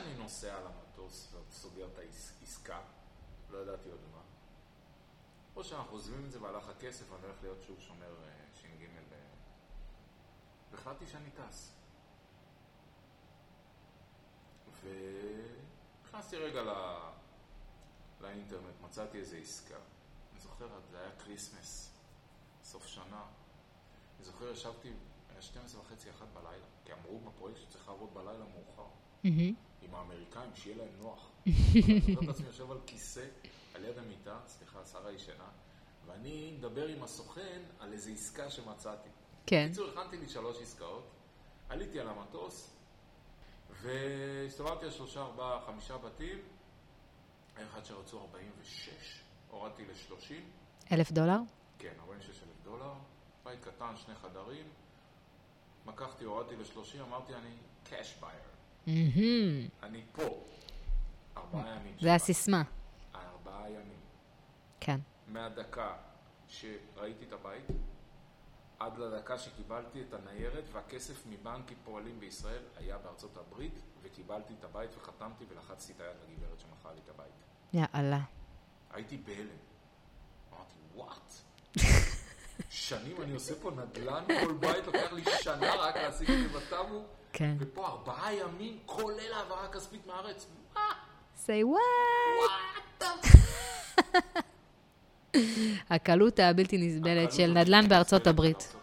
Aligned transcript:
שאני 0.00 0.14
נוסע 0.14 0.56
על 0.56 0.66
המטוס 0.66 1.34
וסוגר 1.48 1.88
את 1.92 1.98
העסקה, 1.98 2.80
לא 3.50 3.58
ידעתי 3.58 3.90
עוד 3.90 4.00
מה, 4.12 4.22
או 5.56 5.64
שאנחנו 5.64 5.92
עוזבים 5.92 6.24
את 6.24 6.32
זה 6.32 6.42
והלך 6.42 6.68
הכסף, 6.68 7.10
ואני 7.10 7.26
הולך 7.26 7.42
להיות 7.42 7.62
שוב 7.62 7.80
שומר 7.80 8.14
אה, 8.22 8.44
ש"ג 8.54 8.84
ב... 9.10 9.14
והחלטתי 10.70 11.06
שאני 11.06 11.30
טס. 11.30 11.74
ונכנסתי 14.82 16.36
רגע 16.36 16.62
לא... 16.62 17.10
לאינטרנט, 18.20 18.80
מצאתי 18.80 19.18
איזו 19.18 19.36
עסקה. 19.36 19.78
אני 20.32 20.40
זוכר, 20.40 20.80
זה 20.90 21.00
היה 21.00 21.16
Christmas, 21.16 21.90
סוף 22.62 22.86
שנה. 22.86 23.24
אני 24.16 24.24
זוכר, 24.24 24.50
ישבתי, 24.50 24.92
היה 25.30 25.42
12 25.42 25.80
וחצי, 25.80 26.10
אחת 26.10 26.28
בלילה, 26.32 26.66
כי 26.84 26.92
אמרו 26.92 27.20
בפרויקט 27.20 27.60
שצריך 27.60 27.88
לעבוד 27.88 28.14
בלילה 28.14 28.44
מאוחר. 28.44 28.86
עם 29.24 29.94
האמריקאים, 29.94 30.50
שיהיה 30.54 30.76
להם 30.76 30.88
נוח. 30.98 31.30
אני 31.46 32.00
זוכר 32.00 32.24
את 32.24 32.28
עצמי 32.28 32.46
יושב 32.46 32.70
על 32.70 32.78
כיסא, 32.86 33.26
על 33.74 33.84
יד 33.84 33.98
המיטה, 33.98 34.38
סליחה, 34.46 34.84
שרה 34.84 35.12
ישנה, 35.12 35.48
ואני 36.06 36.54
מדבר 36.58 36.86
עם 36.86 37.02
הסוכן 37.02 37.62
על 37.78 37.92
איזו 37.92 38.10
עסקה 38.10 38.50
שמצאתי. 38.50 39.08
כן. 39.46 39.66
בקיצור, 39.66 39.88
הכנתי 39.88 40.16
לי 40.16 40.28
שלוש 40.28 40.62
עסקאות, 40.62 41.10
עליתי 41.68 42.00
על 42.00 42.08
המטוס, 42.08 42.70
והסתובבתי 43.82 44.84
על 44.84 44.90
שלושה, 44.90 45.20
ארבעה, 45.20 45.60
חמישה 45.66 45.98
בתים, 45.98 46.38
היה 47.56 47.66
אחד 47.66 47.84
שרצו 47.84 48.20
46, 48.20 48.88
הורדתי 49.50 49.84
ל-30. 49.84 50.34
אלף 50.92 51.12
דולר? 51.12 51.38
כן, 51.78 51.92
46 52.00 52.28
אלף 52.28 52.64
דולר, 52.64 52.92
בית 53.44 53.60
קטן, 53.64 53.96
שני 53.96 54.14
חדרים, 54.14 54.64
מקחתי, 55.86 56.24
הורדתי 56.24 56.56
ל-30, 56.56 57.02
אמרתי 57.02 57.34
אני 57.34 57.54
cash 57.86 58.22
buyer, 58.22 58.49
אני 58.86 60.02
פה, 60.12 60.22
ארבעה 61.36 61.76
ימים. 61.76 61.94
זה 62.00 62.14
הסיסמה. 62.14 62.62
ארבעה 63.14 63.70
ימים. 63.70 64.00
כן. 64.80 65.00
מהדקה 65.26 65.96
שראיתי 66.48 67.24
את 67.24 67.32
הבית, 67.32 67.64
עד 68.80 68.98
לדקה 68.98 69.38
שקיבלתי 69.38 70.02
את 70.02 70.14
הניירת 70.14 70.64
והכסף 70.72 71.26
מבנק 71.26 71.72
פועלים 71.84 72.20
בישראל 72.20 72.62
היה 72.76 72.98
בארצות 72.98 73.36
הברית, 73.36 73.74
וקיבלתי 74.02 74.54
את 74.58 74.64
הבית 74.64 74.90
וחתמתי 74.96 75.44
ולחצתי 75.48 75.92
את 75.92 76.00
היד 76.00 76.16
לגברת 76.28 76.60
שמכרה 76.60 76.92
לי 76.92 77.00
את 77.04 77.08
הבית. 77.08 77.32
יאללה. 77.72 78.20
הייתי 78.90 79.16
בהלם. 79.16 79.56
אמרתי, 80.52 80.74
וואט? 80.94 81.32
שנים 82.70 83.16
אני 83.22 83.34
עושה 83.34 83.54
פה 83.54 83.70
נדל"ן 83.70 84.24
כל 84.40 84.52
בית, 84.52 84.86
לוקח 84.86 85.12
לי 85.12 85.22
שנה 85.42 85.74
רק 85.74 85.96
להשיג 85.96 86.30
את 86.30 86.38
זה 86.38 86.58
בטאבו, 86.58 87.04
כן. 87.32 87.54
ופה 87.58 87.86
ארבעה 87.86 88.34
ימים, 88.34 88.78
כולל 88.86 89.32
העברה 89.36 89.68
כספית 89.72 90.06
מהארץ. 90.06 90.46
מה? 90.74 90.80
say 91.46 91.64
what? 91.64 93.04
הקלות 95.90 96.38
הבלתי 96.38 96.78
נסבלת 96.78 97.32
של 97.32 97.46
נדל"ן 97.46 97.88
בארצות 97.88 98.26
הברית. 98.26 98.74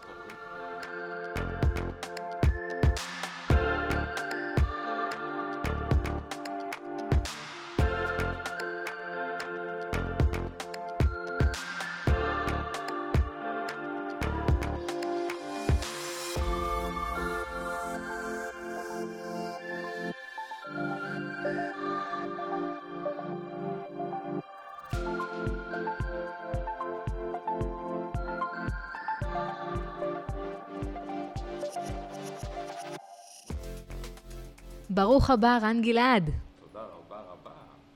ברוך 34.90 35.30
הבא, 35.30 35.58
רן 35.62 35.82
גלעד. 35.82 36.30
תודה 36.60 36.84
רבה 36.84 37.16
רבה. 37.16 37.50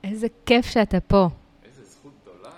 איזה 0.05 0.27
כיף 0.47 0.67
שאתה 0.67 1.01
פה. 1.01 1.29
איזה 1.65 1.83
זכות 1.85 2.13
גדולה. 2.23 2.51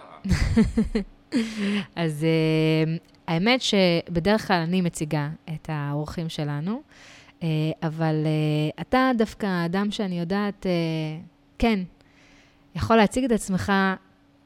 אז 2.04 2.24
אה, 2.24 2.96
האמת 3.26 3.60
שבדרך 3.62 4.46
כלל 4.46 4.60
אני 4.60 4.80
מציגה 4.80 5.28
את 5.54 5.70
האורחים 5.72 6.28
שלנו, 6.28 6.82
אה, 7.42 7.48
אבל 7.82 8.14
אה, 8.26 8.82
אתה 8.82 9.10
דווקא 9.18 9.64
אדם 9.66 9.90
שאני 9.90 10.20
יודעת, 10.20 10.66
כן, 11.58 11.80
יכול 12.74 12.96
להציג 12.96 13.24
את 13.24 13.32
עצמך 13.32 13.72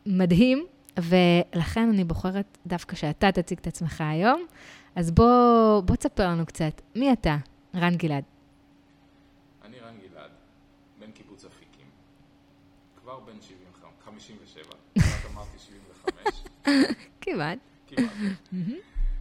מדהים, 0.07 0.67
ולכן 0.99 1.89
אני 1.89 2.05
בוחרת 2.05 2.59
דווקא 2.67 2.97
שאתה 2.97 3.33
תציג 3.33 3.59
את 3.59 3.67
עצמך 3.67 4.01
היום. 4.01 4.47
אז 4.97 5.11
בוא, 5.11 5.81
בוא 5.81 5.97
תספר 5.97 6.29
לנו 6.29 6.47
קצת, 6.47 6.81
מי 6.95 7.13
אתה, 7.13 7.37
רן 7.75 7.97
גלעד? 7.97 8.25
אני 9.65 9.81
רן 9.81 9.95
גלעד, 10.01 10.31
בן 11.01 11.11
קיבוץ 11.11 11.45
אפיקים, 11.45 11.87
כבר 13.01 13.21
בן 13.21 13.41
75, 13.41 13.93
57, 14.05 14.63
כמעט 14.95 15.33
אמרתי 15.35 15.59
75, 15.59 16.43
כמעט. 17.21 17.59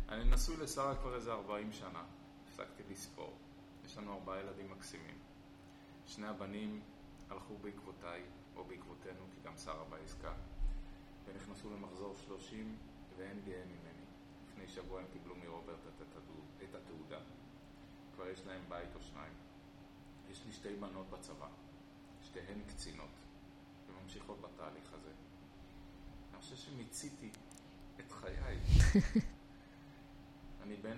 אני 0.10 0.32
נשוי 0.32 0.58
לשרה 0.58 0.96
כבר 0.96 1.16
איזה 1.16 1.32
40 1.32 1.72
שנה, 1.72 2.04
הפסקתי 2.48 2.84
לספור. 2.92 3.38
יש 3.86 3.98
לנו 3.98 4.14
ארבעה 4.14 4.40
ילדים 4.40 4.72
מקסימים. 4.72 5.18
שני 6.06 6.28
הבנים 6.28 6.82
הלכו 7.30 7.58
בעקבותיי, 7.58 8.22
או 8.56 8.64
בעקבותינו, 8.64 9.26
כי 9.36 9.48
גם 9.48 9.58
שרה 9.58 9.84
בעסקה, 9.90 10.34
ונכנסו 11.26 11.70
למחזור 11.76 12.16
30, 12.28 12.78
ואין 13.18 13.42
גאה 13.46 13.66
ממני. 13.66 14.06
לפני 14.48 14.68
שבוע 14.68 15.00
הם 15.00 15.06
קיבלו 15.14 15.36
מרוברט 15.36 15.80
את 16.64 16.76
התעודה. 16.76 17.20
כבר 18.16 18.30
יש 18.30 18.46
להם 18.46 18.62
בית 18.70 18.96
או 18.96 19.02
שניים. 19.02 19.34
יש 20.32 20.46
לי 20.46 20.52
שתי 20.52 20.76
בנות 20.76 21.10
בצבא, 21.10 21.48
שתיהן 22.22 22.62
קצינות, 22.68 23.10
וממשיכות 23.88 24.42
בתהליך 24.42 24.94
הזה. 24.94 24.97
אני 26.38 26.44
חושב 26.44 26.56
שמיציתי 26.56 27.30
את 28.00 28.12
חיי. 28.12 28.58
אני 30.64 30.76
בן 30.76 30.98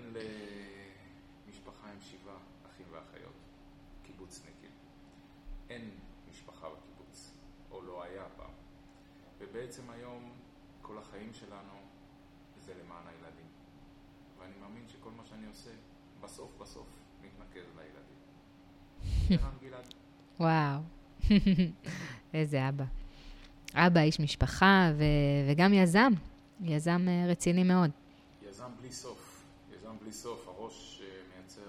למשפחה 1.46 1.90
עם 1.90 2.00
שבעה 2.00 2.38
אחים 2.66 2.86
ואחיות, 2.90 3.34
קיבוצניקים. 4.02 4.70
אין 5.70 5.90
משפחה 6.30 6.68
בקיבוץ, 6.68 7.34
או 7.70 7.82
לא 7.82 8.02
היה 8.02 8.24
פעם. 8.36 8.50
ובעצם 9.38 9.90
היום 9.90 10.32
כל 10.82 10.98
החיים 10.98 11.34
שלנו 11.34 11.74
זה 12.58 12.74
למען 12.74 13.06
הילדים. 13.06 13.48
ואני 14.38 14.54
מאמין 14.60 14.88
שכל 14.88 15.10
מה 15.10 15.24
שאני 15.24 15.46
עושה, 15.46 15.70
בסוף 16.20 16.50
בסוף 16.58 16.88
מתנקז 17.22 17.66
לילדים. 17.76 18.18
וואו, 20.40 20.80
איזה 22.34 22.68
אבא. 22.68 22.99
אבא, 23.74 24.00
איש 24.00 24.20
משפחה 24.20 24.90
ו- 24.96 25.04
וגם 25.50 25.72
יזם, 25.74 26.12
יזם 26.60 27.06
אה, 27.08 27.26
רציני 27.30 27.62
מאוד. 27.64 27.90
יזם 28.48 28.64
בלי 28.80 28.92
סוף, 28.92 29.42
יזם 29.76 29.90
בלי 30.02 30.12
סוף, 30.12 30.48
הראש 30.48 31.02
אה, 31.04 31.08
מייצר, 31.36 31.60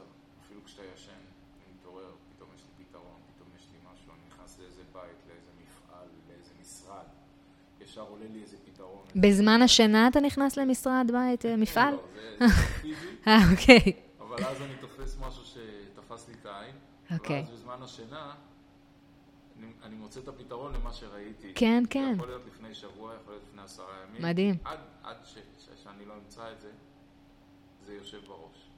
אפילו 0.46 0.60
כשאתה 0.66 0.82
ישן, 0.96 1.12
אני 1.12 1.74
מתעורר, 1.80 2.12
פתאום 2.36 2.50
יש 2.56 2.62
לי 2.80 2.86
פתרון, 2.86 3.18
פתאום 3.36 3.48
יש 3.58 3.66
לי 3.74 3.78
משהו, 3.94 4.12
אני 4.14 4.22
נכנס 4.34 4.60
לאיזה 4.60 4.82
בית, 4.94 5.18
לאיזה 5.28 5.52
מפעל, 5.62 6.08
לאיזה 6.30 6.52
משרד, 6.62 7.06
ישר 7.82 8.02
עולה 8.02 8.26
לי 8.34 8.42
איזה 8.42 8.58
פתרון. 8.66 9.02
בזמן 9.16 9.62
השינה 9.62 10.08
אתה 10.08 10.20
נכנס 10.20 10.58
למשרד, 10.58 11.12
בית, 11.12 11.46
אה, 11.46 11.56
מפעל? 11.56 11.94
לא, 11.94 12.00
זה 12.40 12.48
זה 12.48 12.54
פיזי, 12.82 12.96
אה, 13.28 13.38
אוקיי. 13.52 13.94
אבל 14.20 14.46
אז 14.46 14.62
אני 14.62 14.74
תופס 14.82 15.18
משהו 15.28 15.44
שתפס 15.46 16.28
לי 16.28 16.34
את 16.42 16.46
העין, 16.46 16.76
אוקיי. 17.12 17.40
ואז 17.42 17.50
בזמן 17.50 17.78
השינה, 17.84 18.32
אני, 19.92 20.00
מוצא 20.00 20.20
את 20.20 20.28
הפתרון 20.28 20.74
למה 20.74 20.94
שראיתי. 20.94 21.52
כן, 21.56 21.84
כן. 21.90 22.14
יכול 22.16 22.28
להיות 22.28 22.42
לפני 22.48 22.74
שבוע, 22.74 23.14
יכול 23.22 23.34
להיות 23.34 23.44
לפני 23.50 23.62
עשרה 23.62 23.86
ימים. 24.08 24.22
מדהים. 24.22 24.56
עד, 24.66 24.80
עד 25.04 25.18
ש, 25.24 25.36
ש, 25.36 25.84
שאני 25.84 26.06
לא 26.06 26.14
אמצא 26.24 26.52
את 26.52 26.62
זה, 26.62 26.72
זה 27.86 27.94
יושב 27.94 28.20
בראש. 28.28 28.70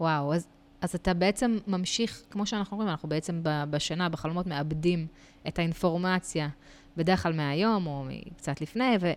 וואו, 0.00 0.34
אז, 0.34 0.48
אז 0.80 0.94
אתה 0.94 1.14
בעצם 1.14 1.58
ממשיך, 1.66 2.22
כמו 2.30 2.46
שאנחנו 2.46 2.74
אומרים, 2.74 2.90
אנחנו 2.90 3.08
בעצם 3.08 3.40
בשינה, 3.42 4.08
בחלומות, 4.08 4.46
מאבדים 4.46 5.06
את 5.48 5.58
האינפורמציה, 5.58 6.48
בדרך 6.96 7.22
כלל 7.22 7.32
מהיום 7.32 7.86
או 7.86 8.06
קצת 8.36 8.60
לפני, 8.60 8.96
ו, 9.00 9.12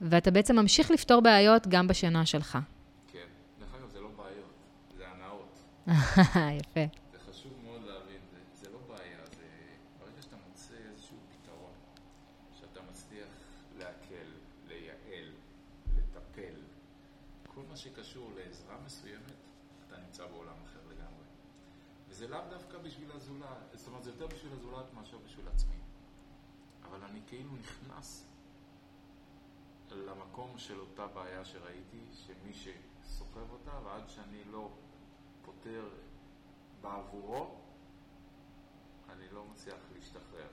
ואתה 0.00 0.30
בעצם 0.30 0.56
ממשיך 0.56 0.90
לפתור 0.90 1.20
בעיות 1.20 1.66
גם 1.66 1.88
בשינה 1.88 2.26
שלך. 2.26 2.58
כן. 3.12 3.26
דרך 3.60 3.74
אגב, 3.74 3.88
זה 3.90 4.00
לא 4.00 4.08
בעיות, 4.16 4.52
זה 4.96 5.04
הנאות. 5.08 5.58
יפה. 6.60 6.80
זה 7.12 7.18
חשוב 7.30 7.52
מאוד 7.64 7.82
להבין, 7.82 8.20
זה, 8.30 8.38
זה 8.54 8.72
לא 8.72 8.78
בעיה, 8.88 9.18
זה 9.36 9.46
ברגע 10.00 10.22
שאתה 10.22 10.36
מוצא 10.48 10.74
איזשהו 10.92 11.16
פתרון, 11.30 11.72
שאתה 12.60 12.80
מצליח 12.90 13.28
להקל, 13.78 14.28
לייעל, 14.68 15.30
לטפל, 15.96 16.54
כל 17.54 17.60
מה 17.70 17.76
שקשור 17.76 18.30
לעזרה 18.36 18.76
מסוימת, 18.86 19.36
אתה 19.86 19.96
נמצא 20.06 20.26
בעולם 20.26 20.54
אחר 20.64 20.80
לגמרי. 20.90 21.26
וזה 22.08 22.28
לאו 22.28 22.40
דווקא 22.50 22.78
בשביל 22.78 23.12
הזולת, 23.14 23.46
זאת 23.74 23.88
אומרת, 23.88 24.04
זה 24.04 24.10
יותר 24.10 24.26
בשביל 24.26 24.52
הזולת 24.52 24.66
הזולת 24.76 24.94
מאשר 24.94 25.16
בשביל 25.24 25.48
עצמי. 25.48 25.74
אבל 26.84 26.98
אני 27.02 27.20
כאילו 27.36 27.50
נכנס 27.60 28.24
למקום 29.92 30.50
של 30.56 30.80
אותה 30.80 31.06
בעיה 31.14 31.44
שראיתי, 31.44 31.98
שמי 32.12 32.52
שסוחב 32.52 33.50
אותה, 33.52 33.70
ועד 33.84 34.02
שאני 34.08 34.52
לא 34.52 34.68
פותר 35.44 35.82
בעבורו, 36.82 37.46
אני 39.12 39.24
לא 39.34 39.42
מצליח 39.52 39.76
להשתחרר. 39.96 40.46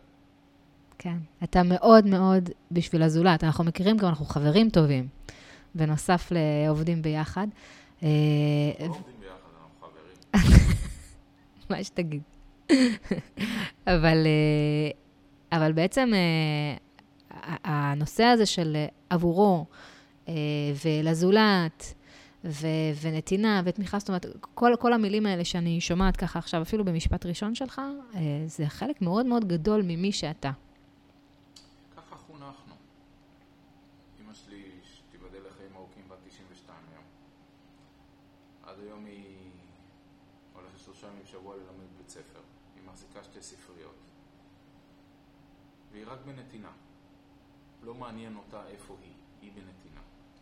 כן, 0.98 1.18
אתה 1.44 1.64
מאוד 1.64 2.06
מאוד 2.06 2.50
בשביל 2.72 3.04
הזולת. 3.04 3.44
אנחנו 3.44 3.64
מכירים 3.64 3.98
גם, 3.98 4.08
אנחנו 4.08 4.26
חברים 4.26 4.70
טובים, 4.70 5.08
בנוסף 5.76 6.32
לעובדים 6.32 7.02
ביחד. 7.02 7.48
לא 8.02 8.08
עובדים 8.88 9.20
ביחד, 9.20 9.50
אנחנו 9.62 9.88
חברים. 9.88 10.58
מה 11.70 11.84
שתגיד. 11.84 12.22
אבל, 13.94 14.26
אה, 14.26 15.03
אבל 15.56 15.72
בעצם 15.74 16.12
אה, 16.14 17.56
הנושא 17.64 18.24
הזה 18.24 18.46
של 18.46 18.78
עבורו 19.10 19.66
אה, 20.28 20.34
ולזולת, 20.86 21.94
ו- 22.46 22.68
ונתינה 23.02 23.62
ותמיכה, 23.66 24.00
זאת 24.00 24.08
אומרת, 24.08 24.26
כל, 24.54 24.74
כל 24.80 24.94
המילים 24.94 25.26
האלה 25.26 25.46
שאני 25.46 25.82
שומעת 25.82 26.18
ככה 26.18 26.40
עכשיו, 26.40 26.62
אפילו 26.62 26.86
במשפט 26.86 27.26
ראשון 27.26 27.56
שלך, 27.56 27.82
זה 28.48 28.68
חלק 28.68 29.02
מאוד 29.02 29.26
מאוד 29.26 29.48
גדול 29.48 29.82
ממי 29.82 30.12
שאתה. 30.12 30.52
ככה 31.98 32.16
חונכנו. 32.16 32.74
אמא 34.22 34.34
שלי, 34.34 34.64
שתיבדל 34.84 35.40
לחיים 35.48 35.76
ארוכים, 35.76 36.04
בת 36.10 36.18
92 36.28 36.78
היום. 36.92 37.04
עד 38.64 38.76
היום 38.84 39.06
היא 39.06 39.26
הולכת 40.54 40.80
שלושה 40.86 41.08
ימים 41.08 41.24
בשבוע 41.24 41.56
ללמד 41.56 41.98
בית 41.98 42.10
ספר. 42.10 42.40
היא 42.76 42.84
מחזיקה 42.88 43.24
שתי 43.24 43.42
ספריות. 43.42 43.96
והיא 45.94 46.06
רק 46.08 46.13
בנתינה. 46.26 46.72
לא 47.82 47.94
מעניין 47.94 48.36
אותה 48.36 48.68
איפה 48.68 48.98
היא, 49.02 49.14
היא 49.42 49.52
בנתינה. 49.52 50.02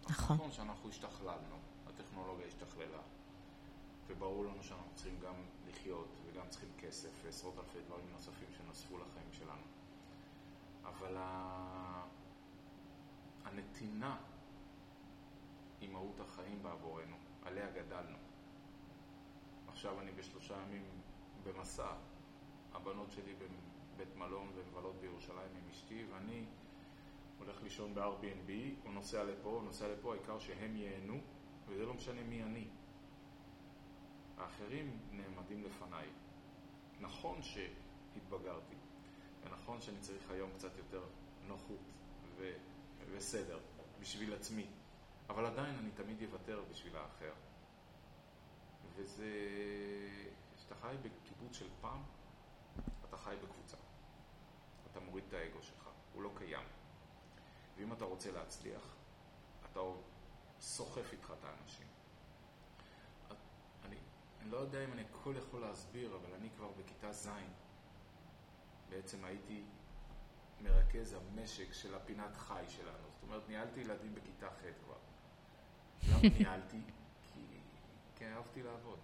נכון. 0.09 0.35
נכון 0.35 0.51
שאנחנו 0.51 0.89
השתכללנו, 0.89 1.55
הטכנולוגיה 1.87 2.47
השתכללה, 2.47 3.01
וברור 4.07 4.45
לנו 4.45 4.63
שאנחנו 4.63 4.91
צריכים 4.95 5.19
גם 5.19 5.33
לחיות 5.67 6.19
וגם 6.25 6.49
צריכים 6.49 6.69
כסף 6.77 7.09
ועשרות 7.23 7.57
אלפי 7.57 7.79
דברים 7.87 8.05
נוספים 8.11 8.47
שנוספו 8.57 8.97
לחיים 8.97 9.31
שלנו. 9.31 9.65
אבל 10.83 11.17
ה... 11.17 12.05
הנתינה 13.45 14.17
היא 15.81 15.89
מהות 15.89 16.19
החיים 16.19 16.63
בעבורנו, 16.63 17.15
עליה 17.43 17.71
גדלנו. 17.71 18.17
עכשיו 19.67 19.99
אני 19.99 20.11
בשלושה 20.11 20.53
ימים 20.61 20.83
במסע, 21.43 21.93
הבנות 22.73 23.11
שלי 23.11 23.33
בבית 23.33 24.15
מלון 24.15 24.51
ומבלות 24.55 24.95
בירושלים 25.01 25.20
אשתי, 25.91 26.05
ואני 26.13 26.45
הולך 27.37 27.63
לישון 27.63 27.93
ב-Airbnb, 27.95 28.51
הוא 28.83 28.93
נוסע 28.93 29.23
לפה, 29.23 29.49
הוא 29.49 29.63
נוסע 29.63 29.87
לפה, 29.87 30.13
העיקר 30.13 30.39
שהם 30.39 30.75
ייהנו, 30.75 31.19
וזה 31.67 31.85
לא 31.85 31.93
משנה 31.93 32.23
מי 32.23 32.43
אני. 32.43 32.67
האחרים 34.37 34.99
נעמדים 35.11 35.63
לפניי. 35.63 36.07
נכון 36.99 37.39
שהתבגרתי, 37.41 38.75
ונכון 39.43 39.81
שאני 39.81 39.99
צריך 39.99 40.31
היום 40.31 40.51
קצת 40.53 40.77
יותר 40.77 41.03
נוחות 41.47 41.79
ו- 42.37 42.57
וסדר 43.11 43.59
בשביל 43.99 44.33
עצמי, 44.33 44.67
אבל 45.29 45.45
עדיין 45.45 45.75
אני 45.75 45.91
תמיד 45.91 46.23
אוותר 46.23 46.63
בשביל 46.71 46.95
האחר. 46.95 47.33
וזה... 48.95 49.29
כשאתה 50.57 50.75
חי 50.75 50.95
בקיבוץ 51.01 51.55
של 51.55 51.69
פעם, 51.81 52.01
אתה 53.09 53.17
חי 53.17 53.35
בקבוצה. 53.43 53.77
אתה 54.91 54.99
מוריד 54.99 55.23
את 55.27 55.33
האגו 55.33 55.61
שלך, 55.61 55.80
הוא 56.13 56.23
לא 56.23 56.31
קיים. 56.37 56.67
ואם 57.77 57.93
אתה 57.93 58.05
רוצה 58.05 58.31
להצליח, 58.31 58.95
אתה 59.71 59.79
סוחף 60.59 61.11
איתך 61.11 61.33
את 61.39 61.43
האנשים. 61.45 61.87
אני, 63.85 63.95
אני 64.41 64.51
לא 64.51 64.57
יודע 64.57 64.83
אם 64.83 64.93
אני 64.93 65.01
הכל 65.01 65.33
יכול 65.37 65.61
להסביר, 65.61 66.15
אבל 66.15 66.33
אני 66.33 66.49
כבר 66.55 66.71
בכיתה 66.71 67.11
ז' 67.11 67.29
בעצם 68.89 69.25
הייתי 69.25 69.63
מרכז 70.61 71.13
המשק 71.13 71.73
של 71.73 71.95
הפינת 71.95 72.37
חי 72.37 72.63
שלנו. 72.67 73.07
זאת 73.13 73.23
אומרת, 73.23 73.49
ניהלתי 73.49 73.79
ילדים 73.79 74.15
בכיתה 74.15 74.49
ח' 74.49 74.83
כבר. 74.83 74.97
למה 76.09 76.21
ניהלתי? 76.39 76.81
כי, 77.33 77.39
כי 78.15 78.25
אהבתי 78.25 78.63
לעבוד. 78.63 78.99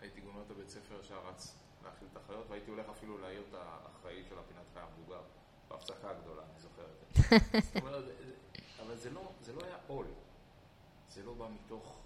הייתי 0.00 0.20
גומר 0.20 0.42
את 0.42 0.50
הבית 0.50 0.68
ספר 0.68 1.00
ישר 1.00 1.26
רץ 1.26 1.56
להאכיל 1.84 2.08
את 2.12 2.16
החיות, 2.16 2.46
והייתי 2.50 2.70
הולך 2.70 2.88
אפילו 2.88 3.18
להעיר 3.18 3.42
את 3.48 3.54
האחראי 3.54 4.24
של 4.28 4.38
הפינת 4.38 4.64
חי 4.74 4.80
המבוגר. 4.80 5.22
בהפסקה 5.68 6.10
הגדולה, 6.10 6.42
אני 6.42 6.60
זוכר 6.60 6.84
את 6.84 6.98
זה. 7.00 7.36
זאת 7.66 7.76
אומרת, 7.76 8.04
אבל 8.86 8.96
זה 8.96 9.10
לא, 9.10 9.32
זה 9.40 9.52
לא 9.52 9.64
היה 9.64 9.76
עול. 9.86 10.06
זה 11.08 11.22
לא 11.22 11.34
בא 11.34 11.48
מתוך 11.48 11.98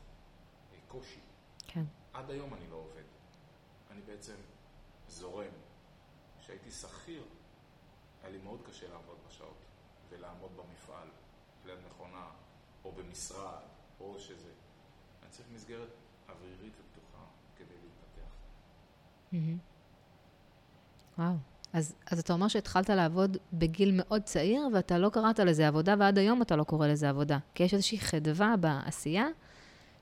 אה, 0.72 0.78
קושי. 0.88 1.20
כן. 1.66 1.84
עד 2.12 2.30
היום 2.30 2.54
אני 2.54 2.70
לא 2.70 2.76
עובד. 2.76 3.02
אני 3.90 4.00
בעצם 4.00 4.34
זורם. 5.08 5.52
כשהייתי 6.40 6.70
שכיר, 6.70 7.24
היה 8.22 8.30
לי 8.32 8.38
מאוד 8.38 8.60
קשה 8.66 8.88
לעבוד 8.88 9.16
בשעות 9.28 9.56
ולעמוד 10.10 10.50
במפעל, 10.56 11.08
ליד 11.64 11.78
מכונה, 11.86 12.30
או 12.84 12.92
במשרד, 12.92 13.62
או 14.00 14.20
שזה. 14.20 14.52
אני 15.22 15.30
צריך 15.30 15.48
מסגרת 15.54 15.88
אווירית 16.28 16.72
ופתוחה 16.80 17.24
כדי 17.56 17.74
להתפתח. 17.82 18.32
וואו. 21.18 21.49
אז, 21.72 21.94
אז 22.06 22.18
אתה 22.18 22.32
אומר 22.32 22.48
שהתחלת 22.48 22.90
לעבוד 22.90 23.36
בגיל 23.52 23.90
מאוד 23.94 24.22
צעיר, 24.22 24.68
ואתה 24.74 24.98
לא 24.98 25.08
קראת 25.08 25.38
לזה 25.38 25.68
עבודה, 25.68 25.94
ועד 25.98 26.18
היום 26.18 26.42
אתה 26.42 26.56
לא 26.56 26.64
קורא 26.64 26.86
לזה 26.86 27.08
עבודה. 27.08 27.38
כי 27.54 27.62
יש 27.62 27.74
איזושהי 27.74 27.98
חדווה 27.98 28.56
בעשייה, 28.56 29.26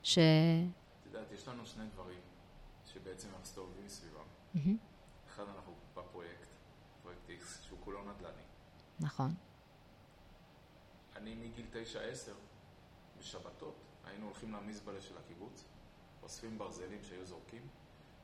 ש... 0.03 0.17
את 0.17 1.05
יודעת, 1.05 1.31
יש 1.31 1.47
לנו 1.47 1.65
שני 1.65 1.83
דברים 1.93 2.19
שבעצם 2.85 3.27
אנחנו 3.27 3.41
מסתובבים 3.41 3.89
סביבם. 3.89 4.19
Mm-hmm. 4.55 4.59
אחד, 5.29 5.43
אנחנו 5.55 5.73
בפרויקט, 5.95 6.47
פרויקט 7.03 7.29
X, 7.29 7.67
שהוא 7.67 7.79
כולו 7.83 7.99
נדל"ני. 8.01 8.43
נכון. 8.99 9.33
אני 11.15 11.35
מגיל 11.35 11.65
9-10, 11.73 12.31
בשבתות, 13.19 13.75
היינו 14.05 14.25
הולכים 14.25 14.53
למזבלה 14.53 15.01
של 15.01 15.17
הקיבוץ, 15.17 15.63
אוספים 16.23 16.57
ברזלים 16.57 17.03
שהיו 17.03 17.25
זורקים, 17.25 17.67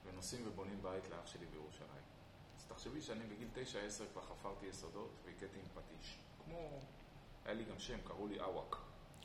ונוסעים 0.06 0.48
ובונים 0.48 0.80
בית 0.82 1.10
לאח 1.10 1.28
שלי 1.28 1.46
בירושלים. 1.46 2.15
אז 2.66 2.78
תחשבי 2.78 3.02
שאני 3.02 3.24
בגיל 3.26 3.48
9-10 3.56 3.58
כבר 4.14 4.22
חפרתי 4.22 4.66
יסודות 4.66 5.10
והכיתי 5.25 5.60
עם 5.60 5.66
פטיש. 5.74 6.18
כמו... 6.46 6.80
היה 7.46 7.54
לי 7.54 7.63
גם 7.63 7.80
שם, 7.80 7.98
קראו 8.04 8.28
לי 8.28 8.39
אוואק. 8.39 8.75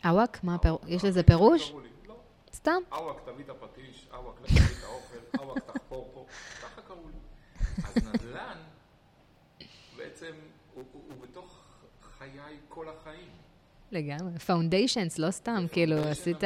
אוואק? 0.05 0.45
מה 0.45 0.55
הפירוש? 0.55 0.81
יש 0.87 1.05
לזה 1.05 1.23
פירוש? 1.23 1.73
לא. 2.07 2.17
סתם? 2.53 2.83
אוואק, 2.93 3.17
תביא 3.25 3.45
את 3.45 3.51
הפטיש, 3.51 4.09
אוואק, 4.13 4.41
לך 4.41 4.51
תביא 4.51 4.79
את 4.79 4.85
האוכל, 4.85 5.19
אוואק, 5.43 5.59
תחפור 5.59 6.11
פה. 6.15 6.27
ככה 6.63 6.83
קראו 6.83 7.09
לי. 7.09 7.19
אז 7.85 7.97
נדל"ן, 7.97 8.59
בעצם, 9.97 10.33
הוא, 10.75 10.85
הוא, 10.93 11.03
הוא 11.09 11.23
בתוך 11.23 11.65
חיי 12.03 12.59
כל 12.69 12.89
החיים. 12.89 13.29
לגמרי. 13.91 14.39
foundations, 14.39 15.19
לא 15.19 15.31
סתם, 15.31 15.65
כאילו, 15.73 15.97
עשית... 15.97 16.41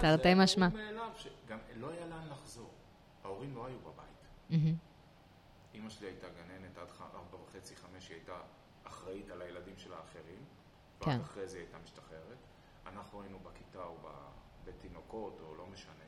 תרתי 0.00 0.34
משמע. 0.36 0.66
ואז 0.66 0.72
זה 0.72 0.78
היה 0.80 0.92
מאליו, 0.92 1.10
שגם 1.16 1.58
לא 1.76 1.90
היה 1.90 2.06
לאן 2.06 2.28
לחזור. 2.30 2.70
ההורים 3.24 3.54
לא 3.54 3.66
היו 3.66 3.78
בבית. 3.78 4.80
אימא 5.90 5.98
שלי 5.98 6.08
הייתה 6.08 6.28
גננת 6.28 6.78
עד 6.78 6.88
ארבע 7.00 7.36
וחצי, 7.42 7.76
חמש, 7.76 8.08
היא 8.08 8.16
הייתה 8.16 8.40
אחראית 8.84 9.30
על 9.30 9.42
הילדים 9.42 9.78
של 9.78 9.92
האחרים. 9.94 10.44
כן. 11.00 11.10
ורק 11.10 11.20
אחרי 11.20 11.48
זה 11.48 11.56
היא 11.56 11.64
הייתה 11.64 11.78
משתחררת. 11.78 12.38
אנחנו 12.86 13.22
היינו 13.22 13.38
בכיתה 13.38 13.84
או 13.84 13.96
בבית 13.98 14.74
תינוקות, 14.80 15.40
או 15.40 15.54
לא 15.54 15.66
משנה. 15.66 16.04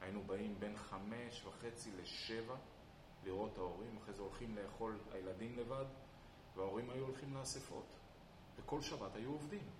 היינו 0.00 0.22
באים 0.22 0.60
בין 0.60 0.76
חמש 0.76 1.44
וחצי 1.44 1.90
לשבע 2.02 2.54
לראות 3.24 3.52
את 3.52 3.58
ההורים, 3.58 3.96
אחרי 4.02 4.14
זה 4.14 4.22
הולכים 4.22 4.56
לאכול 4.56 4.98
הילדים 5.12 5.58
לבד, 5.58 5.84
וההורים 6.56 6.90
היו 6.90 7.04
הולכים 7.04 7.34
לאספות. 7.34 7.96
וכל 8.56 8.82
שבת 8.82 9.16
היו 9.16 9.30
עובדים. 9.30 9.70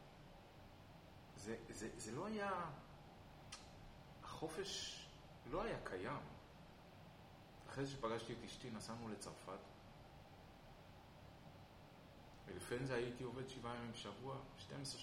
זה, 1.37 1.57
זה, 1.71 1.89
זה 1.97 2.13
לא 2.13 2.27
היה... 2.27 2.71
החופש 4.25 5.05
לא 5.51 5.63
היה 5.63 5.79
קיים. 5.85 6.34
אחרי 7.71 7.87
שפגשתי 7.87 8.33
את 8.33 8.39
אשתי, 8.47 8.69
נסענו 8.77 9.09
לצרפת, 9.13 9.59
ולפעמים 12.49 12.87
זה 12.87 12.95
הייתי 12.95 13.25
עובד 13.25 13.49
שבעה 13.49 13.75
ימים 13.75 13.93
בשבוע, 13.93 14.35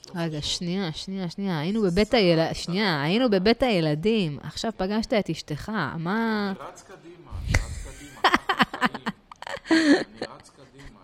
12-13 0.07 0.11
רגע, 0.15 0.41
שנייה, 0.41 0.93
שנייה, 0.93 1.29
שנייה, 1.29 1.59
היינו 1.59 1.81
בבית 1.81 2.13
הילדים, 2.13 2.53
שנייה, 2.53 3.01
היינו 3.01 3.29
בבית 3.29 3.63
הילדים, 3.63 4.39
עכשיו 4.43 4.71
פגשת 4.77 5.13
את 5.13 5.29
אשתך, 5.29 5.69
מה... 5.97 6.53
רץ 6.59 6.83
קדימה, 6.83 7.31
רץ 7.49 7.85
קדימה. 7.85 8.21
אני 9.71 10.19
רץ 10.19 10.49
קדימה. 10.49 10.99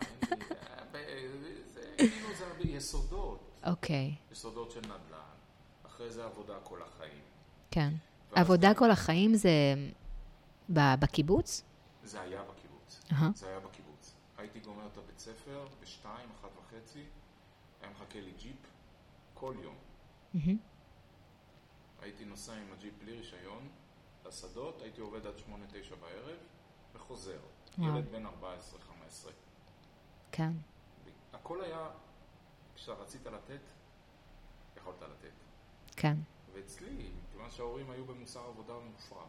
זה, 1.74 1.80
כאילו 1.98 2.28
זה 2.38 2.46
יסודות. 2.64 3.40
אוקיי, 3.66 4.16
יסודות 4.32 4.72
של 4.72 4.80
נדל"ן, 4.80 5.36
אחרי 5.88 6.12
זה 6.12 6.26
עבודה 6.26 6.54
כל 6.64 6.80
החיים. 6.82 7.22
כן. 7.72 7.94
עבודה 8.36 8.74
כל 8.74 8.92
החיים 8.92 9.36
זה 9.36 9.50
בקיבוץ? 10.70 11.64
זה 12.04 12.22
היה 12.22 12.44
בקיבוץ. 12.44 13.02
אהה. 13.12 13.30
זה 13.36 13.48
היה 13.48 13.60
בקיבוץ. 13.60 14.16
הייתי 14.38 14.60
גומר 14.60 14.88
את 14.88 14.98
הבית 14.98 15.20
ספר 15.20 15.68
בשתיים, 15.82 16.30
אחת 16.40 16.50
וחצי, 16.58 17.04
היה 17.82 17.92
מחכה 17.92 18.20
לי 18.22 18.32
ג'יפ 18.38 18.56
כל 19.34 19.56
יום. 19.62 19.76
מהמם. 20.34 20.58
הייתי 22.02 22.26
נוסע 22.26 22.54
עם 22.54 22.74
הג'יפ 22.74 22.94
בלי 23.00 23.18
רישיון 23.18 23.70
לשדות, 24.26 24.82
הייתי 24.82 25.02
עובד 25.02 25.26
עד 25.28 25.38
שמונה, 25.38 25.66
תשע 25.72 25.96
בערב, 25.96 26.38
וחוזר. 26.96 27.40
וואו. 27.78 27.98
ילד 27.98 28.12
בן 28.12 28.26
14-15. 28.26 28.30
כן, 30.32 30.52
הכל 31.34 31.64
היה, 31.64 31.90
כשרצית 32.76 33.26
לתת, 33.26 33.62
יכולת 34.78 35.02
לתת. 35.02 35.32
כן, 35.96 36.18
ואצלי, 36.54 37.12
כיוון 37.32 37.50
שההורים 37.52 37.92
היו 37.92 38.06
במוסר 38.06 38.40
עבודה 38.40 38.74
מופרע, 38.80 39.26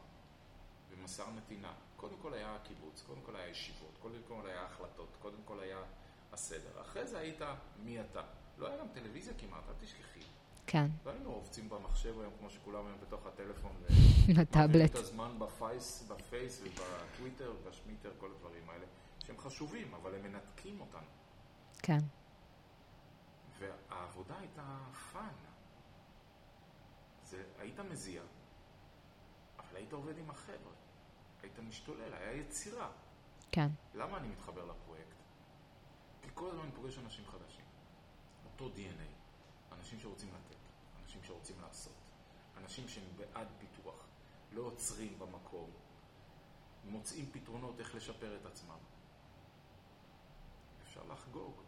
במסר 0.90 1.30
נתינה, 1.30 1.72
קודם 1.96 2.16
כל 2.22 2.34
היה 2.34 2.54
הקיבוץ, 2.54 3.02
קודם 3.06 3.20
כל 3.22 3.36
היה 3.36 3.48
ישיבות, 3.48 3.98
קודם 3.98 4.20
כל 4.28 4.46
היה 4.46 4.64
החלטות, 4.64 5.16
קודם 5.22 5.38
כל 5.44 5.60
היה 5.60 5.82
הסדר. 6.32 6.80
אחרי 6.80 7.06
זה 7.06 7.18
היית 7.18 7.40
מי 7.84 8.00
אתה. 8.00 8.22
לא 8.58 8.68
היה 8.68 8.78
גם 8.78 8.88
טלוויזיה 8.94 9.34
כמעט, 9.38 9.68
אל 9.68 9.74
תשכחי. 9.80 10.20
כן, 10.66 10.86
לא 11.06 11.10
היינו 11.10 11.32
רובצים 11.32 11.68
במחשב 11.68 12.20
היום 12.20 12.32
כמו 12.38 12.50
שכולם 12.50 12.86
היום 12.86 12.98
בתוך 13.00 13.26
הטלפון. 13.26 13.72
בטאבלט. 14.38 14.90
את 14.90 14.96
הזמן 14.96 15.38
בפייס, 15.38 16.08
בפייס 16.08 16.62
ובטוויטר 16.62 17.52
ובשמיטר, 17.60 18.10
כל 18.18 18.30
הדברים 18.36 18.70
האלה, 18.70 18.86
שהם 19.18 19.38
חשובים, 19.38 19.94
אבל 19.94 20.14
הם 20.14 20.22
מנתקים 20.22 20.80
אותנו. 20.80 21.06
כן, 21.78 21.98
והעבודה 23.58 24.38
הייתה 24.38 24.78
fun. 25.12 25.34
זה, 27.24 27.42
היית 27.58 27.80
מזיע, 27.80 28.22
היית 29.78 29.92
עובד 29.92 30.18
עם 30.18 30.30
החבר'ה. 30.30 30.72
היית 31.42 31.58
משתולל, 31.58 32.14
היה 32.14 32.32
יצירה. 32.32 32.90
כן, 33.52 33.68
למה 33.94 34.16
אני 34.16 34.28
מתחבר 34.28 34.64
לפרויקט? 34.64 35.16
כי 36.22 36.28
כל 36.34 36.50
הזמן 36.50 36.62
אני 36.62 36.72
פוגש 36.72 36.98
אנשים 36.98 37.26
חדשים. 37.26 37.64
אותו 38.44 38.74
DNA. 38.76 39.18
אנשים 39.72 40.00
שרוצים 40.00 40.28
לתת, 40.28 40.56
אנשים 41.02 41.22
שרוצים 41.24 41.56
לעשות, 41.60 42.10
אנשים 42.56 42.88
שהם 42.88 43.04
בעד 43.16 43.48
פיתוח, 43.58 44.06
לא 44.52 44.62
עוצרים 44.62 45.18
במקום, 45.18 45.70
מוצאים 46.84 47.30
פתרונות 47.32 47.80
איך 47.80 47.94
לשפר 47.94 48.36
את 48.36 48.46
עצמם. 48.46 48.78
אפשר 50.82 51.02
לחגוג. 51.12 51.62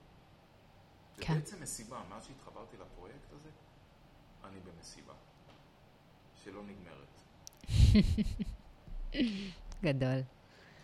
זה 1.17 1.23
כן. 1.23 1.35
בעצם 1.35 1.63
מסיבה. 1.63 2.03
מאז 2.09 2.25
שהתחברתי 2.27 2.77
לפרויקט 2.77 3.33
הזה, 3.33 3.51
אני 4.45 4.61
במסיבה. 4.61 5.15
שלא 6.35 6.63
נגמרת. 6.63 7.20
גדול. 9.85 10.21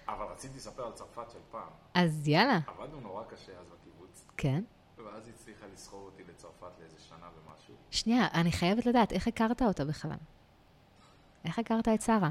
אבל 0.08 0.24
רציתי 0.24 0.56
לספר 0.56 0.86
על 0.86 0.92
צרפת 0.92 1.30
של 1.30 1.38
פעם. 1.50 1.68
אז 1.94 2.28
יאללה, 2.28 2.58
עבדנו 2.66 3.00
נורא 3.00 3.24
קשה 3.24 3.52
אז 3.60 3.66
בקיבוץ, 3.66 4.24
כן. 4.36 4.64
ואז 4.96 5.26
היא 5.26 5.34
הצליחה 5.34 5.66
לסחוב 5.74 6.04
אותי 6.04 6.22
לצרפת 6.24 6.78
לאיזה 6.80 6.96
שנה 7.08 7.26
ומשהו. 7.26 7.74
שנייה, 7.90 8.28
אני 8.34 8.52
חייבת 8.52 8.86
לדעת, 8.86 9.12
איך 9.12 9.28
הכרת 9.28 9.62
אותה 9.62 9.84
בכלל? 9.84 10.16
איך 11.44 11.58
הכרת 11.58 11.88
את 11.88 12.02
שרה? 12.02 12.30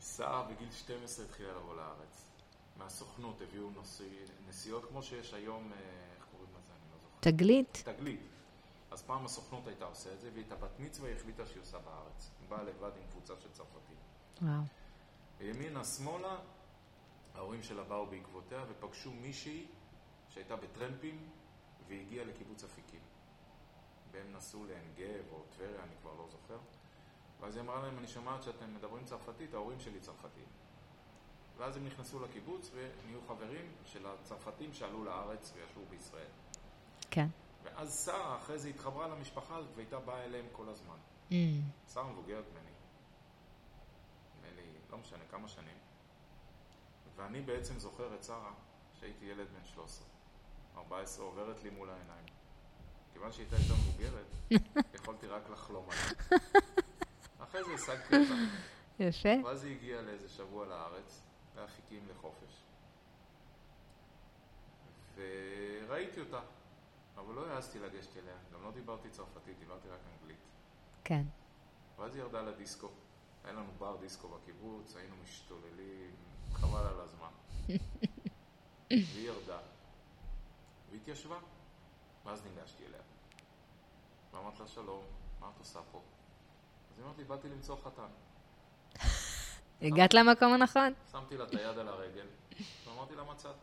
שרה 0.00 0.46
בגיל 0.50 0.72
12 0.72 1.24
התחילה 1.24 1.52
לבוא 1.52 1.76
לארץ. 1.76 2.28
מהסוכנות 2.78 3.42
הביאו 3.42 3.68
נסיעות 4.48 4.84
כמו 4.88 5.02
שיש 5.02 5.34
היום, 5.34 5.72
אה, 5.72 5.78
איך 6.16 6.26
קוראים 6.30 6.48
לזה? 6.50 6.72
אני 6.72 6.90
לא 6.92 6.98
זוכר. 7.02 7.30
תגלית? 7.30 7.82
תגלית. 7.84 8.20
אז 8.98 9.02
פעם 9.02 9.24
הסוכנות 9.24 9.66
הייתה 9.66 9.84
עושה 9.84 10.12
את 10.12 10.20
זה, 10.20 10.30
והיא 10.32 10.44
את 10.46 10.52
הבת 10.52 10.78
מצווה 10.78 11.12
החליטה 11.12 11.46
שהיא 11.46 11.62
עושה 11.62 11.78
בארץ. 11.78 12.30
היא 12.40 12.48
באה 12.48 12.62
לבד 12.62 12.90
עם 12.96 13.02
קבוצה 13.10 13.34
של 13.40 13.52
צרפתים. 13.52 13.96
וואו. 14.42 14.62
ימינה, 15.40 15.84
שמאלה, 15.84 16.38
ההורים 17.34 17.62
שלה 17.62 17.84
באו 17.84 18.06
בעקבותיה 18.06 18.64
ופגשו 18.68 19.10
מישהי 19.10 19.66
שהייתה 20.28 20.56
בטרמפים 20.56 21.28
והיא 21.86 22.00
הגיעה 22.06 22.24
לקיבוץ 22.24 22.64
אפיקים. 22.64 23.00
והם 24.10 24.32
נסעו 24.32 24.64
לעין 24.64 24.94
גב 24.96 25.32
או 25.32 25.42
טבריה, 25.50 25.82
אני 25.84 25.94
כבר 26.00 26.14
לא 26.18 26.28
זוכר. 26.30 26.58
ואז 27.40 27.56
היא 27.56 27.62
אמרה 27.62 27.82
להם, 27.82 27.98
אני 27.98 28.08
שומעת 28.08 28.42
שאתם 28.42 28.74
מדברים 28.74 29.04
צרפתית, 29.04 29.54
ההורים 29.54 29.80
שלי 29.80 30.00
צרפתים. 30.00 30.46
ואז 31.56 31.76
הם 31.76 31.86
נכנסו 31.86 32.20
לקיבוץ 32.20 32.70
ונהיו 32.74 33.20
חברים 33.28 33.72
של 33.84 34.06
הצרפתים 34.06 34.72
שעלו 34.72 35.04
לארץ 35.04 35.52
וישבו 35.56 35.80
בישראל. 35.90 36.30
כן. 37.10 37.26
ואז 37.74 38.04
שרה 38.04 38.36
אחרי 38.36 38.58
זה 38.58 38.68
התחברה 38.68 39.08
למשפחה 39.08 39.56
הזאת 39.56 39.70
והייתה 39.74 39.98
באה 39.98 40.24
אליהם 40.24 40.46
כל 40.52 40.68
הזמן. 40.68 40.96
Mm, 41.30 41.34
שרה 41.92 42.12
מבוגרת 42.12 42.44
ממני. 42.50 42.70
נדמה 44.36 44.56
לי, 44.56 44.68
לא 44.90 44.98
משנה, 44.98 45.24
כמה 45.30 45.48
שנים. 45.48 45.76
ואני 47.16 47.40
בעצם 47.40 47.78
זוכר 47.78 48.14
את 48.14 48.24
שרה, 48.24 48.52
שהייתי 49.00 49.24
ילד 49.24 49.46
בן 49.48 49.64
13. 49.64 50.06
14 50.76 51.24
עוברת 51.24 51.62
לי 51.62 51.70
מול 51.70 51.90
העיניים. 51.90 52.26
כיוון 53.12 53.32
שהיא 53.32 53.46
הייתה 53.46 53.56
יותר 53.56 53.74
מבוגרת, 53.74 54.26
יכולתי 55.00 55.26
רק 55.26 55.50
לחלום 55.50 55.86
עליה. 55.90 56.40
אחרי 57.44 57.64
זה 57.64 57.74
השגתי 57.74 58.16
אותה. 58.16 58.34
יפה. 58.98 59.28
ואז 59.44 59.64
היא 59.64 59.76
הגיעה 59.76 60.02
לאיזה 60.02 60.28
שבוע 60.28 60.66
לארץ, 60.66 61.22
לאפיקים 61.56 62.08
לחופש. 62.10 62.62
וראיתי 65.16 66.20
אותה, 66.20 66.40
אבל 67.18 67.34
לא 67.34 67.46
העזתי 67.46 67.78
לגשת 67.78 68.16
אליה. 68.16 68.36
גם 68.52 68.62
לא 68.62 68.70
דיברתי 68.70 69.10
צרפתית, 69.10 69.58
דיברתי 69.58 69.88
רק 69.88 70.00
אנגלית. 70.12 70.40
כן. 71.04 71.22
ואז 71.98 72.14
היא 72.14 72.22
ירדה 72.22 72.42
לדיסקו. 72.42 72.88
היה 73.44 73.52
לנו 73.52 73.72
בר 73.78 73.96
דיסקו 74.00 74.28
בקיבוץ, 74.28 74.96
היינו 74.96 75.16
משתוללים, 75.24 76.16
חבל 76.52 76.86
על 76.86 77.00
הזמן. 77.00 77.28
והיא 78.90 79.28
ירדה, 79.28 79.58
והתיישבה. 80.90 81.38
ואז 82.24 82.42
ניגשתי 82.44 82.86
אליה. 82.86 83.00
ואמרתי 84.32 84.58
לה, 84.60 84.68
שלום, 84.68 85.04
מה 85.40 85.50
את 85.54 85.58
עושה 85.58 85.80
פה? 85.92 86.02
אז 86.90 86.98
היא 86.98 87.06
אמרת 87.06 87.18
לי, 87.18 87.24
באתי 87.24 87.48
למצוא 87.48 87.76
חתן. 87.76 88.08
הגעת 89.82 90.14
למקום 90.14 90.52
הנכון? 90.52 90.92
שמתי 91.12 91.36
לה 91.36 91.44
את 91.44 91.54
היד 91.54 91.78
על 91.78 91.88
הרגל, 91.88 92.26
ואמרתי 92.86 93.14
לה, 93.14 93.24
מצאת. 93.24 93.56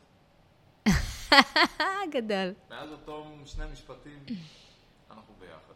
גדול. 2.13 2.53
מאז 2.70 2.91
אותם 2.91 3.46
שני 3.46 3.65
משפטים, 3.72 4.25
אנחנו 5.12 5.34
ביחד. 5.39 5.74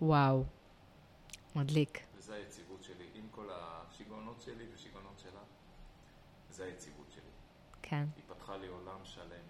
וואו. 0.00 0.44
מדליק. 1.56 2.06
וזו 2.16 2.32
היציבות 2.32 2.82
שלי, 2.82 3.10
עם 3.14 3.28
כל 3.30 3.48
השיגעונות 3.52 4.40
שלי 4.40 4.66
ושיגעונות 4.74 5.18
שלה, 5.18 5.40
זו 6.50 6.62
היציבות 6.62 7.06
שלי. 7.10 7.30
כן. 7.82 8.04
היא 8.16 8.24
פתחה 8.28 8.56
לי 8.56 8.66
עולם 8.66 9.04
שלם 9.04 9.46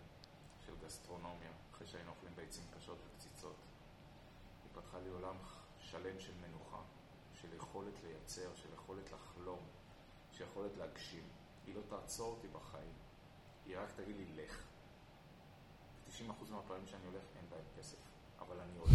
של 0.66 0.72
גסטרונומיה, 0.84 1.50
אחרי 1.72 1.86
שהיינו 1.86 2.10
אוכלים 2.10 2.32
ביצים 2.36 2.64
קשות 2.76 2.98
וקציצות. 3.06 3.56
היא 4.64 4.70
פתחה 4.82 4.98
לי 4.98 5.08
עולם 5.08 5.36
שלם 5.78 6.20
של 6.20 6.32
מנוחה, 6.46 6.82
של 7.40 7.48
יכולת 7.56 8.02
לייצר, 8.02 8.54
של 8.54 8.68
יכולת 8.74 9.12
לחלום, 9.12 9.60
של 10.32 10.44
יכולת 10.44 10.76
להגשים. 10.78 11.24
היא 11.66 11.74
לא 11.74 11.80
תעצור 11.88 12.30
אותי 12.30 12.48
בחיים, 12.48 12.92
היא 13.66 13.78
רק 13.78 13.92
תגיד 13.96 14.16
לי 14.16 14.44
לך. 14.44 14.71
90% 16.18 16.20
מהפעמים 16.50 16.86
שאני 16.86 17.06
הולך 17.06 17.22
אין 17.36 17.44
בהם 17.50 17.64
כסף, 17.78 17.96
אבל 18.38 18.60
אני 18.60 18.78
הולך. 18.80 18.92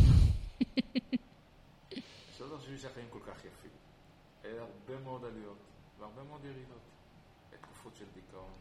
שלא 2.38 2.57
תחשבי 2.57 2.77
שהחיים 2.77 3.07
כל 3.09 3.19
כך 3.27 3.45
יפים. 3.45 3.71
היה 4.43 4.62
הרבה 4.62 5.00
מאוד 5.03 5.25
עליות 5.25 5.57
והרבה 6.00 6.24
מאוד 6.24 6.45
ירידות. 6.45 6.81
תקופות 7.62 7.95
של 7.95 8.05
דיכאון, 8.13 8.51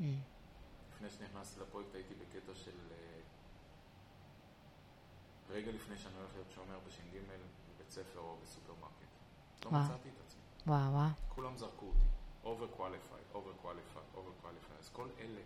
Mm, 0.00 0.04
לפני 0.94 1.10
שנכנסתי 1.10 1.60
לפרויקט 1.60 1.94
הייתי 1.94 2.14
בקטע 2.14 2.54
של 2.54 2.78
אה, 2.90 3.20
רגע 5.50 5.72
לפני 5.72 5.98
שאני 5.98 6.14
הולך 6.16 6.30
להיות 6.34 6.50
שומר 6.54 6.78
בש"ג 6.86 7.18
בבית 7.18 7.90
ספר 7.90 8.18
או 8.18 8.36
בסופרמרקט. 8.42 8.94
לא. 9.64 9.70
מצאתי 9.70 10.08
את 10.08 10.20
עצמי. 10.26 10.40
וואו, 10.66 10.92
וואו. 10.92 11.08
כולם 11.28 11.56
זרקו 11.56 11.86
אותי. 11.86 11.98
over 12.44 12.78
qualified, 12.78 13.36
over 13.36 13.64
qualified, 13.64 14.16
over 14.18 14.44
qualified. 14.44 14.78
אז 14.78 14.90
כל 14.92 15.08
אלה... 15.18 15.40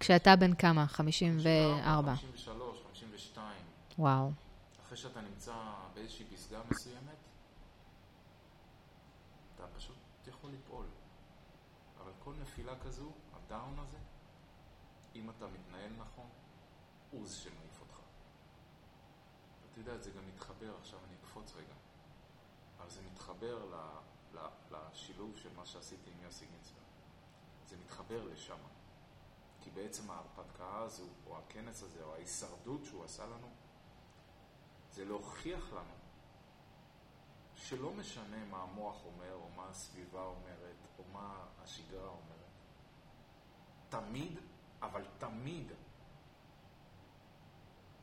כשאתה 0.00 0.36
בן 0.36 0.54
כמה? 0.54 0.86
54. 0.86 2.14
53, 2.14 2.82
52. 2.90 3.52
וואו. 3.98 4.30
אחרי 4.86 4.96
שאתה 4.96 5.20
נמצא 5.20 5.54
באיזושהי 5.94 6.24
פסגה 6.24 6.60
מסוימת, 6.70 7.16
אתה 9.54 9.66
פשוט 9.76 9.96
יכול 10.26 10.50
ליפול. 10.50 10.86
אבל 12.02 12.12
כל 12.24 12.32
נפילה 12.42 12.72
כזו, 12.84 13.12
ה 13.32 13.41
down 13.41 13.78
הזה, 13.78 13.98
אם 15.14 15.30
אתה 15.30 15.46
מתנהל 15.46 15.90
נכון, 15.98 16.28
הוא 17.10 17.26
זה 17.26 17.36
שמעיף 17.36 17.80
אותך. 17.80 18.00
אתה 19.72 19.80
יודע, 19.80 19.98
זה 19.98 20.10
גם 20.10 20.26
מתחבר, 20.34 20.74
עכשיו 20.80 20.98
אני 21.08 21.14
אקפוץ 21.20 21.54
רגע, 21.56 21.74
אבל 22.78 22.90
זה 22.90 23.00
מתחבר 23.12 23.64
ל, 23.64 23.74
ל, 24.36 24.46
לשילוב 24.70 25.36
של 25.36 25.48
מה 25.56 25.66
שעשיתי 25.66 26.10
עם 26.10 26.24
יוסי 26.24 26.46
גינצברג. 26.46 26.84
זה 27.68 27.76
מתחבר 27.84 28.24
לשם. 28.24 28.58
כי 29.60 29.70
בעצם 29.70 30.10
ההרפתקה 30.10 30.78
הזו, 30.78 31.04
או 31.26 31.38
הכנס 31.38 31.82
הזה, 31.82 32.04
או 32.04 32.14
ההישרדות 32.14 32.84
שהוא 32.84 33.04
עשה 33.04 33.26
לנו, 33.26 33.48
זה 34.92 35.04
להוכיח 35.04 35.72
לנו 35.72 36.00
שלא 37.54 37.92
משנה 37.92 38.44
מה 38.50 38.62
המוח 38.62 38.96
אומר, 39.04 39.34
או 39.34 39.48
מה 39.56 39.66
הסביבה 39.70 40.24
אומרת, 40.24 40.76
או 40.98 41.04
מה 41.12 41.34
השגרה 41.64 42.08
אומרת. 42.08 42.30
תמיד, 43.88 44.38
אבל 44.82 45.02
תמיד, 45.18 45.66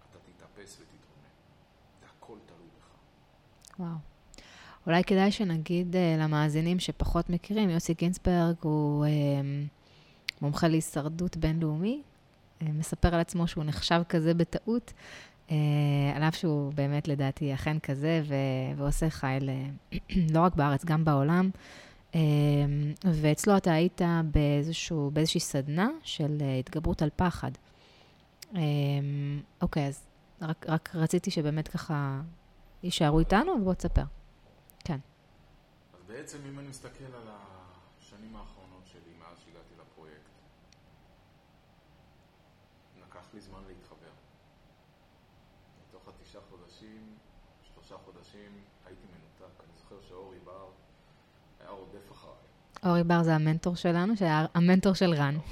אתה 0.10 0.20
תתאפס 0.20 0.78
ותתרומם. 0.82 1.18
הכל 2.04 2.38
תלוי 2.46 2.68
בך. 2.78 2.90
וואו. 3.80 3.98
אולי 4.88 5.04
כדאי 5.04 5.32
שנגיד 5.32 5.96
uh, 5.96 5.98
למאזינים 6.22 6.80
שפחות 6.80 7.30
מכירים, 7.30 7.70
יוסי 7.70 7.94
גינסברג 7.94 8.56
הוא 8.62 9.06
uh, 9.06 9.10
מומחה 10.42 10.68
להישרדות 10.68 11.38
בינלאומי, 11.38 12.02
uh, 12.60 12.64
מספר 12.74 13.14
על 13.14 13.20
עצמו 13.20 13.48
שהוא 13.48 13.64
נחשב 13.64 14.02
כזה 14.10 14.34
בטעות, 14.34 14.94
uh, 15.48 15.52
על 16.16 16.24
אף 16.24 16.36
שהוא 16.36 16.74
באמת 16.74 17.08
לדעתי 17.08 17.54
אכן 17.54 17.80
כזה, 17.80 18.22
ו- 18.28 18.78
ועושה 18.78 19.10
חייל 19.10 19.50
uh, 19.92 19.96
לא 20.34 20.40
רק 20.40 20.56
בארץ, 20.56 20.86
גם 20.86 21.06
בעולם. 21.06 21.50
ואצלו 23.04 23.58
אתה 23.58 23.74
היית 23.74 24.02
באיזשהו, 24.32 25.12
באיזושהי 25.14 25.40
סדנה 25.40 25.90
של 26.04 26.38
התגברות 26.60 27.02
על 27.02 27.10
פחד. 27.16 27.52
אוקיי, 29.62 29.88
אז 29.88 30.08
רק, 30.42 30.66
רק 30.70 30.96
רציתי 30.96 31.32
שבאמת 31.32 31.68
ככה 31.68 32.22
יישארו 32.84 33.20
איתנו, 33.20 33.52
ובוא 33.52 33.74
תספר. 33.74 34.04
כן. 34.80 35.00
אז 35.94 36.04
בעצם 36.08 36.38
אם 36.50 36.60
אני 36.60 36.68
מסתכל 36.68 37.06
על 37.06 37.28
השנים 37.28 38.36
האחרונות 38.36 38.84
שלי 38.86 39.14
מאז 39.20 39.38
שהגעתי 39.46 39.74
לפרויקט, 39.82 40.30
לקח 43.28 43.34
לי 43.34 43.42
זמן 43.42 43.60
להתחבר. 43.68 44.12
מתוך 45.90 46.02
התשעה 46.08 46.42
חודשים, 46.50 47.18
שלושה 47.74 47.96
חודשים 48.06 48.64
הייתי 48.86 49.02
מנותק. 49.08 49.64
אני 49.64 49.74
זוכר 49.78 49.96
שאורי 50.08 50.38
בר 50.40 50.70
היה 51.60 51.70
רודף 51.70 52.12
אחריי. 52.12 52.34
אורי 52.86 53.04
בר 53.04 53.24
זה 53.24 53.36
המנטור 53.36 53.76
שלנו, 53.76 54.18
שהיה 54.18 54.46
המנטור 54.54 54.94
של 54.94 55.14
רן. 55.14 55.38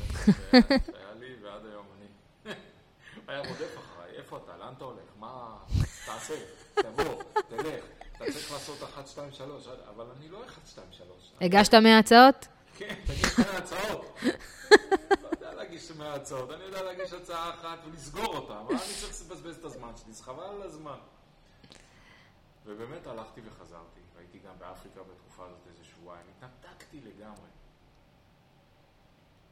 שהיה 0.51 1.13
לי 1.19 1.35
ועד 1.43 1.65
היום 1.65 1.85
אני. 1.97 2.07
היה 3.27 3.39
רודף 3.39 3.77
אחריי, 3.77 4.11
איפה 4.17 4.37
אתה? 4.37 4.57
לאן 4.57 4.73
אתה 4.77 4.85
הולך? 4.85 5.09
מה? 5.19 5.57
תעשה, 6.05 6.33
תבוא, 6.73 7.23
תלך. 7.49 7.85
אתה 8.17 8.25
צריך 8.31 8.51
לעשות 8.51 8.83
1, 8.83 9.07
2, 9.07 9.31
3, 9.31 9.67
אבל 9.95 10.05
אני 10.17 10.29
לא 10.29 10.45
1, 10.45 10.67
2, 10.67 10.87
3. 10.91 11.07
הגשת 11.41 11.73
100 11.73 11.99
הצעות? 11.99 12.47
כן, 12.77 12.95
תגיש 13.05 13.39
100 13.39 13.57
הצעות. 13.57 14.19
להגיש 15.55 15.91
100 15.91 16.13
הצעות, 16.13 16.51
אני 16.51 16.63
יודע 16.63 16.83
להגיש 16.83 17.13
הצעה 17.13 17.53
אחת 17.53 17.79
ולסגור 17.85 18.37
אותה, 18.37 18.59
אבל 18.61 18.73
אני 18.73 18.93
צריך 19.01 19.21
לבזבז 19.21 19.57
את 19.57 19.63
הזמן 19.63 19.97
שלי, 19.97 20.13
זה 20.13 20.23
חבל 20.23 20.43
על 20.43 20.61
הזמן. 20.61 20.99
ובאמת 22.65 23.07
הלכתי 23.07 23.41
וחזרתי, 23.45 23.99
והייתי 24.15 24.39
גם 24.39 24.59
באפריקה 24.59 25.03
בתקופה 25.03 25.45
הזאת 25.45 25.67
איזה 25.67 25.83
שבועיים, 25.83 26.25
התנתקתי 26.37 27.01
לגמרי. 27.01 27.49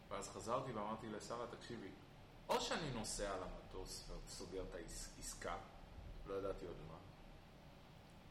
ואז 0.10 0.30
חזרתי 0.30 0.72
ואמרתי 0.72 1.10
לשרה, 1.10 1.48
תקשיבי, 1.48 1.92
או 2.50 2.62
שאני 2.62 2.92
נוסע 2.94 3.34
על 3.34 3.40
המטוס 3.44 4.10
וסוגר 4.26 4.64
את 4.70 4.76
העסקה, 4.76 5.58
לא 6.26 6.34
ידעתי 6.34 6.66
עוד 6.66 6.78
מה, 6.88 6.98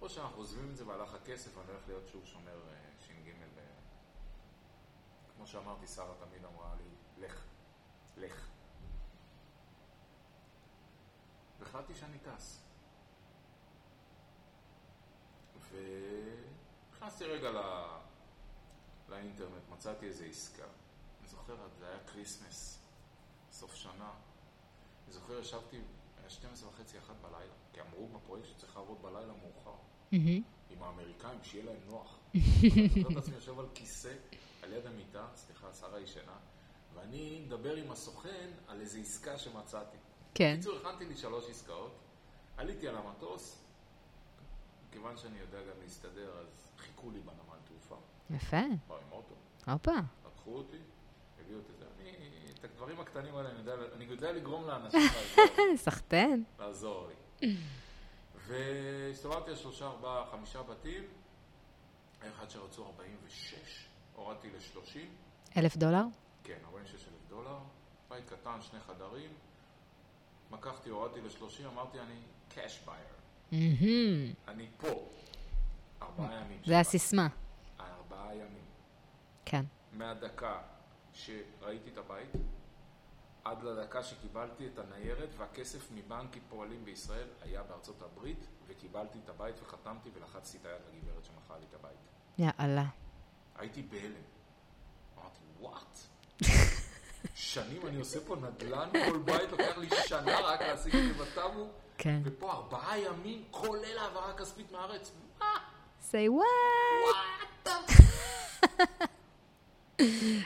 או 0.00 0.08
שאנחנו 0.08 0.36
עוזבים 0.36 0.70
את 0.70 0.76
זה 0.76 0.86
והלך 0.86 1.14
הכסף, 1.14 1.58
אני 1.58 1.66
הולך 1.70 1.82
להיות 1.86 2.08
שוב 2.08 2.26
שומר 2.26 2.60
ש"ג 2.98 3.30
ב... 3.56 3.60
כמו 5.36 5.46
שאמרתי, 5.46 5.86
שרה 5.86 6.14
תמיד 6.20 6.44
אמרה 6.44 6.74
לי, 6.74 7.24
לך, 7.26 7.44
לך. 8.16 8.48
והחלטתי 11.60 11.94
שאני 11.94 12.18
טס. 12.18 12.62
ונכנסתי 15.70 17.24
רגע 17.24 17.50
לא... 17.50 17.98
לאינטרנט, 19.08 19.68
מצאתי 19.68 20.06
איזו 20.06 20.24
עסקה. 20.24 20.64
אני 21.20 21.28
זוכר, 21.28 21.56
זה 21.78 21.88
היה 21.88 21.98
Christmas, 22.06 22.78
סוף 23.52 23.74
שנה. 23.74 24.12
אני 25.04 25.12
זוכר, 25.12 25.38
ישבתי, 25.38 25.80
היה 26.20 26.30
12 26.30 26.68
וחצי, 26.68 26.98
אחת 26.98 27.14
בלילה, 27.22 27.52
כי 27.72 27.80
אמרו 27.80 28.08
בפרויקט 28.08 28.48
שצריך 28.48 28.76
לעבוד 28.76 29.02
בלילה 29.02 29.32
מאוחר. 29.32 29.74
עם 30.70 30.82
האמריקאים, 30.82 31.38
שיהיה 31.42 31.64
להם 31.64 31.80
נוח. 31.86 32.18
אני 32.34 32.88
זוכר 32.88 33.12
את 33.12 33.16
עצמי 33.16 33.34
יושב 33.34 33.58
על 33.58 33.66
כיסא, 33.74 34.14
על 34.62 34.72
יד 34.72 34.86
המיטה, 34.86 35.26
סליחה, 35.34 35.72
שרה 35.72 36.00
ישנה, 36.00 36.36
ואני 36.94 37.42
מדבר 37.46 37.76
עם 37.76 37.90
הסוכן 37.90 38.50
על 38.68 38.80
איזו 38.80 38.98
עסקה 38.98 39.38
שמצאתי. 39.38 39.96
כן. 40.34 40.54
בקיצור, 40.54 40.78
הכנתי 40.78 41.04
לי 41.04 41.16
שלוש 41.16 41.50
עסקאות, 41.50 41.92
עליתי 42.56 42.88
על 42.88 42.96
המטוס, 42.96 43.58
כיוון 44.92 45.16
שאני 45.16 45.38
יודע 45.38 45.58
גם 45.58 45.80
להסתדר, 45.82 46.38
אז 46.38 46.68
חיכו 46.78 47.10
לי 47.10 47.20
בנמל 47.20 47.58
תעופה. 47.68 47.96
יפה. 48.30 48.56
באו 48.88 48.96
עם 48.96 49.12
אוטו. 49.12 49.34
הופה. 49.66 49.92
לקחו 50.26 50.54
אותי, 50.54 50.76
הביאו 51.40 51.58
אותי, 51.58 51.72
אני, 52.00 52.10
את 52.58 52.64
הדברים 52.64 53.00
הקטנים 53.00 53.36
האלה, 53.36 53.50
אני 53.50 53.58
יודע, 53.58 53.74
אני 53.96 54.04
יודע 54.04 54.32
לגרום 54.32 54.66
לאנשים 54.66 55.00
לעזור. 55.36 55.76
סחטיין. 55.76 56.44
לעזור 56.58 57.08
לי. 57.08 57.46
והסתובבתי 58.46 59.50
על 59.50 59.56
שלושה, 59.56 59.86
ארבעה, 59.86 60.26
חמישה 60.30 60.62
בתים, 60.62 61.04
היה 62.20 62.30
אחד 62.32 62.50
שרצו 62.50 62.86
46, 62.86 63.86
הורדתי 64.14 64.50
ל-30. 64.50 64.98
אלף 65.56 65.76
דולר? 65.76 66.02
כן, 66.44 66.58
46 66.64 66.94
אלף 66.94 67.28
דולר, 67.28 67.58
בית 68.08 68.24
קטן, 68.28 68.60
שני 68.60 68.80
חדרים, 68.80 69.30
מקחתי, 70.50 70.90
הורדתי 70.90 71.20
ל-30, 71.20 71.66
אמרתי 71.66 72.00
אני 72.00 72.20
cash 72.50 72.88
buyer. 72.88 73.22
אני 74.48 74.66
פה. 74.76 75.08
ארבעה 76.02 76.34
ימים. 76.34 76.60
זה 76.66 76.80
הסיסמה. 76.80 77.28
ארבעה 77.80 78.34
ימים. 78.34 78.64
כן. 79.44 79.64
מהדקה 79.92 80.62
שראיתי 81.12 81.90
את 81.90 81.98
הבית, 81.98 82.30
עד 83.44 83.62
לדקה 83.62 84.02
שקיבלתי 84.02 84.66
את 84.66 84.78
הניירת 84.78 85.28
והכסף 85.36 85.92
מבנק 85.94 86.36
פועלים 86.48 86.84
בישראל 86.84 87.28
היה 87.42 87.62
בארצות 87.62 88.02
הברית 88.02 88.46
וקיבלתי 88.66 89.18
את 89.24 89.28
הבית 89.28 89.62
וחתמתי 89.62 90.10
ולחצתי 90.14 90.58
את 90.58 90.66
היד 90.66 90.80
לגברת 90.92 91.24
שמכרה 91.24 91.58
לי 91.58 91.66
את 91.68 91.74
הבית. 91.74 91.98
יאללה. 92.38 92.84
הייתי 93.54 93.82
בהלם. 93.82 94.22
אמרתי, 95.18 95.40
וואט? 95.60 95.98
שנים 97.42 97.86
אני 97.86 97.98
עושה 97.98 98.20
פה 98.26 98.36
נדל"ן, 98.36 98.88
כל 99.06 99.18
בית 99.18 99.52
לוקח 99.52 99.78
לי 99.78 99.88
שנה 100.06 100.40
רק 100.40 100.62
להשיג 100.62 100.96
את 100.96 101.02
זה 101.02 101.24
בטאבו, 101.24 101.68
כן. 101.98 102.20
ופה 102.24 102.52
ארבעה 102.52 102.98
ימים, 102.98 103.44
כולל 103.50 103.98
העברה 103.98 104.32
כספית 104.32 104.72
מהארץ. 104.72 105.12
מה? 105.38 105.46
say 106.10 106.28
what? 106.28 107.68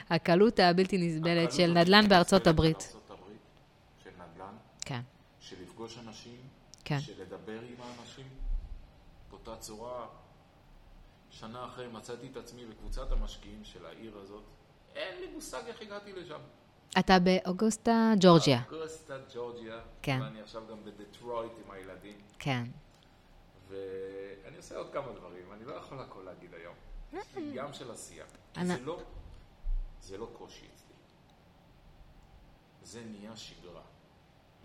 הקלות 0.09 0.59
הבלתי 0.59 0.97
נסבלת 0.97 1.51
של 1.51 1.73
נדל"ן. 1.73 2.09
בארצות 2.09 2.47
הברית, 2.47 2.93
של 4.03 4.09
נדל"ן, 4.09 4.55
כן. 4.81 5.01
של 5.39 5.55
לפגוש 5.63 5.97
אנשים, 5.97 6.39
כן. 6.83 6.99
של 6.99 7.21
לדבר 7.21 7.61
עם 7.61 7.75
האנשים. 7.81 8.27
באותה 9.29 9.55
צורה, 9.55 10.07
שנה 11.29 11.65
אחרי 11.65 11.87
מצאתי 11.87 12.27
את 12.31 12.37
עצמי 12.37 12.65
בקבוצת 12.65 13.11
המשקיעים 13.11 13.63
של 13.63 13.85
העיר 13.85 14.17
הזאת. 14.17 14.43
אין 14.95 15.21
לי 15.21 15.27
מושג 15.27 15.61
איך 15.67 15.81
הגעתי 15.81 16.13
לשם. 16.13 16.39
אתה 16.99 17.17
באוגוסטה, 17.19 18.13
ג'ורג'יה. 18.19 18.61
אוגוסטה, 18.71 19.17
ג'ורג'יה. 19.33 19.79
כן. 20.01 20.19
ואני 20.21 20.41
עכשיו 20.41 20.63
גם 20.69 20.77
בדטרויט 20.85 21.51
עם 21.65 21.71
הילדים. 21.71 22.21
כן. 22.39 22.63
ואני 23.67 24.57
עושה 24.57 24.77
עוד 24.77 24.93
כמה 24.93 25.11
דברים, 25.11 25.53
אני 25.53 25.65
לא 25.65 25.73
יכול 25.73 25.99
הכל 25.99 26.21
להגיד 26.25 26.53
היום. 26.53 26.75
יש 27.13 27.25
לי 27.35 27.51
ים 27.53 27.73
של 27.73 27.91
עשייה. 27.91 28.25
אני- 28.57 28.65
זה 28.67 28.81
לא, 28.81 28.99
זה 30.01 30.17
לא 30.17 30.29
קושי 30.37 30.65
אצלי. 30.75 30.95
זה 32.83 33.03
נהיה 33.05 33.37
שגרה. 33.37 33.81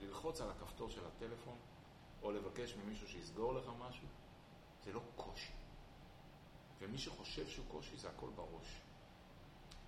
ללחוץ 0.00 0.40
על 0.40 0.50
הכפתור 0.50 0.90
של 0.90 1.00
הטלפון, 1.06 1.56
או 2.22 2.32
לבקש 2.32 2.74
ממישהו 2.74 3.08
שיסגור 3.08 3.54
לך 3.54 3.64
משהו, 3.88 4.06
זה 4.84 4.92
לא 4.92 5.00
קושי. 5.16 5.52
ומי 6.80 6.98
שחושב 6.98 7.48
שהוא 7.48 7.64
קושי, 7.70 7.96
זה 7.96 8.08
הכל 8.08 8.28
בראש. 8.36 8.80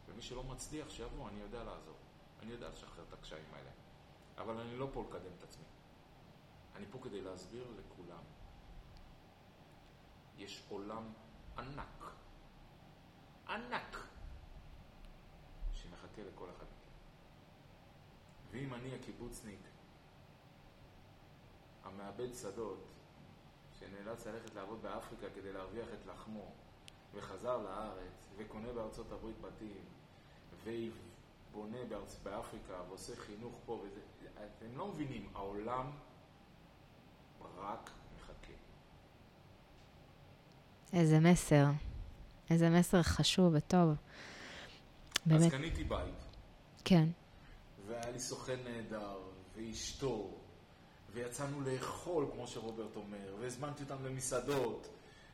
ומי 0.09 0.23
שלא 0.23 0.45
מצליח, 0.45 0.91
שיבוא, 0.91 1.29
אני 1.29 1.41
יודע 1.41 1.59
לעזור. 1.65 1.95
אני 2.45 2.53
יודע 2.53 2.69
לשחרר 2.69 3.05
את 3.09 3.13
הקשיים 3.13 3.55
האלה. 3.55 3.71
אבל 4.39 4.61
אני 4.61 4.77
לא 4.77 4.89
פה 4.93 5.05
לקדם 5.09 5.31
את 5.39 5.43
עצמי. 5.43 5.65
אני 6.75 6.87
פה 6.91 6.99
כדי 7.03 7.21
להסביר 7.21 7.67
לכולם. 7.79 8.23
יש 10.37 10.65
עולם 10.69 11.13
ענק, 11.59 12.03
ענק, 13.49 13.97
שמחכה 15.73 16.23
לכל 16.23 16.51
אחד 16.51 16.67
מכם. 16.67 16.91
ואם 18.51 18.75
אני 18.75 18.95
הקיבוצניק, 18.95 19.61
המאבד 21.83 22.35
שדות, 22.35 22.85
שנאלץ 23.79 24.27
ללכת 24.27 24.55
לעבוד 24.55 24.83
באפריקה 24.83 25.27
כדי 25.35 25.53
להרוויח 25.53 25.89
את 25.89 26.07
לחמו, 26.07 26.53
וחזר 27.15 27.59
לארץ, 27.63 28.13
וקונה 28.37 28.73
בארצות 28.73 29.13
הברית 29.13 29.37
בתים, 29.41 29.85
ובונה 31.55 31.85
בארצ... 31.89 32.19
באפריקה, 32.23 32.75
ועושה 32.89 33.17
חינוך 33.17 33.55
פה 33.67 33.83
וזה, 33.85 34.01
אתם 34.35 34.79
לא 34.79 34.89
מבינים, 34.89 35.29
העולם 35.35 35.91
רק 37.59 37.91
מחכה. 38.17 38.53
איזה 40.93 41.21
מסר. 41.21 41.67
איזה 42.51 42.71
מסר 42.71 43.03
חשוב 43.03 43.55
וטוב. 43.57 43.91
אז 43.91 43.97
באמת, 45.27 45.53
קניתי 45.53 45.85
בית, 45.85 46.15
כן. 46.85 47.09
והיה 47.87 48.11
לי 48.11 48.21
סוכן 48.21 48.57
נהדר, 48.65 49.19
ואשתו, 49.57 50.31
ויצאנו 51.13 51.61
לאכול, 51.61 52.27
כמו 52.33 52.47
שרוברט 52.47 52.97
אומר, 52.97 53.35
והזמנתי 53.41 53.83
אותם 53.83 54.05
למסעדות, 54.05 54.89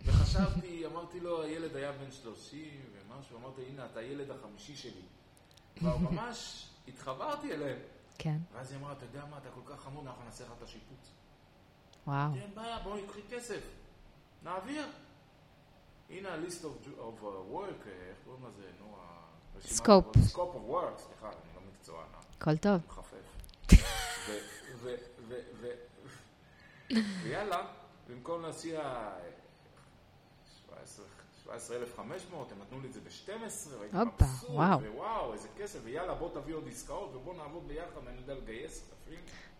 וחשבתי, 0.04 0.86
אמרתי 0.86 1.20
לו, 1.20 1.42
הילד 1.42 1.76
היה 1.76 1.92
בן 1.92 2.10
30 2.10 2.80
ומשהו, 2.92 3.38
אמרתי, 3.38 3.62
הנה, 3.62 3.86
אתה 3.86 4.00
הילד 4.00 4.30
החמישי 4.30 4.76
שלי. 4.76 5.02
כבר 5.76 5.96
ממש 5.96 6.68
התחברתי 6.88 7.52
אליהם. 7.52 7.78
כן. 8.18 8.36
ואז 8.52 8.72
היא 8.72 8.80
אמרה, 8.80 8.92
אתה 8.92 9.04
יודע 9.04 9.24
מה, 9.24 9.38
אתה 9.38 9.48
כל 9.50 9.60
כך 9.74 9.80
חמוד, 9.80 10.06
אנחנו 10.06 10.24
נעשה 10.24 10.44
לך 10.44 10.50
את 10.58 10.62
השיפוץ. 10.62 11.10
וואו. 12.06 12.34
אין 12.34 12.54
בעיה, 12.54 12.78
בואי, 12.78 13.06
קחי 13.06 13.20
כסף. 13.30 13.60
נעביר. 14.42 14.86
הנה 16.10 16.28
ה-list 16.28 16.62
of, 16.62 16.86
of 16.98 17.22
uh, 17.22 17.54
work, 17.54 17.86
אה, 17.86 18.08
איך 18.08 18.18
קוראים 18.24 18.44
לזה? 18.46 18.70
נו, 18.80 18.96
הרשימת... 19.54 19.80
Scope. 19.80 20.18
scope 20.32 20.54
of 20.54 20.70
work, 20.70 20.98
סליחה, 20.98 21.28
אני 21.28 21.54
לא 21.54 21.60
מקצוען, 21.72 22.06
אה, 22.14 22.20
הכל 22.38 22.56
טוב. 22.56 22.80
מחפף. 22.86 23.16
ויאללה, 27.22 27.66
במקום 28.08 28.42
להציע 28.42 28.80
17,500, 31.58 32.52
הם 32.52 32.58
נתנו 32.60 32.80
לי 32.80 32.88
את 32.88 32.92
זה 32.92 33.00
ב-12, 33.00 33.30
והייתי 33.78 33.96
מבסוט, 33.96 34.50
וואו. 34.50 34.78
ווואו, 34.94 35.32
איזה 35.32 35.48
כסף, 35.58 35.78
ויאללה, 35.84 36.14
בוא 36.14 36.28
תביא 36.34 36.54
עוד 36.54 36.68
עסקאות, 36.68 37.14
ובוא 37.14 37.34
נעבוד 37.34 37.68
ביחד, 37.68 38.08
אני 38.08 38.16
יודע 38.20 38.34
לגייס 38.34 38.82
כספים. 38.82 39.18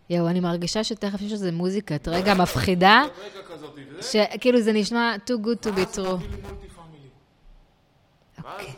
יואו, 0.09 0.27
אני 0.27 0.39
מרגישה 0.39 0.83
שתכף 0.83 1.21
יש 1.21 1.31
איזה 1.33 1.51
מוזיקת 1.51 2.07
רגע 2.07 2.33
מפחידה, 2.33 3.01
שכאילו 4.01 4.61
זה 4.61 4.73
נשמע 4.73 5.15
too 5.25 5.45
good 5.45 5.67
to 5.67 5.69
be 5.69 5.95
true. 5.95 5.99
ואז 8.43 8.59
אוקיי. 8.59 8.73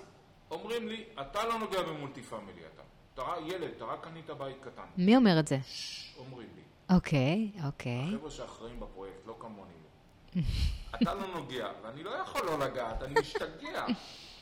אומרים 0.51 0.87
לי, 0.87 1.03
אתה 1.21 1.43
לא 1.43 1.59
נוגע 1.59 1.81
במולטי 1.81 2.21
פמילי, 2.21 2.61
אתה. 3.15 3.23
ילד, 3.45 3.71
אתה 3.77 3.85
רק 3.85 4.03
קנית 4.03 4.29
בית 4.29 4.57
קטן. 4.61 4.81
מי 4.97 5.15
אומר 5.15 5.39
את 5.39 5.47
זה? 5.47 5.57
אומרים 6.17 6.47
לי. 6.55 6.95
אוקיי, 6.95 7.51
אוקיי. 7.65 8.03
החבר'ה 8.15 8.31
שאחראים 8.31 8.79
בפרויקט, 8.79 9.27
לא 9.27 9.35
כמוני. 9.39 9.82
אתה 10.95 11.13
לא 11.13 11.27
נוגע, 11.35 11.67
ואני 11.83 12.03
לא 12.03 12.09
יכול 12.09 12.45
לא 12.45 12.59
לגעת, 12.59 13.01
אני 13.01 13.19
משתגע. 13.19 13.85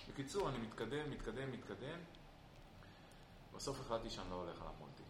בקיצור, 0.09 0.49
אני 0.49 0.57
מתקדם, 0.57 1.11
מתקדם, 1.11 1.51
מתקדם. 1.51 1.99
בסוף 3.55 3.79
החלטתי 3.79 4.09
שאני 4.09 4.29
לא 4.29 4.35
הולך 4.35 4.61
על 4.61 4.67
המולטי. 4.75 5.03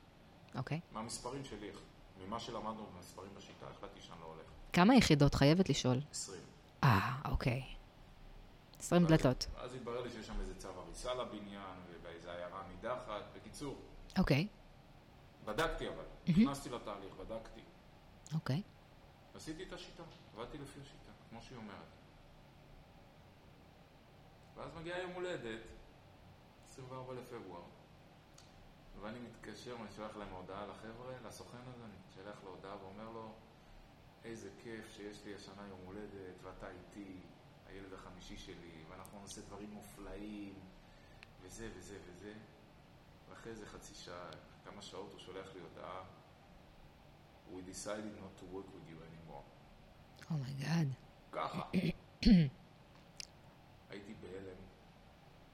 אוקיי. 0.55 0.79
מהמספרים 0.91 1.45
שלי, 1.45 1.69
ממה 2.25 2.39
שלמדנו 2.39 2.85
במספרים 2.95 3.29
בשיטה, 3.37 3.65
החלטתי 3.77 4.01
שאני 4.01 4.19
לא 4.21 4.25
הולך. 4.25 4.45
כמה 4.73 4.95
יחידות? 4.95 5.35
חייבת 5.35 5.69
לשאול. 5.69 6.01
20. 6.11 6.39
אה, 6.83 7.15
אוקיי. 7.25 7.63
20 8.79 9.05
דלתות. 9.05 9.47
אז 9.57 9.73
התברר 9.73 10.01
לי 10.01 10.09
שיש 10.09 10.27
שם 10.27 10.39
איזה 10.39 10.55
צו 10.55 10.67
הריסה 10.69 11.13
לבניין, 11.13 11.75
ובאיזה 11.89 12.31
עיירה 12.31 12.63
נידחת. 12.67 13.23
בקיצור, 13.35 13.75
אוקיי, 14.17 14.47
בדקתי 15.45 15.87
אבל. 15.87 16.03
נכנסתי 16.27 16.69
לתהליך, 16.69 17.13
בדקתי. 17.19 17.61
אוקיי. 18.33 18.61
עשיתי 19.35 19.63
את 19.63 19.73
השיטה, 19.73 20.03
עבדתי 20.33 20.57
לפי 20.57 20.79
השיטה, 20.81 21.11
כמו 21.29 21.41
שהיא 21.41 21.57
אומרת. 21.57 21.87
ואז 24.55 24.71
מגיע 24.73 24.97
יום 24.97 25.11
הולדת, 25.11 25.61
24 26.65 27.13
לפברואר, 27.13 27.63
ואני 29.01 29.19
מתקשר, 29.19 29.75
אני 29.81 29.91
שולח 29.95 30.15
להם 30.15 30.29
הודעה 30.29 30.67
לחבר'ה, 30.67 31.13
לסוכן 31.27 31.57
הזה, 31.67 31.85
אני 31.85 31.95
שולח 32.15 32.43
לו 32.43 32.49
הודעה 32.49 32.77
ואומר 32.83 33.09
לו, 33.09 33.33
איזה 34.23 34.49
כיף 34.63 34.93
שיש 34.95 35.25
לי 35.25 35.35
השנה 35.35 35.67
יום 35.67 35.79
הולדת, 35.85 36.35
ואתה 36.43 36.69
איתי, 36.69 37.17
הילד 37.67 37.93
החמישי 37.93 38.37
שלי, 38.37 38.83
ואנחנו 38.89 39.19
נעשה 39.21 39.41
דברים 39.41 39.69
מופלאים, 39.69 40.53
וזה 41.41 41.69
וזה 41.75 41.97
וזה. 42.05 42.33
ואחרי 43.29 43.51
איזה 43.51 43.65
חצי 43.65 43.95
שעה, 43.95 44.29
כמה 44.65 44.81
שעות 44.81 45.11
הוא 45.11 45.19
שולח 45.19 45.53
לי 45.53 45.61
הודעה, 45.61 46.03
We 47.53 47.61
decided 47.61 48.15
not 48.15 48.31
to 48.39 48.45
work 48.45 48.67
with 48.71 48.85
you 48.87 48.95
anymore. 48.95 49.43
Oh 50.33 50.47
my 50.47 50.60
God. 50.60 50.87
ככה. 51.31 51.61
הייתי 53.89 54.13
בהלם 54.21 54.61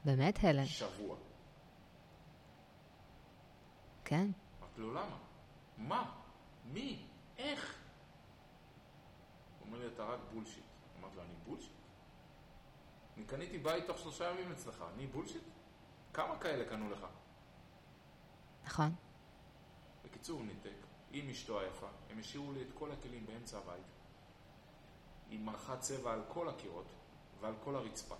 באמת, 0.05 0.43
הלם. 0.43 0.65
שבוע. 0.65 1.17
כן. 4.05 4.27
אמרתי 4.59 4.81
לו, 4.81 4.93
למה? 4.93 5.17
מה? 5.77 6.21
מי? 6.65 7.05
איך? 7.37 7.75
הוא 9.59 9.67
אומר 9.67 9.79
לי, 9.79 9.87
אתה 9.87 10.03
רק 10.03 10.19
bullshit. 10.33 10.63
אמרתי 10.99 11.15
לו, 11.15 11.23
אני 11.23 11.33
bullshit? 11.45 11.71
אני 13.17 13.25
קניתי 13.25 13.57
בית 13.57 13.87
תוך 13.87 13.97
שלושה 13.97 14.31
ימים 14.31 14.51
אצלך, 14.51 14.83
אני 14.95 15.07
bullshit? 15.07 15.43
כמה 16.13 16.39
כאלה 16.39 16.69
קנו 16.69 16.89
לך? 16.89 17.05
נכון. 18.65 18.95
בקיצור, 20.05 20.43
ניתק. 20.43 20.87
עם 21.11 21.29
אשתו 21.29 21.59
היפה, 21.59 21.87
הם 22.09 22.19
השאירו 22.19 22.51
לי 22.51 22.61
את 22.61 22.67
כל 22.73 22.91
הכלים 22.91 23.25
באמצע 23.25 23.57
הבית. 23.57 23.96
היא 25.29 25.39
מרחה 25.39 25.77
צבע 25.77 26.13
על 26.13 26.21
כל 26.27 26.49
הקירות 26.49 26.85
ועל 27.41 27.53
כל 27.63 27.75
הרצפה. 27.75 28.15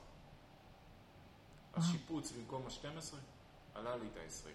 השיפוץ 1.74 2.32
במקום 2.32 2.66
ה-12 2.66 3.16
עלה 3.74 3.96
לי 3.96 4.08
את 4.08 4.18
ה-20. 4.18 4.50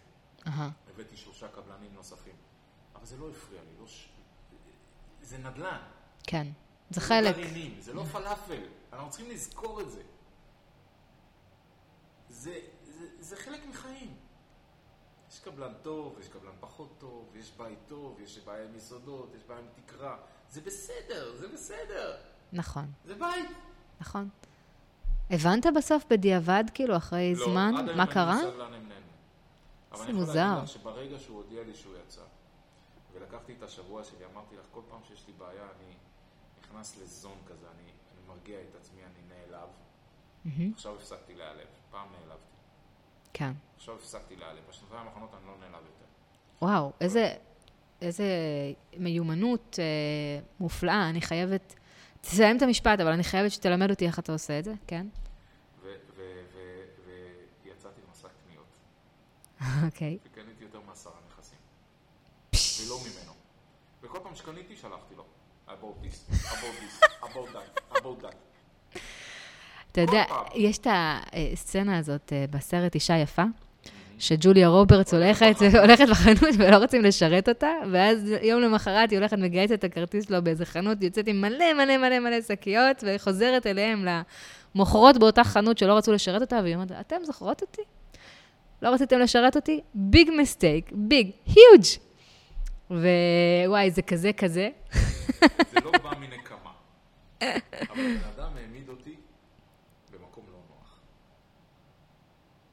אהה. 0.46 0.70
הבאתי 0.90 1.16
שלושה 1.16 1.48
קבלנים 1.48 1.94
נוספים. 1.94 2.36
אבל 2.94 3.06
זה 3.06 3.16
לא 3.16 3.30
הפריע 3.30 3.62
לי, 3.62 3.80
לא 3.80 3.86
ש... 3.86 4.08
זה 5.22 5.38
נדל"ן. 5.38 5.80
כן. 6.22 6.46
זה 6.90 7.00
לא 7.00 7.06
חלק. 7.06 7.36
גרעינים, 7.36 7.80
זה 7.80 7.92
לא 7.92 8.04
פלאפל. 8.04 8.68
אנחנו 8.92 9.10
צריכים 9.10 9.30
לזכור 9.30 9.80
את 9.80 9.90
זה. 9.90 10.02
זה, 12.28 12.60
זה, 12.84 13.06
זה 13.18 13.36
חלק 13.36 13.60
מחיים. 13.66 14.16
יש 15.30 15.40
קבלן 15.40 15.72
טוב, 15.82 16.18
יש 16.20 16.28
קבלן 16.28 16.52
פחות 16.60 16.94
טוב, 16.98 17.36
יש 17.36 17.52
בית 17.56 17.78
טוב, 17.86 18.20
יש 18.20 18.38
בעיה 18.38 18.64
עם 18.64 18.76
יסודות, 18.76 19.34
יש 19.36 19.42
בעיה 19.42 19.60
עם 19.60 19.66
תקרה. 19.74 20.16
זה 20.50 20.60
בסדר, 20.60 21.36
זה 21.36 21.48
בסדר. 21.48 22.16
נכון, 22.52 22.86
זה 23.04 23.14
בית. 23.14 23.50
נכון. 24.00 24.28
הבנת 25.30 25.66
בסוף 25.76 26.04
בדיעבד, 26.10 26.64
כאילו, 26.74 26.96
אחרי 26.96 27.34
לא, 27.36 27.44
זמן, 27.44 27.74
עד 27.78 27.84
היום 27.88 27.96
מה 27.96 28.04
אין 28.04 28.12
קרה? 28.12 28.34
לי 28.34 28.46
מושג 28.46 28.58
לאן 28.58 28.74
הם 28.74 28.88
נעלמו. 28.88 29.06
אבל 29.92 29.98
זה 29.98 30.04
אני 30.04 30.12
יכול 30.12 30.24
מוזר. 30.24 30.46
להגיד 30.48 30.62
לך 30.62 30.68
שברגע 30.68 31.18
שהוא 31.18 31.36
הודיע 31.36 31.62
לי 31.64 31.74
שהוא 31.74 31.94
יצא, 32.06 32.20
ולקחתי 33.12 33.54
את 33.58 33.62
השבוע 33.62 34.04
שלי, 34.04 34.24
אמרתי 34.32 34.56
לך, 34.56 34.64
כל 34.72 34.80
פעם 34.90 35.00
שיש 35.08 35.24
לי 35.26 35.32
בעיה, 35.38 35.62
אני 35.62 35.94
נכנס 36.62 36.98
לזון 37.02 37.36
כזה, 37.46 37.66
אני, 37.74 37.82
אני 37.82 38.36
מרגיע 38.36 38.58
את 38.60 38.76
עצמי, 38.80 39.00
אני 39.04 39.34
נעלב. 39.34 39.68
מהמם. 40.44 40.72
עכשיו 40.72 40.94
הפסקתי 40.96 41.34
להיעלב. 41.34 41.66
פעם 41.90 42.06
נעלבתי. 42.12 42.52
כן. 43.32 43.52
עכשיו 43.76 43.94
הפסקתי 43.94 44.36
להיעלב. 44.36 44.60
בשנתיים 44.70 45.06
האחרונות 45.06 45.30
אני 45.34 45.46
לא 45.46 45.54
נעלב 45.60 45.84
יותר. 45.84 46.06
וואו, 46.62 46.92
איזה, 47.00 47.34
איזה 48.02 48.24
מיומנות 48.98 49.76
אה, 49.78 49.84
מופלאה. 50.60 51.10
אני 51.10 51.20
חייבת... 51.20 51.74
תסיים 52.22 52.56
את 52.56 52.62
המשפט, 52.62 53.00
אבל 53.00 53.12
אני 53.12 53.24
חייבת 53.24 53.50
שתלמד 53.50 53.90
אותי 53.90 54.06
איך 54.06 54.18
אתה 54.18 54.32
עושה 54.32 54.58
את 54.58 54.64
זה, 54.64 54.74
כן? 54.86 55.06
ויצאתי 57.64 58.00
למסע 58.08 58.28
קניות. 58.44 58.66
אוקיי. 59.86 60.18
וקניתי 60.24 60.64
יותר 60.64 60.80
מעשרה 60.86 61.12
נכסים. 61.28 61.58
ולא 62.86 62.98
ממנו. 63.00 63.32
וכל 64.02 64.18
פעם 64.22 64.34
שקניתי, 64.34 64.76
שלחתי 64.76 65.14
לו. 65.16 65.24
about 65.68 65.96
this, 66.02 66.18
about 66.30 66.74
this, 66.82 66.94
about 67.22 67.48
that, 67.54 67.98
about 67.98 68.22
that. 68.22 68.36
אתה 69.92 70.00
יודע. 70.00 70.24
יש 70.54 70.78
את 70.78 70.86
הסצנה 71.32 71.98
הזאת 71.98 72.32
אה, 72.32 72.44
בסרט 72.50 72.94
אישה 72.94 73.16
יפה, 73.16 73.42
שג'וליה 74.22 74.68
רוברטס 74.68 75.14
הולכת, 75.14 75.54
הולכת 75.80 76.08
בחנות 76.10 76.54
ולא 76.58 76.76
רוצים 76.76 77.02
לשרת 77.02 77.48
אותה, 77.48 77.70
ואז 77.92 78.32
יום 78.42 78.60
למחרת 78.60 79.10
היא 79.10 79.18
הולכת, 79.18 79.38
מגייסת 79.38 79.72
את 79.72 79.84
הכרטיס 79.84 80.24
שלו 80.24 80.42
באיזה 80.42 80.66
חנות, 80.66 81.02
יוצאת 81.02 81.28
עם 81.28 81.40
מלא 81.40 81.72
מלא 81.72 81.96
מלא 81.96 82.18
מלא 82.18 82.40
שקיות, 82.40 83.04
וחוזרת 83.06 83.66
אליהם 83.66 84.06
למוכרות 84.74 85.18
באותה 85.18 85.44
חנות 85.44 85.78
שלא 85.78 85.92
רצו 85.92 86.12
לשרת 86.12 86.40
אותה, 86.40 86.60
והיא 86.62 86.74
אומרת, 86.74 86.92
אתם 87.00 87.16
זוכרות 87.24 87.62
אותי? 87.62 87.82
לא 88.82 88.88
רציתם 88.88 89.18
לשרת 89.18 89.56
אותי? 89.56 89.80
ביג 89.94 90.30
מסטייק, 90.38 90.90
ביג, 90.92 91.30
היוג'. 91.46 91.86
ווואי, 92.90 93.90
זה 93.90 94.02
כזה 94.02 94.32
כזה. 94.32 94.68
זה 95.72 95.80
לא 95.84 95.90
בא 95.90 96.10
מנקמה. 96.20 96.72
אבל 97.90 97.94
בן 97.94 98.18
אדם 98.36 98.50
העמיד 98.56 98.88
אותי 98.88 99.16
במקום 100.12 100.44
לא 100.52 100.58
נוח. 100.68 101.00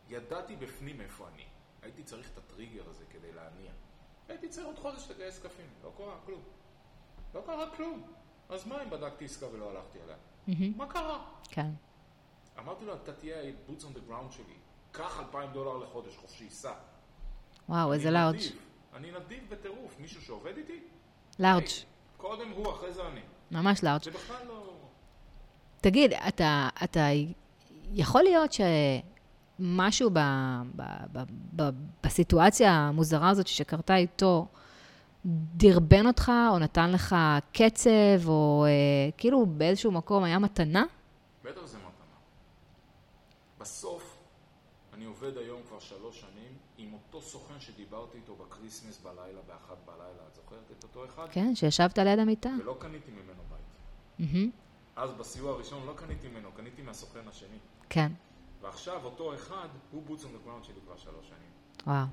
ידעתי 0.09 0.55
בפנים 0.55 1.01
איפה 1.01 1.25
אני. 1.33 1.43
הייתי 1.83 2.03
צריך 2.03 2.29
את 2.33 2.37
הטריגר 2.37 2.81
הזה 2.89 3.03
כדי 3.09 3.27
להניע. 3.35 3.71
צריך 4.49 4.67
עוד 4.67 4.79
חודש 4.79 5.11
לגייס 5.11 5.39
כספים. 5.39 5.65
לא 5.83 5.91
קרה 5.97 6.15
כלום. 6.25 6.41
לא 7.33 7.41
קרה 7.45 7.75
כלום. 7.75 8.03
אז 8.49 8.67
מה 8.67 8.83
אם 8.83 8.89
בדקתי 8.89 9.25
עסקה 9.25 9.45
ולא 9.53 9.69
הלכתי 9.69 9.99
עליה? 10.03 10.15
מה 10.77 10.87
קרה? 10.87 11.25
כן. 11.49 11.69
אמרתי 12.59 12.85
לו, 12.85 12.93
אתה 12.93 13.13
תהיה 13.13 13.41
ה-boots 13.41 13.81
on 13.81 13.97
the 13.97 14.11
ground 14.11 14.31
שלי. 14.31 14.53
קח 14.91 15.19
2,000 15.19 15.53
דולר 15.53 15.77
לחודש, 15.77 16.17
חופשי, 16.17 16.49
סע. 16.49 16.73
וואו, 17.69 17.93
איזה 17.93 18.11
לארג'. 18.11 18.39
אני 18.93 19.11
נדיב 19.11 19.43
בטירוף. 19.49 19.99
מישהו 19.99 20.21
שעובד 20.21 20.57
איתי? 20.57 20.79
לארג'. 21.39 21.67
קודם 22.17 22.49
הוא, 22.49 22.73
אחרי 22.73 22.93
זה 22.93 23.07
אני. 23.07 23.21
ממש 23.51 23.83
לארג'. 23.83 24.03
זה 24.03 24.11
בכלל 24.11 24.47
לא... 24.47 24.73
תגיד, 25.81 26.13
אתה, 26.13 26.69
אתה, 26.83 27.05
יכול 27.93 28.23
להיות 28.23 28.51
משהו 29.59 30.09
ב, 30.09 30.19
ב, 30.75 30.83
ב, 31.11 31.19
ב, 31.55 31.69
בסיטואציה 32.03 32.71
המוזרה 32.71 33.29
הזאת 33.29 33.47
שקרתה 33.47 33.95
איתו, 33.95 34.47
דרבן 35.25 36.07
אותך, 36.07 36.31
או 36.51 36.59
נתן 36.59 36.91
לך 36.91 37.15
קצב, 37.53 38.27
או 38.27 38.65
אה, 38.65 39.11
כאילו 39.17 39.45
באיזשהו 39.45 39.91
מקום 39.91 40.23
היה 40.23 40.39
מתנה? 40.39 40.83
בטח 41.43 41.65
זה 41.65 41.77
מתנה. 41.77 41.89
בסוף, 43.59 44.17
אני 44.93 45.05
עובד 45.05 45.37
היום 45.37 45.61
כבר 45.67 45.79
שלוש 45.79 46.21
שנים 46.21 46.53
עם 46.77 46.93
אותו 46.93 47.21
סוכן 47.21 47.59
שדיברתי 47.59 48.17
איתו 48.17 48.35
ב 48.35 48.42
Christmas 48.42 48.99
בלילה, 49.03 49.39
באחת 49.47 49.77
בלילה, 49.85 50.23
את 50.29 50.35
זוכרת 50.35 50.71
את 50.79 50.83
אותו 50.83 51.05
אחד? 51.05 51.25
כן, 51.31 51.55
שישבת 51.55 51.97
ליד 51.97 52.19
המיטה. 52.19 52.49
ולא 52.61 52.77
קניתי 52.79 53.11
ממנו 53.11 53.41
בית. 53.49 54.29
Mm-hmm. 54.29 54.49
אז 54.95 55.11
בסיוע 55.11 55.51
הראשון 55.51 55.87
לא 55.87 55.93
קניתי 55.95 56.27
ממנו, 56.27 56.51
קניתי 56.51 56.81
מהסוכן 56.81 57.27
השני. 57.27 57.57
כן. 57.89 58.11
ועכשיו 58.61 59.05
אותו 59.05 59.35
אחד, 59.35 59.67
הוא 59.91 60.03
boots 60.03 60.23
on 60.23 60.30
the 60.30 60.41
ground 60.41 60.63
שלי 60.63 60.81
כבר 60.85 60.97
שלוש 60.97 61.27
שנים. 61.27 61.51
וואו. 61.85 62.05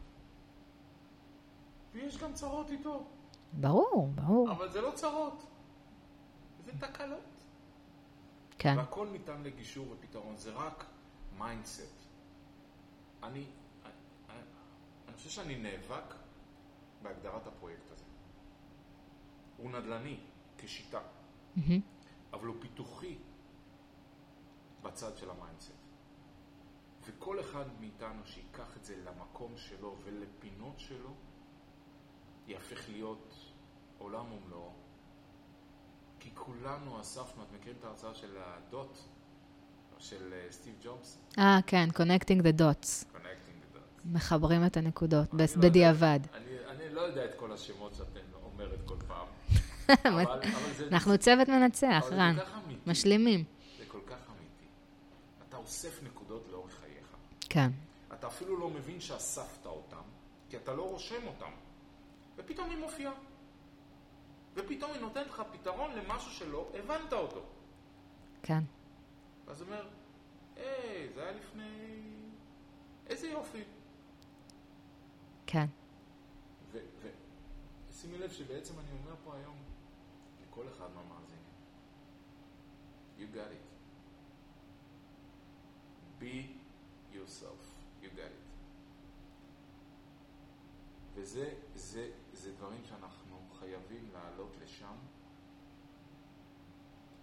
ויש 1.93 2.19
גם 2.19 2.33
צרות 2.33 2.71
איתו. 2.71 3.07
ברור, 3.53 4.09
ברור. 4.15 4.51
אבל 4.51 4.73
זה 4.73 4.81
לא 4.81 4.91
צרות, 4.95 5.47
זה 6.65 6.73
תקלות. 6.81 7.21
כן. 8.59 8.75
והכל 8.77 9.09
ניתן 9.09 9.43
לגישור 9.43 9.87
ופתרון, 9.91 10.37
זה 10.37 10.53
רק 10.53 10.85
mindset. 11.39 12.07
אני, 13.23 13.45
אני, 14.31 14.41
אני 15.09 15.17
חושב 15.17 15.31
שאני 15.31 15.57
נאבק 15.57 16.15
בהגדרת 17.03 17.47
הפרויקט 17.47 17.91
הזה. 17.93 18.05
הוא 19.57 19.71
נדל"ני 19.71 20.21
כשיטה, 20.59 21.01
mm-hmm. 21.01 21.61
אבל 22.33 22.47
הוא 22.47 22.57
פיתוחי 22.61 23.19
בצד 24.83 25.17
של 25.17 25.31
ה 25.31 25.37
mindset. 25.37 25.86
וכל 27.07 27.41
אחד 27.41 27.65
מאיתנו 27.81 28.23
שיקח 28.25 28.77
את 28.77 28.85
זה 28.85 28.95
למקום 29.05 29.53
שלו 29.57 29.97
ולפינות 30.05 30.79
שלו, 30.79 31.15
יהפך 32.47 32.89
להיות 32.89 33.35
עולם 33.99 34.33
ומלואו. 34.33 34.73
כי 36.21 36.31
כולנו 36.35 37.01
אספנו, 37.01 37.43
את 37.43 37.53
מכירים 37.53 37.79
את 37.79 37.85
ההרצאה 37.85 38.15
של 38.15 38.37
הדוט? 38.37 38.99
של 39.99 40.33
אה, 40.33 40.47
סטיב 40.51 40.75
ג'ובס? 40.83 41.19
אה, 41.39 41.59
כן, 41.67 41.89
Connecting 41.93 42.43
the 42.43 42.61
Dots. 42.61 43.05
Connecting 43.15 43.17
the 43.17 43.77
Dots. 43.77 44.13
מחברים 44.13 44.67
את 44.67 44.77
הנקודות, 44.77 45.27
לא 45.33 45.45
בדיעבד. 45.61 46.21
אני, 46.35 46.45
אני 46.69 46.95
לא 46.95 47.01
יודע 47.01 47.25
את 47.25 47.35
כל 47.37 47.53
השמות 47.53 47.95
שאתם 47.95 48.21
אומרת 48.45 48.79
כל 48.85 48.97
פעם. 49.07 49.27
אבל, 50.09 50.25
אבל 50.33 50.73
זה... 50.77 50.89
אנחנו 50.89 51.19
צוות 51.19 51.49
מנצח, 51.49 52.05
רן. 52.13 52.37
משלימים. 52.87 53.45
זה 53.79 53.85
כל 53.89 54.01
כך 54.07 54.17
אמיתי. 54.31 54.67
אתה 55.49 55.57
אוסף 55.57 56.03
נקודות 56.03 56.49
לאורך. 56.51 56.66
כן. 57.49 57.71
אתה 58.13 58.27
אפילו 58.27 58.57
לא 58.59 58.71
מבין 58.71 59.01
שאספת 59.01 59.67
אותם, 59.67 60.03
כי 60.51 60.57
אתה 60.57 60.75
לא 60.75 60.83
רושם 60.91 61.27
אותם. 61.27 61.51
ופתאום 62.37 62.71
היא 62.71 62.79
מופיעה. 62.79 63.13
ופתאום 64.55 64.93
היא 64.93 65.01
נותנת 65.01 65.27
לך 65.27 65.43
פתרון 65.53 65.91
למשהו 65.95 66.31
שלא 66.31 66.71
הבנת 66.75 67.13
אותו. 67.13 67.43
כן. 68.43 68.63
ואז 69.47 69.61
הוא 69.61 69.69
אומר, 69.69 69.89
היי, 70.57 71.09
זה 71.15 71.23
היה 71.23 71.33
לפני... 71.33 72.01
איזה 73.07 73.29
יופי. 73.29 73.63
כן. 75.47 75.67
ושימי 76.73 78.19
לב 78.19 78.31
שבעצם 78.31 78.75
אני 78.79 78.89
אומר 78.93 79.15
פה 79.25 79.35
היום 79.35 79.57
לכל 80.43 80.65
אחד 80.69 80.87
מהמאזינים, 80.95 81.43
you 83.19 83.37
got 83.37 83.53
it. 83.53 83.67
be 86.21 86.56
yourself, 87.21 87.63
you 88.03 88.07
got 88.07 88.31
it. 88.31 88.47
וזה 91.15 91.49
זה, 91.75 92.11
זה 92.33 92.53
דברים 92.53 92.81
שאנחנו 92.89 93.37
חייבים 93.59 94.09
לעלות 94.13 94.53
לשם 94.65 94.95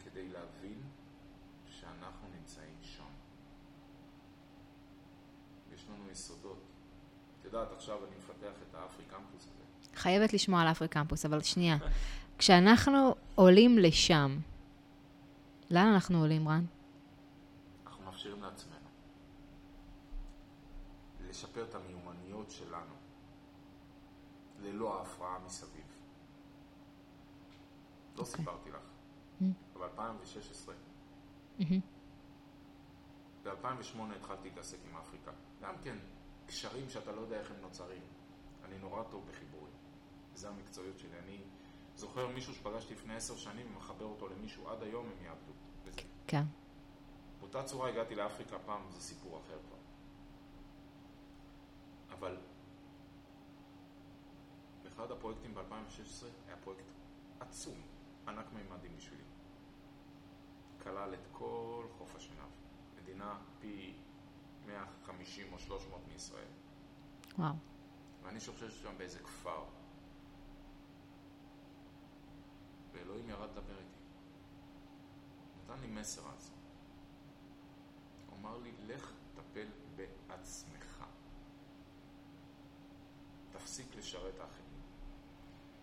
כדי 0.03 0.29
להבין 0.29 0.81
שאנחנו 1.65 2.27
נמצאים 2.39 2.75
שם. 2.81 3.03
יש 5.73 5.85
לנו 5.89 6.11
יסודות. 6.11 6.57
את 7.39 7.45
יודעת, 7.45 7.71
עכשיו 7.71 7.97
אני 7.97 8.15
מפתח 8.17 8.53
את 8.69 8.75
האפריקמפוס 8.75 9.41
הזה. 9.41 9.63
חייבת 9.95 10.33
לשמוע 10.33 10.61
על 10.61 10.67
אפריקמפוס, 10.67 11.25
אבל 11.25 11.41
שנייה. 11.41 11.77
כשאנחנו 12.37 13.15
עולים 13.35 13.77
לשם, 13.77 14.37
לאן 15.71 15.87
אנחנו 15.87 16.19
עולים, 16.19 16.49
רן? 16.49 16.65
לשפר 21.33 21.63
את 21.69 21.75
המיומנויות 21.75 22.51
שלנו 22.51 22.95
ללא 24.59 24.99
ההפרעה 24.99 25.39
מסביב. 25.45 25.85
לא 28.15 28.21
okay. 28.21 28.25
סיפרתי 28.25 28.71
לך, 28.71 28.81
אבל 29.75 29.87
ב-2016, 29.87 30.71
ב-2008 33.43 34.15
התחלתי 34.15 34.49
להתעסק 34.49 34.77
עם 34.89 34.97
אפריקה. 34.97 35.31
גם 35.61 35.73
כן, 35.83 35.97
קשרים 36.47 36.89
שאתה 36.89 37.11
לא 37.11 37.21
יודע 37.21 37.39
איך 37.39 37.51
הם 37.51 37.57
נוצרים. 37.61 38.01
אני 38.65 38.77
נורא 38.77 39.03
טוב 39.03 39.25
בחיבורים. 39.29 39.73
זה 40.35 40.49
המקצועיות 40.49 40.99
שלי. 40.99 41.19
אני 41.19 41.37
זוכר 41.95 42.27
מישהו 42.27 42.53
שפגשתי 42.53 42.93
לפני 42.93 43.15
עשר 43.15 43.37
שנים 43.37 43.67
ומחבר 43.75 44.05
אותו 44.05 44.27
למישהו, 44.27 44.69
עד 44.69 44.83
היום 44.83 45.05
הם 45.05 45.25
יעבדו. 45.25 45.53
כן. 46.27 46.43
באותה 47.39 47.63
צורה 47.63 47.89
הגעתי 47.89 48.15
לאפריקה 48.15 48.59
פעם, 48.59 48.81
זה 48.91 49.01
סיפור 49.01 49.41
אחר. 49.45 49.57
אבל 52.23 52.37
אחד 54.87 55.11
הפרויקטים 55.11 55.55
ב-2016 55.55 56.25
היה 56.47 56.57
פרויקט 56.57 56.83
עצום, 57.39 57.81
ענק 58.27 58.45
מימדים 58.53 58.97
בשבילי. 58.97 59.23
כלל 60.83 61.13
את 61.13 61.27
כל 61.31 61.85
חוף 61.97 62.15
השנהב. 62.15 62.49
מדינה 63.01 63.39
פי 63.59 63.95
150 64.65 65.53
או 65.53 65.59
300 65.59 66.01
מישראל. 66.07 66.47
וואו. 67.37 67.53
ואני 68.23 68.39
שוכב 68.39 68.69
שם 68.69 68.97
באיזה 68.97 69.19
כפר. 69.19 69.63
ואלוהים 72.91 73.29
ירד 73.29 73.49
לדבר 73.49 73.77
איתי. 73.77 73.99
נתן 75.63 75.81
לי 75.81 75.87
מסר 75.87 76.21
אז. 76.37 76.51
הוא 78.29 78.37
אמר 78.37 78.57
לי, 78.57 78.71
לך 78.87 79.13
טפל 79.35 79.67
בעצמך. 79.95 80.92
תפסיק 83.63 83.95
לשרת 83.97 84.39
האחרים. 84.39 84.63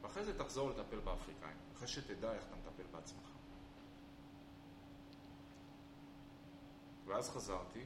ואחרי 0.03 0.25
זה 0.25 0.39
תחזור 0.39 0.71
לטפל 0.71 1.01
באפריקאים, 1.01 1.57
אחרי 1.77 1.89
שתדע 1.89 2.33
איך 2.33 2.45
אתה 2.45 2.57
מטפל 2.57 2.83
בעצמך. 2.93 3.29
ואז 7.07 7.31
חזרתי, 7.31 7.85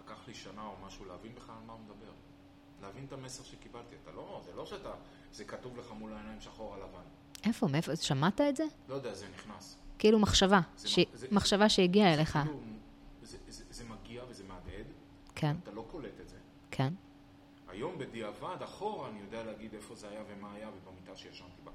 לקח 0.00 0.28
לי 0.28 0.34
שנה 0.34 0.66
או 0.66 0.74
משהו 0.86 1.04
להבין 1.04 1.34
בכלל 1.34 1.54
על 1.54 1.62
מה 1.66 1.72
הוא 1.72 1.80
מדבר. 1.80 2.12
להבין 2.82 3.04
את 3.04 3.12
המסר 3.12 3.42
שקיבלתי. 3.42 3.94
אתה 4.02 4.10
לא, 4.10 4.42
זה 4.44 4.52
לא 4.54 4.66
שאתה, 4.66 4.92
זה 5.32 5.44
כתוב 5.44 5.76
לך 5.76 5.92
מול 5.92 6.12
העיניים 6.12 6.40
שחור 6.40 6.74
על 6.74 6.80
לבן. 6.80 7.02
איפה? 7.46 7.66
מאיפה? 7.66 7.96
שמעת 7.96 8.40
את 8.40 8.56
זה? 8.56 8.64
לא 8.88 8.94
יודע, 8.94 9.14
זה 9.14 9.26
נכנס. 9.28 9.76
כאילו 9.98 10.18
מחשבה, 10.18 10.60
זה, 10.76 10.88
ש... 10.88 10.98
זה, 11.14 11.26
מחשבה 11.30 11.68
שהגיעה 11.68 12.14
אליך. 12.14 12.38
כאילו, 12.42 12.60
זה, 13.22 13.38
זה, 13.48 13.64
זה 13.70 13.84
מגיע 13.84 14.24
וזה 14.28 14.44
מהדהד. 14.44 14.86
כן. 15.34 15.56
אתה 15.62 15.70
לא 15.70 15.86
קולט 15.90 16.20
את 16.20 16.28
זה. 16.28 16.36
היום 17.72 17.98
בדיעבד, 17.98 18.56
אחורה, 18.64 19.08
אני 19.08 19.20
יודע 19.20 19.44
להגיד 19.44 19.74
איפה 19.74 19.94
זה 19.94 20.08
היה 20.08 20.22
ומה 20.28 20.52
היה 20.52 20.68
ובמיטה 20.68 21.16
שישנתי 21.16 21.62
בה. 21.64 21.70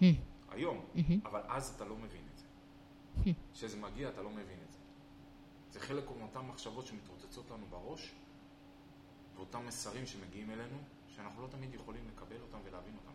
Hmm. 0.00 0.04
היום. 0.48 0.84
Mm-hmm. 0.94 1.28
אבל 1.28 1.40
אז 1.48 1.74
אתה 1.76 1.84
לא 1.84 1.96
מבין 1.96 2.24
את 2.32 2.38
זה. 2.38 2.44
כשזה 3.52 3.76
מגיע, 3.76 4.08
אתה 4.08 4.22
לא 4.22 4.30
מבין 4.30 4.58
את 4.66 4.72
זה. 4.72 4.78
זה 5.70 5.80
חלק 5.80 6.04
מאותן 6.18 6.40
מחשבות 6.40 6.86
שמתרוצצות 6.86 7.50
לנו 7.50 7.66
בראש, 7.70 8.12
ואותם 9.36 9.66
מסרים 9.66 10.06
שמגיעים 10.06 10.50
אלינו, 10.50 10.78
שאנחנו 11.16 11.42
לא 11.42 11.46
תמיד 11.46 11.74
יכולים 11.74 12.08
לקבל 12.08 12.40
אותם 12.42 12.58
ולהבין 12.64 12.94
אותם. 12.96 13.12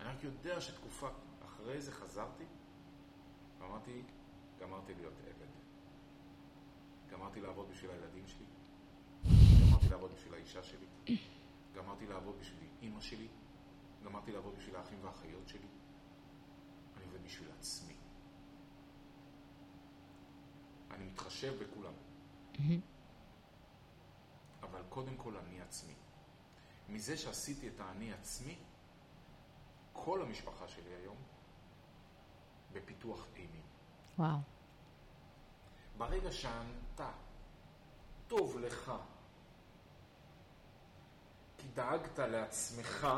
אני 0.00 0.08
רק 0.08 0.24
יודע 0.24 0.60
שתקופה 0.60 1.08
אחרי 1.44 1.80
זה 1.80 1.92
חזרתי, 1.92 2.44
ואמרתי, 3.58 4.02
גמרתי 4.60 4.94
להיות 4.94 5.14
עבד. 5.20 5.52
גמרתי 7.10 7.40
לעבוד 7.40 7.68
בשביל 7.70 7.90
הילדים 7.90 8.24
שלי, 8.26 8.44
גמרתי 9.68 9.88
לעבוד 9.88 10.12
בשביל 10.14 10.34
האישה 10.34 10.62
שלי, 10.62 11.16
גמרתי 11.74 12.06
לעבוד 12.06 12.38
בשביל 12.40 12.68
אימא 12.82 13.00
שלי, 13.00 13.28
גמרתי 14.04 14.32
לעבוד 14.32 14.54
בשביל 14.58 14.76
האחים 14.76 14.98
והאחיות 15.04 15.48
שלי. 15.48 15.68
אני 16.96 17.04
עובד 17.04 17.24
בשביל 17.24 17.50
עצמי. 17.58 17.96
אני 20.90 21.04
מתחשב 21.04 21.64
בכולם. 21.64 21.92
אבל 24.62 24.82
קודם 24.88 25.16
כל 25.16 25.36
אני 25.36 25.60
עצמי. 25.60 25.94
מזה 26.88 27.16
שעשיתי 27.16 27.68
את 27.68 27.80
האני 27.80 28.12
עצמי, 28.12 28.58
כל 29.92 30.22
המשפחה 30.22 30.68
שלי 30.68 30.94
היום 30.94 31.16
בפיתוח 32.72 33.26
אימים. 33.36 33.62
וואו. 34.18 34.38
ברגע 35.98 36.32
שאתה, 36.32 37.12
טוב 38.28 38.58
לך 38.58 38.92
דאגת 41.74 42.18
לעצמך, 42.18 43.08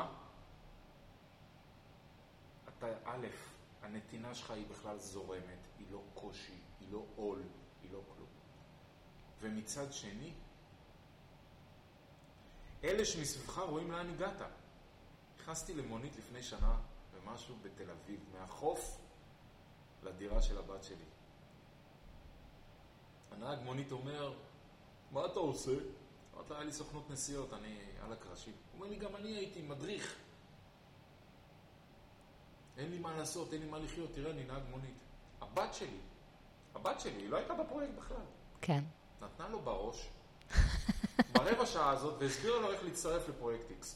אתה, 2.68 2.86
א', 3.04 3.26
הנתינה 3.82 4.34
שלך 4.34 4.50
היא 4.50 4.66
בכלל 4.66 4.98
זורמת, 4.98 5.58
היא 5.78 5.86
לא 5.90 6.02
קושי, 6.14 6.58
היא 6.80 6.92
לא 6.92 7.04
עול, 7.16 7.42
היא 7.82 7.92
לא 7.92 8.00
כלום. 8.14 8.28
ומצד 9.40 9.92
שני, 9.92 10.32
אלה 12.84 13.04
שמסביבך 13.04 13.58
רואים 13.58 13.90
לאן 13.90 14.10
הגעת. 14.10 14.42
נכנסתי 15.40 15.74
למונית 15.74 16.16
לפני 16.16 16.42
שנה 16.42 16.76
ומשהו 17.12 17.56
בתל 17.62 17.90
אביב, 17.90 18.20
מהחוף 18.32 19.00
לדירה 20.02 20.42
של 20.42 20.58
הבת 20.58 20.84
שלי. 20.84 21.04
הנהג 23.30 23.58
מונית 23.58 23.92
אומר, 23.92 24.34
מה 25.10 25.26
אתה 25.26 25.38
עושה? 25.38 25.72
אמרתי 26.34 26.50
לו, 26.50 26.56
היה 26.56 26.64
לי 26.64 26.72
סוכנות 26.72 27.10
נסיעות, 27.10 27.52
אני 27.52 27.78
על 28.04 28.12
הקרשים. 28.12 28.52
הוא 28.52 28.80
אומר 28.80 28.90
לי, 28.90 28.96
גם 28.96 29.16
אני 29.16 29.28
הייתי 29.28 29.62
מדריך. 29.62 30.16
אין 32.76 32.90
לי 32.90 32.98
מה 32.98 33.16
לעשות, 33.16 33.52
אין 33.52 33.62
לי 33.62 33.68
מה 33.68 33.78
לחיות, 33.78 34.10
תראה, 34.12 34.30
אני 34.30 34.44
נהג 34.44 34.62
מונית. 34.70 34.94
הבת 35.40 35.74
שלי, 35.74 35.98
הבת 36.74 37.00
שלי, 37.00 37.12
היא 37.12 37.28
לא 37.28 37.36
הייתה 37.36 37.54
בפרויקט 37.54 37.94
בכלל. 37.94 38.24
כן. 38.60 38.84
נתנה 39.22 39.48
לו 39.48 39.60
בראש, 39.60 40.08
ברבע 41.32 41.66
שעה 41.66 41.90
הזאת, 41.90 42.14
והסבירה 42.18 42.60
לו 42.60 42.72
איך 42.72 42.84
להצטרף 42.84 43.28
לפרויקט 43.28 43.64
X. 43.80 43.86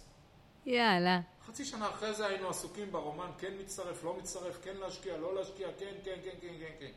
יאללה. 0.66 1.20
חצי 1.46 1.64
שנה 1.64 1.88
אחרי 1.88 2.14
זה 2.14 2.26
היינו 2.26 2.48
עסוקים 2.48 2.92
ברומן, 2.92 3.30
כן 3.38 3.52
מצטרף, 3.60 4.04
לא 4.04 4.16
מצטרף, 4.18 4.58
כן 4.62 4.76
להשקיע, 4.76 5.16
לא 5.16 5.34
להשקיע, 5.34 5.68
כן, 5.78 5.94
כן, 6.04 6.18
כן, 6.24 6.34
כן, 6.40 6.54
כן, 6.58 6.72
כן. 6.78 6.92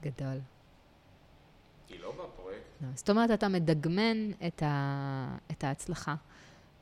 גדול. 0.00 0.40
היא 1.90 2.00
לא 2.00 2.12
בפרויקט. 2.12 2.64
לא, 2.80 2.88
זאת 2.94 3.10
אומרת, 3.10 3.30
אתה 3.30 3.48
מדגמן 3.48 4.32
את, 4.46 4.62
ה... 4.62 5.36
את 5.50 5.64
ההצלחה. 5.64 6.14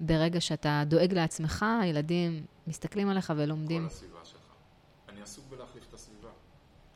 ברגע 0.01 0.40
שאתה 0.40 0.83
דואג 0.87 1.14
לעצמך, 1.14 1.64
הילדים 1.83 2.47
מסתכלים 2.66 3.09
עליך 3.09 3.33
ולומדים. 3.37 3.83
כל 3.83 3.87
הסביבה 3.87 4.25
שלך. 4.25 4.40
אני 5.09 5.23
עסוק 5.23 5.44
בלהחליף 5.49 5.85
את 5.88 5.94
הסביבה. 5.94 6.31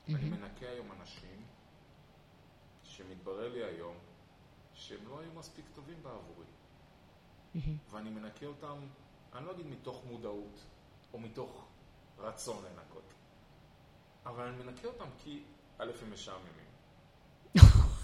אני 0.08 0.30
מנקה 0.30 0.66
היום 0.66 0.86
אנשים 1.00 1.42
שמתברר 2.84 3.52
לי 3.52 3.64
היום 3.64 3.94
שהם 4.74 4.98
לא 5.08 5.20
היו 5.20 5.30
מספיק 5.38 5.64
טובים 5.74 5.96
בעבורי. 6.02 6.46
ואני 7.90 8.10
מנקה 8.10 8.46
אותם, 8.46 8.76
אני 9.34 9.46
לא 9.46 9.52
אגיד 9.52 9.66
מתוך 9.66 10.02
מודעות 10.10 10.60
או 11.12 11.18
מתוך 11.18 11.66
רצון 12.18 12.64
לנקות, 12.64 13.12
אבל 14.26 14.46
אני 14.46 14.64
מנקה 14.64 14.88
אותם 14.88 15.08
כי 15.18 15.42
א' 15.78 15.90
הם 16.02 16.12
משעממים. 16.12 16.62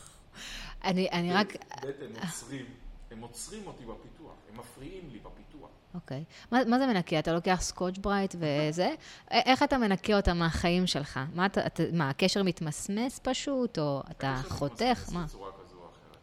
אני, 0.84 1.08
אני 1.12 1.32
רק... 1.32 1.52
הם 1.82 1.88
עוצרים, 2.22 2.66
הם 3.10 3.20
עוצרים 3.20 3.66
אותי 3.66 3.84
בפיתוח, 3.84 4.34
הם 4.52 4.58
מפריעים 4.58 5.10
לי 5.12 5.18
בפיתוח. 5.18 5.70
אוקיי. 5.94 6.24
מה, 6.52 6.64
מה 6.64 6.78
זה 6.78 6.86
מנקה? 6.86 7.18
אתה 7.18 7.32
לוקח 7.32 7.58
Scotch-Brite 7.60 8.34
וזה? 8.34 8.94
א- 9.30 9.34
איך 9.34 9.62
אתה 9.62 9.78
מנקה 9.78 10.16
אותם 10.16 10.38
מהחיים 10.38 10.86
שלך? 10.86 11.20
מה, 11.34 11.46
אתה, 11.46 11.66
אתה, 11.66 11.82
מה, 11.92 12.10
הקשר 12.10 12.42
מתמסמס 12.42 13.20
פשוט, 13.22 13.78
או 13.78 14.02
אתה 14.10 14.34
הקשר 14.34 14.48
חותך? 14.48 14.82
מתמסמס 14.82 15.12
מה? 15.12 15.24
בצורה 15.24 15.50
כזו 15.52 15.76
או 15.76 15.88
אחרת. 15.88 16.16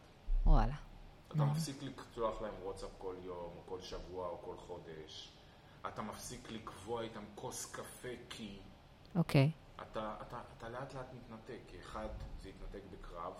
וואלה. 0.46 0.74
אתה 1.28 1.44
מפסיק 1.44 1.76
לשלוח 1.82 2.42
להם 2.42 2.52
וואטסאפ 2.64 2.90
כל 2.98 3.14
יום, 3.24 3.50
או 3.56 3.62
כל 3.66 3.80
שבוע, 3.80 4.28
או 4.28 4.38
כל 4.44 4.54
חודש. 4.66 5.32
אתה 5.88 6.02
מפסיק 6.02 6.50
לקבוע 6.50 7.02
איתם 7.02 7.22
כוס 7.34 7.72
קפה 7.72 8.08
כי 8.30 8.58
אוקיי. 9.16 9.50
אתה, 9.82 10.14
אתה, 10.22 10.36
אתה 10.58 10.68
לאט 10.68 10.94
לאט 10.94 11.06
מתנתק. 11.14 11.58
כי 11.68 11.76
אחד, 11.80 12.06
זה 12.42 12.48
התנתק 12.48 12.82
בקרב, 12.92 13.32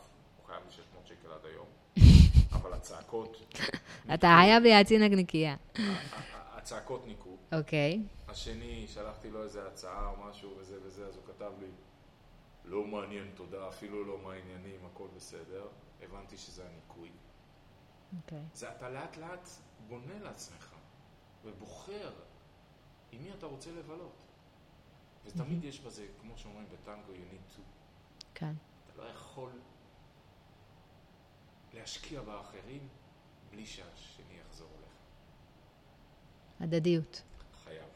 חייב 0.46 0.62
לי 0.66 0.72
600 0.72 1.06
שקל 1.06 1.32
עד 1.32 1.44
היום, 1.44 1.66
אבל 2.56 2.72
הצעקות, 2.72 3.36
אתה 4.14 4.36
חייב 4.40 4.62
לי 4.62 4.70
להציע 4.70 4.98
נקניקייה. 4.98 5.56
הצעקות 6.52 7.06
ניקו. 7.06 7.36
אוקיי. 7.52 8.02
השני, 8.28 8.86
שלחתי 8.88 9.30
לו 9.30 9.42
איזה 9.42 9.68
הצעה 9.68 10.10
או 10.10 10.30
משהו 10.30 10.54
וזה 10.58 10.78
וזה, 10.82 11.06
אז 11.06 11.16
הוא 11.16 11.24
כתב 11.26 11.52
לי, 11.60 11.70
לא 12.64 12.84
מעניין, 12.84 13.30
תודה, 13.34 13.68
אפילו 13.68 14.04
לא 14.04 14.18
מה 14.24 14.32
העניינים, 14.32 14.80
הכל 14.86 15.06
בסדר. 15.16 15.66
הבנתי 16.02 16.36
שזה 16.36 16.64
הניקוי. 16.68 17.10
אוקיי. 18.22 18.42
זה 18.54 18.70
אתה 18.70 18.90
לאט 18.90 19.16
לאט 19.16 19.48
בונה 19.88 20.18
לעצמך 20.22 20.74
ובוחר 21.44 22.12
עם 23.12 23.22
מי 23.22 23.32
אתה 23.32 23.46
רוצה 23.46 23.70
לבלות. 23.70 24.22
ותמיד 25.24 25.64
יש 25.64 25.80
בזה, 25.80 26.06
כמו 26.20 26.32
שאומרים 26.36 26.66
בטנגו, 26.72 27.12
you 27.12 27.34
need 27.34 27.56
to. 27.56 27.60
כן. 28.34 28.52
אתה 28.86 29.02
לא 29.02 29.08
יכול 29.08 29.50
להשקיע 31.76 32.22
באחרים 32.22 32.88
בלי 33.50 33.66
שהשני 33.66 34.38
יחזור 34.40 34.68
אליך. 34.78 34.92
הדדיות. 36.60 37.22
חייב. 37.64 37.88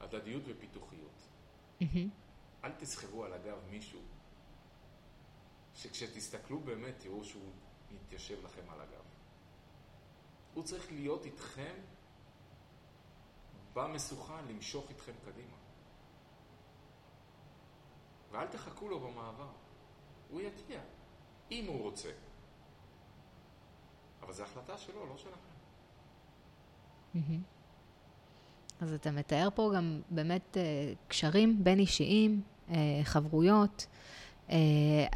הדדיות 0.00 0.42
ופיתוחיות. 0.46 1.28
אל 2.64 2.72
תסחבו 2.72 3.24
על 3.24 3.32
הגב 3.32 3.58
מישהו 3.70 4.00
שכשתסתכלו 5.74 6.60
באמת 6.60 6.94
תראו 6.98 7.24
שהוא 7.24 7.52
מתיישב 7.90 8.44
לכם 8.44 8.70
על 8.70 8.80
הגב. 8.80 9.04
הוא 10.54 10.64
צריך 10.64 10.92
להיות 10.92 11.24
איתכם 11.24 11.74
במשוכה 13.72 14.42
למשוך 14.42 14.90
איתכם 14.90 15.12
קדימה. 15.24 15.56
ואל 18.30 18.46
תחכו 18.46 18.88
לו 18.88 19.00
במעבר. 19.00 19.52
הוא 20.30 20.40
יגיע, 20.40 20.80
אם 21.50 21.66
הוא 21.66 21.82
רוצה. 21.82 22.10
אבל 24.22 24.32
זו 24.32 24.42
החלטה 24.42 24.78
שלו, 24.78 25.06
לא 25.06 25.16
שלכם. 25.16 25.50
אז 28.80 28.92
אתה 28.92 29.10
מתאר 29.10 29.48
פה 29.54 29.72
גם 29.76 30.00
באמת 30.10 30.56
אה, 30.56 30.92
קשרים 31.08 31.64
בין 31.64 31.78
אישיים, 31.78 32.40
אה, 32.70 33.00
חברויות, 33.04 33.86
אה, 34.50 34.56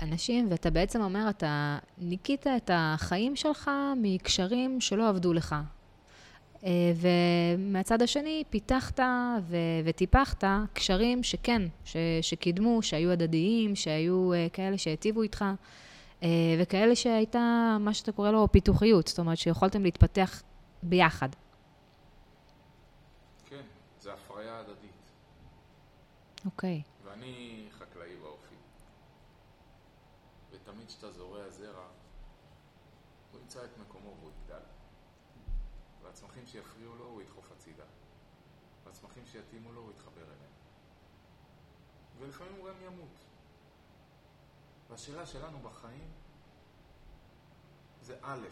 אנשים, 0.03 0.47
ואתה 0.51 0.71
בעצם 0.71 1.01
אומר, 1.03 1.27
אתה 1.31 1.79
ניקית 1.99 2.47
את 2.47 2.71
החיים 2.75 3.37
שלך 3.37 3.71
מקשרים 3.97 4.81
שלא 4.81 5.09
עבדו 5.09 5.33
לך. 5.33 5.55
אה, 6.65 6.93
ומהצד 6.97 8.03
השני, 8.03 8.45
פיתחת 8.51 9.01
ו- 9.43 9.57
וטיפחת 9.85 10.45
קשרים 10.73 11.23
שכן, 11.23 11.63
ש- 11.85 11.97
שקידמו, 12.21 12.83
שהיו 12.83 13.11
הדדיים, 13.11 13.77
שהיו 13.77 14.33
אה, 14.33 14.47
כאלה 14.53 14.79
שהיטיבו 14.79 15.23
איתך, 15.23 15.45
וכאלה 16.61 16.97
שהייתה, 16.97 17.77
מה 17.81 17.95
שאתה 17.95 18.13
קורא 18.13 18.31
לו, 18.31 18.53
פיתוחיות, 18.53 19.09
זאת 19.09 19.19
אומרת, 19.19 19.39
שיכולתם 19.39 19.83
להתפתח 19.83 20.43
ביחד. 20.83 21.29
כן, 23.47 23.63
זה 24.01 24.13
הפריה 24.13 24.59
הדדית. 24.59 25.11
אוקיי. 26.45 26.83
ואני 27.05 27.67
חקלאי 27.79 28.17
באופי. 28.17 28.55
ותמיד 30.51 30.89
כשאתה 30.89 31.11
זורע 31.11 31.51
זרע, 31.51 31.87
הוא 33.33 33.41
ימצא 33.41 33.65
את 33.65 33.79
מקומו 33.79 34.11
והוא 34.21 34.31
יגדל. 34.31 34.63
והצמחים 36.03 36.47
שיפריעו 36.47 36.95
לו, 36.95 37.05
הוא 37.05 37.23
ידחוף 37.23 37.53
הצידה. 37.53 37.85
והצמחים 38.85 39.23
שיתאימו 39.27 39.73
לו, 39.73 39.81
הוא 39.81 39.91
יתחבר 39.91 40.23
אליהם. 40.23 40.55
ולפעמים 42.19 42.53
הוא 42.59 42.69
גם 42.69 42.75
ימות. 42.87 43.24
והשאלה 44.95 45.27
שלנו 45.27 45.59
בחיים 45.59 46.13
זה 48.01 48.19
א', 48.23 48.47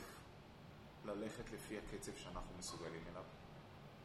ללכת 1.05 1.50
לפי 1.50 1.78
הקצב 1.78 2.12
שאנחנו 2.16 2.59
מסוגלים 2.59 3.05
אליו, 3.09 3.24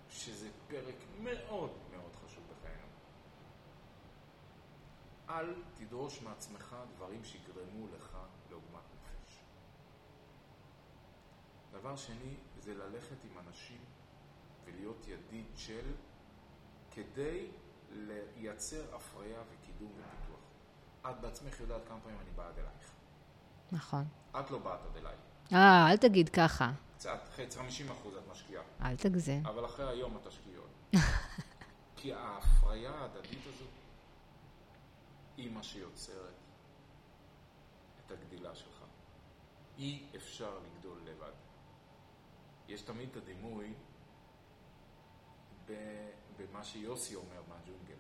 שזה 0.10 0.50
פרק 0.68 0.96
מאוד 1.20 1.72
מאוד 1.92 2.16
חשוב 2.16 2.44
בחיינו. 2.52 2.88
אל 5.30 5.64
תדרוש 5.76 6.22
מעצמך 6.22 6.76
דברים 6.96 7.24
שיגרמו 7.24 7.88
לך 7.96 8.18
לעוגמת 8.50 8.84
נפש. 8.94 9.40
דבר 11.72 11.96
שני, 11.96 12.36
זה 12.60 12.74
ללכת 12.74 13.24
עם 13.24 13.40
אנשים 13.48 13.82
ולהיות 14.66 15.08
ידיד 15.08 15.48
של 15.56 15.94
כדי 16.92 17.52
לייצר 17.92 18.96
הפריה 18.96 19.42
וקידום 19.52 19.92
ופיתוח. 19.92 20.27
את 21.12 21.22
בעצמך 21.22 21.60
יודעת 21.60 21.82
כמה 21.88 22.00
פעמים 22.00 22.20
אני 22.22 22.30
בעד 22.36 22.54
אלייך. 22.58 22.92
נכון. 23.72 24.06
את 24.40 24.52
לא 24.52 24.58
באת 24.58 24.80
עד 24.86 24.98
אליי. 24.98 25.16
אה, 25.54 25.92
אל 25.92 25.98
תגיד 25.98 26.30
ככה. 26.30 26.72
קצת, 26.98 27.20
חצי, 27.36 27.58
50 27.60 27.92
אחוז 27.92 28.16
את 28.16 28.24
משקיעה. 28.32 28.64
אל 28.82 28.96
תגזים. 28.96 29.46
אבל 29.46 29.66
אחרי 29.66 29.90
היום 29.90 30.18
את 30.18 30.28
תשקיעי 30.28 30.56
עוד. 30.56 30.70
כי 31.98 32.14
ההפריה 32.14 32.92
ההדדית 32.92 33.42
הזו 33.56 33.66
היא 35.38 35.52
מה 35.52 35.64
שיוצרת 35.64 36.34
את 38.06 38.12
הגדילה 38.12 38.56
שלך. 38.56 38.84
אי 39.78 40.08
אפשר 40.16 40.60
לגדול 40.60 41.02
לבד. 41.06 41.32
יש 42.68 42.82
תמיד 42.82 43.10
את 43.10 43.18
הדימוי 43.18 43.74
במה 46.38 46.64
שיוסי 46.64 47.16
אומר 47.16 47.42
מהג'ונגל, 47.50 47.96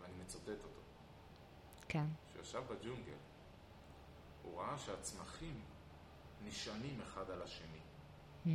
ואני 0.00 0.14
מצטט 0.22 0.48
אותו. 0.48 0.83
כן. 1.94 2.06
כשהוא 2.28 2.42
ישב 2.42 2.62
בג'ונגל, 2.72 3.16
הוא 4.42 4.60
ראה 4.60 4.78
שהצמחים 4.78 5.60
נשענים 6.44 7.00
אחד 7.00 7.30
על 7.30 7.42
השני. 7.42 7.80
mm. 8.44 8.48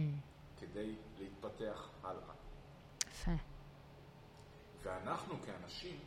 כדי 0.59 0.95
להתפתח 1.17 1.89
הלאה. 2.03 2.33
יפה. 3.07 3.31
ואנחנו 4.81 5.35
כאנשים 5.45 5.99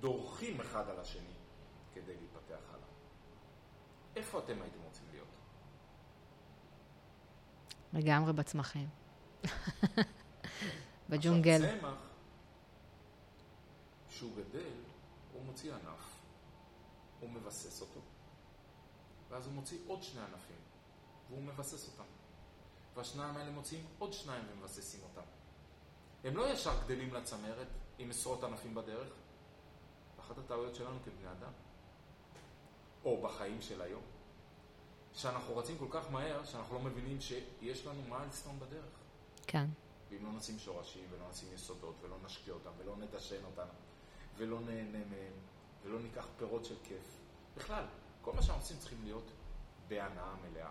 דורכים 0.00 0.60
אחד 0.60 0.88
על 0.88 1.00
השני 1.00 1.34
כדי 1.94 2.16
להתפתח 2.16 2.70
הלאה. 2.70 2.88
איפה 4.16 4.38
אתם 4.38 4.62
הייתם 4.62 4.82
רוצים 4.84 5.04
להיות? 5.10 5.28
לגמרי 7.92 8.32
בצמחים. 8.32 8.88
בג'ונגל. 11.10 11.64
עכשיו, 11.64 11.80
צמח, 11.80 11.94
כשהוא 14.08 14.36
גדל, 14.36 14.74
הוא 15.32 15.44
מוציא 15.44 15.74
ענף, 15.74 16.15
הוא 17.26 17.34
מבסס 17.34 17.80
אותו, 17.80 18.00
ואז 19.28 19.46
הוא 19.46 19.54
מוציא 19.54 19.78
עוד 19.86 20.02
שני 20.02 20.20
ענפים, 20.20 20.56
והוא 21.28 21.42
מבסס 21.42 21.88
אותם. 21.88 22.08
והשניים 22.94 23.36
האלה 23.36 23.50
מוציאים 23.50 23.86
עוד 23.98 24.12
שניים 24.12 24.44
ומבססים 24.52 25.00
אותם. 25.02 25.28
הם 26.24 26.36
לא 26.36 26.52
ישר 26.52 26.84
גדלים 26.84 27.14
לצמרת 27.14 27.66
עם 27.98 28.10
עשרות 28.10 28.44
ענפים 28.44 28.74
בדרך. 28.74 29.08
אחת 30.20 30.38
הטעויות 30.38 30.74
שלנו 30.74 30.98
כבני 31.04 31.30
אדם, 31.32 31.52
או 33.04 33.22
בחיים 33.22 33.62
של 33.62 33.82
היום, 33.82 34.02
שאנחנו 35.12 35.56
רצים 35.56 35.78
כל 35.78 35.86
כך 35.90 36.10
מהר, 36.10 36.44
שאנחנו 36.44 36.74
לא 36.74 36.80
מבינים 36.80 37.20
שיש 37.20 37.86
לנו 37.86 38.02
מיילסטון 38.08 38.58
בדרך. 38.58 38.92
כן. 39.46 39.66
ואם 40.10 40.24
לא 40.24 40.32
נשים 40.32 40.58
שורשים, 40.58 41.04
ולא 41.10 41.30
נשים 41.30 41.48
יסודות, 41.54 41.94
ולא 42.02 42.16
נשקיע 42.24 42.54
אותם, 42.54 42.70
ולא 42.78 42.96
נדשן 42.96 43.44
אותם, 43.44 43.66
ולא 44.36 44.60
נהנה 44.60 44.98
מהם, 44.98 45.32
ולא 45.84 45.98
ניקח 45.98 46.26
פירות 46.38 46.64
של 46.64 46.76
כיף. 46.84 47.15
בכלל, 47.56 47.84
כל 48.22 48.32
מה 48.32 48.42
שאנחנו 48.42 48.62
עושים 48.62 48.78
צריכים 48.78 49.04
להיות 49.04 49.30
בהנאה 49.88 50.34
מלאה. 50.34 50.70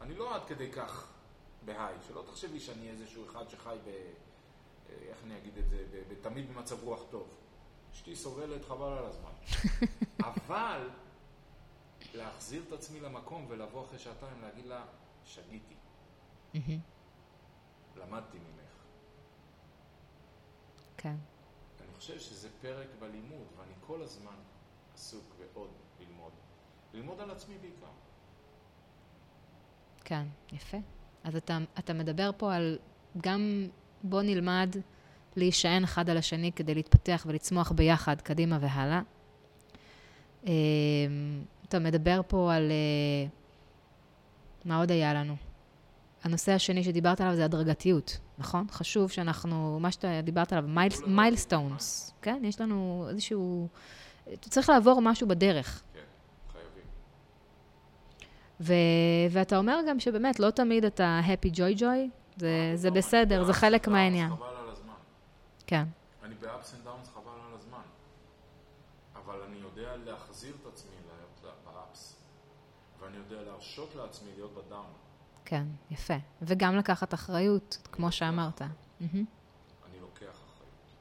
אני 0.00 0.14
לא 0.14 0.34
עד 0.34 0.44
כדי 0.46 0.72
כך 0.72 1.12
בהיי, 1.64 1.96
שלא 2.08 2.24
תחשבי 2.26 2.60
שאני 2.60 2.90
איזשהו 2.90 3.26
אחד 3.26 3.48
שחי 3.48 3.76
ב... 3.86 3.90
איך 4.88 5.18
אני 5.24 5.38
אגיד 5.38 5.58
את 5.58 5.68
זה? 5.68 5.84
תמיד 6.22 6.50
במצב 6.50 6.84
רוח 6.84 7.00
טוב. 7.10 7.28
אשתי 7.92 8.16
סובלת 8.16 8.64
חבל 8.64 8.92
על 8.92 9.04
הזמן. 9.04 9.30
אבל 10.30 10.90
להחזיר 12.14 12.62
את 12.68 12.72
עצמי 12.72 13.00
למקום 13.00 13.46
ולבוא 13.48 13.84
אחרי 13.84 13.98
שעתיים 13.98 14.42
להגיד 14.42 14.66
לה, 14.66 14.84
שגיתי. 15.24 15.74
למדתי 17.96 18.38
ממך. 18.38 18.72
כן. 20.96 21.16
אני 21.80 21.94
חושב 21.96 22.18
שזה 22.18 22.48
פרק 22.60 22.88
בלימוד, 23.00 23.46
ואני 23.56 23.72
כל 23.86 24.02
הזמן 24.02 24.36
עסוק 24.96 25.22
בעוד 25.38 25.68
ללמוד. 26.00 26.32
ללמוד 26.94 27.20
על 27.20 27.30
עצמי 27.30 27.54
בעיקר. 27.60 27.86
כן, 30.04 30.26
יפה. 30.52 30.76
אז 31.24 31.36
אתה, 31.36 31.58
אתה 31.78 31.92
מדבר 31.92 32.30
פה 32.36 32.54
על 32.54 32.78
גם 33.20 33.66
בוא 34.02 34.22
נלמד 34.22 34.76
להישען 35.36 35.84
אחד 35.84 36.10
על 36.10 36.16
השני 36.16 36.52
כדי 36.52 36.74
להתפתח 36.74 37.26
ולצמוח 37.28 37.72
ביחד 37.72 38.20
קדימה 38.20 38.58
והלאה. 38.60 39.02
אמ, 40.46 40.52
אתה 41.68 41.78
מדבר 41.78 42.20
פה 42.28 42.54
על... 42.54 42.70
אה, 42.70 43.28
מה 44.64 44.78
עוד 44.78 44.90
היה 44.90 45.14
לנו? 45.14 45.36
הנושא 46.22 46.52
השני 46.52 46.84
שדיברת 46.84 47.20
עליו 47.20 47.34
זה 47.36 47.44
הדרגתיות, 47.44 48.18
נכון? 48.38 48.66
חשוב 48.70 49.10
שאנחנו, 49.10 49.78
מה 49.80 49.92
שאתה 49.92 50.20
דיברת 50.22 50.52
עליו, 50.52 50.68
מיילסטונס, 51.06 52.14
כן? 52.22 52.42
יש 52.44 52.60
לנו 52.60 53.06
איזשהו... 53.10 53.68
צריך 54.40 54.68
לעבור 54.68 55.02
משהו 55.02 55.28
בדרך. 55.28 55.82
כן. 55.94 56.00
ו- 58.60 58.74
ואתה 59.30 59.58
אומר 59.58 59.78
גם 59.88 60.00
שבאמת, 60.00 60.40
לא 60.40 60.50
תמיד 60.50 60.84
אתה 60.84 61.20
happy 61.26 61.48
joy 61.54 61.78
joy, 61.78 62.10
זה, 62.36 62.72
זה 62.74 62.90
בסדר, 62.90 63.44
זה 63.44 63.52
חלק 63.52 63.88
מהעניין. 63.88 64.30
חבל 64.30 64.46
על 64.46 64.68
הזמן. 64.68 64.92
כן. 65.66 65.84
אני 66.22 66.34
ב-ups 66.34 66.46
and 66.46 66.86
downs 66.86 67.10
חבל 67.14 67.32
על 67.48 67.54
הזמן. 67.54 67.82
אבל 69.14 69.42
אני 69.42 69.56
יודע 69.56 69.96
להחזיר 69.96 70.54
את 70.62 70.66
עצמי 70.72 70.96
ב-ups, 71.42 71.98
ואני 73.00 73.16
יודע 73.16 73.42
להרשות 73.42 73.94
לעצמי 73.94 74.28
להיות 74.36 74.54
בדאון. 74.54 74.86
כן, 75.44 75.64
יפה. 75.90 76.14
וגם 76.42 76.76
לקחת 76.76 77.14
אחריות, 77.14 77.78
כמו 77.92 78.12
שאמרת. 78.12 78.62
אני 78.62 78.70
לוקח 80.00 80.20
אחריות. 80.20 80.94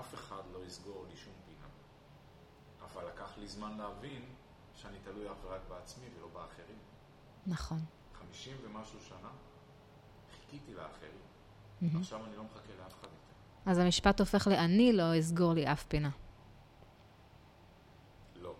אף 0.00 0.14
אחד 0.14 0.42
לא 0.52 0.58
יסגור 0.66 1.06
לי 1.10 1.16
שום 1.16 1.32
פינה. 1.46 1.66
אבל 2.84 3.08
לקח 3.08 3.33
לי 3.44 3.48
זמן 3.48 3.78
להבין 3.78 4.22
שאני 4.74 4.98
תלוי 5.04 5.32
אך 5.32 5.36
ורק 5.44 5.60
בעצמי 5.68 6.04
ולא 6.18 6.28
באחרים. 6.32 6.78
נכון. 7.46 7.78
חמישים 8.14 8.56
ומשהו 8.64 9.00
שנה 9.00 9.30
חיכיתי 10.30 10.74
לאחרים. 10.74 11.98
עכשיו 12.00 12.24
אני 12.24 12.36
לא 12.36 12.44
מחכה 12.44 12.72
לאף 12.82 12.92
אחד 12.92 13.08
יותר. 13.08 13.70
אז 13.70 13.78
המשפט 13.78 14.20
הופך 14.20 14.46
ל"אני 14.46 14.92
לא 14.92 15.18
אסגור 15.18 15.54
לי 15.54 15.72
אף 15.72 15.84
פינה". 15.84 16.10
לא, 18.36 18.54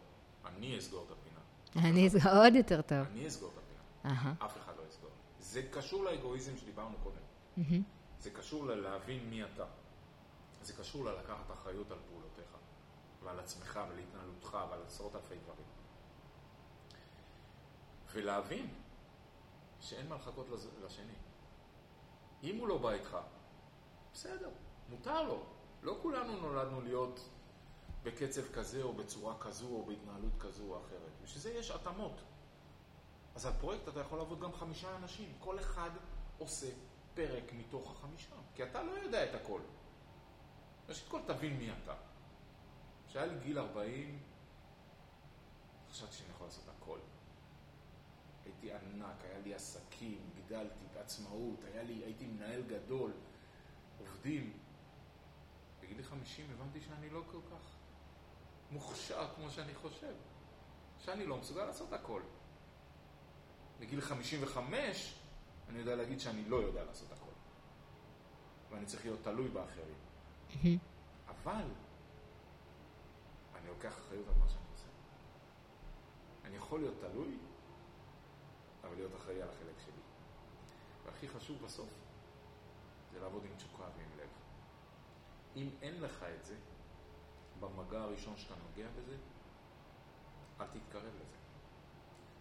אני 0.44 0.78
אסגור 0.78 1.06
את 1.06 1.10
הפינה. 1.10 1.88
אני 1.88 2.06
אסגור 2.08 2.32
עוד 2.32 2.54
יותר 2.54 2.82
טוב. 2.82 2.98
אני 2.98 3.26
אסגור 3.26 3.50
את 3.52 3.58
הפינה. 3.58 4.32
אף 4.44 4.56
אחד 4.56 4.72
לא 4.76 4.82
יסגור. 4.88 5.10
זה 5.40 5.62
קשור 5.70 6.04
לאגואיזם 6.04 6.56
שדיברנו 6.56 6.96
קודם. 7.02 7.82
זה 8.18 8.30
קשור 8.30 8.66
ללהבין 8.66 9.30
מי 9.30 9.44
אתה. 9.44 9.64
זה 10.62 10.72
קשור 10.72 11.04
ללקחת 11.04 11.50
אחריות 11.52 11.90
על 11.90 11.98
פעולותיך, 12.08 12.56
ועל 13.24 13.40
עצמך, 13.40 13.80
ועל 13.88 13.98
התנהלותך, 13.98 14.58
ועל 14.70 14.82
עשרות 14.86 15.14
אלפי 15.16 15.34
דברים. 15.38 15.66
ולהבין 18.12 18.74
שאין 19.80 20.08
מה 20.08 20.14
לחכות 20.14 20.46
לשני. 20.84 21.12
אם 22.42 22.58
הוא 22.58 22.68
לא 22.68 22.78
בא 22.78 22.90
איתך, 22.90 23.16
בסדר, 24.12 24.50
מותר 24.88 25.22
לו. 25.22 25.42
לא 25.82 25.98
כולנו 26.02 26.40
נולדנו 26.40 26.80
להיות 26.80 27.28
בקצב 28.02 28.52
כזה 28.52 28.82
או 28.82 28.92
בצורה 28.92 29.38
כזו 29.40 29.66
או 29.66 29.84
בהתנהלות 29.86 30.32
כזו 30.40 30.64
או 30.64 30.80
אחרת. 30.80 31.12
בשביל 31.22 31.42
זה 31.42 31.52
יש 31.52 31.70
התאמות. 31.70 32.20
אז 33.34 33.46
על 33.46 33.52
פרויקט 33.60 33.88
אתה 33.88 34.00
יכול 34.00 34.18
לעבוד 34.18 34.40
גם 34.40 34.52
חמישה 34.52 34.96
אנשים. 34.96 35.32
כל 35.38 35.58
אחד 35.58 35.90
עושה 36.38 36.66
פרק 37.14 37.52
מתוך 37.52 37.90
החמישה. 37.90 38.34
כי 38.54 38.62
אתה 38.62 38.82
לא 38.82 38.92
יודע 38.92 39.24
את 39.24 39.34
הכל. 39.34 39.60
ראשית 40.88 41.08
כל 41.08 41.20
תבין 41.26 41.58
מי 41.58 41.70
אתה. 41.72 41.94
כשהיה 43.14 43.26
לי 43.26 43.38
גיל 43.42 43.58
40, 43.58 44.18
חשבתי 45.90 46.12
שאני 46.12 46.30
יכול 46.30 46.46
לעשות 46.46 46.64
הכל. 46.68 46.98
הייתי 48.44 48.72
ענק, 48.72 49.24
היה 49.24 49.38
לי 49.38 49.54
עסקים, 49.54 50.30
גידלתי 50.34 50.84
בעצמאות, 50.94 51.64
היה 51.64 51.82
לי, 51.82 51.92
הייתי 52.04 52.26
מנהל 52.26 52.62
גדול, 52.62 53.12
עובדים. 53.98 54.52
בגיל 55.82 56.02
50 56.02 56.46
הבנתי 56.50 56.80
שאני 56.80 57.10
לא 57.10 57.22
כל 57.32 57.38
כך 57.50 57.76
מוכשר 58.70 59.28
כמו 59.34 59.50
שאני 59.50 59.74
חושב. 59.74 60.14
שאני 61.04 61.26
לא 61.26 61.36
מסוגל 61.36 61.64
לעשות 61.64 61.92
הכל. 61.92 62.22
בגיל 63.80 64.00
55 64.00 65.14
אני 65.68 65.78
יודע 65.78 65.96
להגיד 65.96 66.20
שאני 66.20 66.48
לא 66.48 66.56
יודע 66.56 66.84
לעשות 66.84 67.12
הכל. 67.12 67.32
ואני 68.70 68.86
צריך 68.86 69.04
להיות 69.04 69.20
תלוי 69.22 69.48
באחרים. 69.48 69.98
אבל 71.28 71.64
אני 73.64 73.72
לוקח 73.72 73.98
אחריות 73.98 74.28
על 74.28 74.34
מה 74.40 74.48
שאני 74.48 74.64
עושה. 74.72 74.88
אני 76.44 76.56
יכול 76.56 76.80
להיות 76.80 76.94
תלוי, 77.00 77.38
אבל 78.84 78.94
להיות 78.94 79.14
אחראי 79.14 79.42
על 79.42 79.48
החלק 79.48 79.78
שלי. 79.84 80.02
והכי 81.04 81.28
חשוב 81.28 81.62
בסוף, 81.64 81.88
זה 83.12 83.20
לעבוד 83.20 83.44
עם 83.44 83.56
תשוקה 83.56 83.82
ועם 83.82 84.18
לב. 84.18 84.28
אם 85.56 85.70
אין 85.82 86.00
לך 86.00 86.24
את 86.38 86.44
זה, 86.44 86.56
במגע 87.60 88.02
הראשון 88.02 88.36
שאתה 88.36 88.54
נוגע 88.68 88.88
בזה, 88.98 89.16
אל 90.60 90.66
תתקרב 90.66 91.14
לזה. 91.14 91.36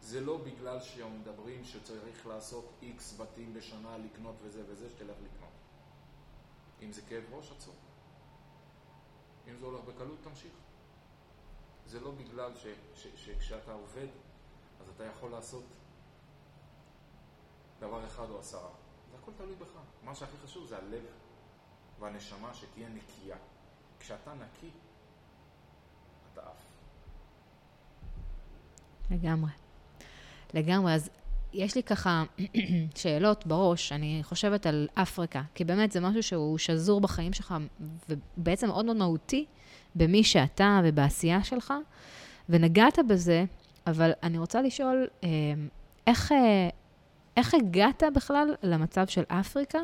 זה 0.02 0.22
לא 0.22 0.38
בגלל 0.38 0.82
שמדברים 0.82 1.66
שצריך 1.66 2.28
לעשות 2.28 2.66
איקס 2.82 3.20
בתים 3.20 3.54
בשנה, 3.54 3.98
לקנות 3.98 4.36
וזה 4.42 4.64
וזה, 4.68 4.90
שתלך 4.90 5.18
לקנות. 5.24 5.54
אם 6.82 6.92
זה 6.92 7.02
כאב 7.02 7.24
ראש, 7.32 7.52
עצור. 7.52 7.76
אם 9.48 9.58
זה 9.60 9.66
הולך 9.66 9.84
בקלות, 9.84 10.20
תמשיך. 10.24 10.63
זה 11.88 12.00
לא 12.00 12.12
בגלל 12.12 12.52
ש, 12.56 12.68
ש, 12.96 13.08
שכשאתה 13.16 13.74
עובד, 13.74 14.08
אז 14.82 14.90
אתה 14.96 15.04
יכול 15.04 15.32
לעשות 15.32 15.64
דבר 17.80 18.06
אחד 18.06 18.30
או 18.30 18.40
עשרה. 18.40 18.70
זה 19.12 19.18
הכל 19.22 19.32
תלוי 19.38 19.56
בך. 19.56 19.72
מה 20.04 20.16
שהכי 20.16 20.38
חשוב 20.44 20.68
זה 20.68 20.78
הלב 20.78 21.04
והנשמה 22.00 22.54
שתהיה 22.54 22.90
נקייה. 22.90 23.38
כשאתה 24.00 24.34
נקי, 24.34 24.70
אתה 26.34 26.42
עף. 26.42 26.66
לגמרי. 29.12 29.52
לגמרי. 30.54 30.94
אז 30.94 31.10
יש 31.54 31.76
לי 31.76 31.84
ככה 31.84 32.24
שאלות 33.02 33.46
בראש, 33.46 33.92
אני 33.92 34.20
חושבת 34.24 34.66
על 34.66 34.88
אפריקה, 34.94 35.42
כי 35.56 35.64
באמת 35.64 35.92
זה 35.92 36.00
משהו 36.00 36.24
שהוא 36.24 36.58
שזור 36.58 37.02
בחיים 37.02 37.34
שלך, 37.34 37.54
ובעצם 38.10 38.68
מאוד 38.68 38.86
מאוד 38.86 38.98
מהותי 38.98 39.46
במי 39.96 40.24
שאתה 40.24 40.82
ובעשייה 40.84 41.44
שלך, 41.44 41.74
ונגעת 42.50 43.00
בזה, 43.10 43.46
אבל 43.88 44.12
אני 44.24 44.38
רוצה 44.38 44.62
לשאול, 44.62 45.08
אה, 45.24 45.30
איך, 46.08 46.32
אה, 46.32 46.70
איך 47.38 47.54
הגעת 47.54 48.04
בכלל 48.16 48.56
למצב 48.64 49.08
של 49.08 49.24
אפריקה, 49.28 49.80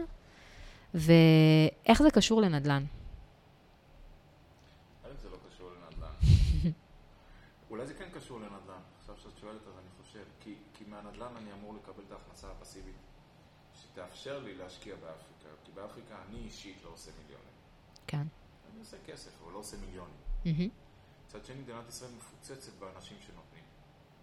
ואיך 0.93 2.01
זה 2.01 2.11
קשור 2.11 2.41
לנדל"ן? 2.41 2.83
זה 5.21 5.29
לא 5.29 5.37
קשור 5.49 5.71
לנדל"ן. 5.71 6.13
אולי 7.69 7.87
זה 7.87 7.93
כן 7.93 8.09
קשור 8.13 8.39
לנדל"ן. 8.39 8.81
עכשיו 8.99 9.15
שאת 9.17 9.37
שואלת, 9.41 9.61
אז 9.67 9.73
אני 9.73 10.03
חושב. 10.03 10.23
כי, 10.39 10.55
כי 10.73 10.83
מהנדל"ן 10.87 11.35
אני 11.37 11.51
אמור 11.59 11.73
לקבל 11.73 12.03
את 12.07 12.11
ההכנסה 12.11 12.47
הפסיבית 12.51 12.95
שתאפשר 13.81 14.39
לי 14.39 14.55
להשקיע 14.55 14.95
באפריקה. 14.95 15.49
כי 15.63 15.71
באפריקה 15.71 16.15
אני 16.29 16.37
אישית 16.37 16.77
לא 16.83 16.89
עושה 16.89 17.11
מיליונים. 17.21 17.53
כן. 18.07 18.38
אני 18.79 18.85
עושה 18.85 18.97
כסף, 19.05 19.41
אבל 19.43 19.53
לא 19.53 19.57
עושה 19.57 19.77
מיליונים. 19.77 20.15
מצד 21.27 21.45
שני, 21.45 21.61
מדינת 21.61 21.89
ישראל 21.89 22.11
מפוצצת 22.11 22.73
באנשים 22.73 23.17
שנותנים. 23.19 23.63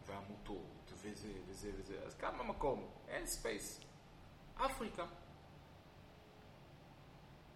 ועמותות, 0.07 0.93
וזה 0.93 1.33
וזה 1.47 1.71
וזה. 1.79 2.03
אז 2.07 2.15
כמה 2.15 2.43
מקום? 2.43 2.89
אין 3.09 3.27
space. 3.27 3.81
אפריקה. 4.57 5.07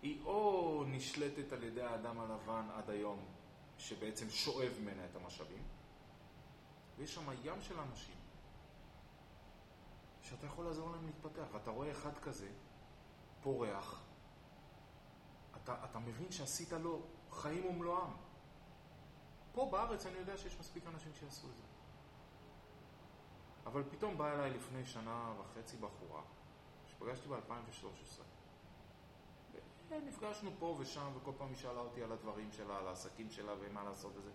היא 0.02 0.24
או 0.24 0.84
נשלטת 0.86 1.52
על 1.52 1.64
ידי 1.64 1.82
האדם 1.82 2.20
הלבן 2.20 2.68
עד 2.74 2.90
היום, 2.90 3.24
שבעצם 3.78 4.30
שואב 4.30 4.72
ממנה 4.80 5.04
את 5.04 5.16
המשאבים, 5.16 5.62
ויש 6.98 7.14
שם 7.14 7.30
ים 7.44 7.60
של 7.60 7.80
אנשים 7.80 8.16
שאתה 10.22 10.46
יכול 10.46 10.64
לעזור 10.64 10.90
להם 10.90 11.06
להתפתח, 11.06 11.44
ואתה 11.52 11.70
רואה 11.70 11.90
אחד 11.90 12.18
כזה, 12.18 12.48
פורח, 13.42 14.02
אתה, 15.64 15.76
אתה 15.90 15.98
מבין 15.98 16.32
שעשית 16.32 16.72
לו 16.72 17.02
חיים 17.30 17.66
ומלואם. 17.66 18.10
פה 19.52 19.68
בארץ 19.72 20.06
אני 20.06 20.18
יודע 20.18 20.36
שיש 20.36 20.56
מספיק 20.60 20.86
אנשים 20.86 21.12
שיעשו 21.20 21.46
את 21.50 21.56
זה. 21.56 21.62
אבל 23.66 23.82
פתאום 23.90 24.18
באה 24.18 24.34
אליי 24.34 24.50
לפני 24.50 24.86
שנה 24.86 25.32
וחצי 25.40 25.76
בחורה, 25.76 26.22
שפגשתי 26.86 27.28
ב-2013. 27.28 28.22
נפגשנו 30.06 30.50
פה 30.58 30.76
ושם, 30.78 31.10
וכל 31.16 31.32
פעם 31.38 31.48
היא 31.48 31.56
שאלה 31.56 31.80
אותי 31.80 32.02
על 32.02 32.12
הדברים 32.12 32.52
שלה, 32.52 32.78
על 32.78 32.86
העסקים 32.86 33.30
שלה 33.30 33.52
ומה 33.60 33.84
לעשות 33.84 34.12
וזה. 34.16 34.30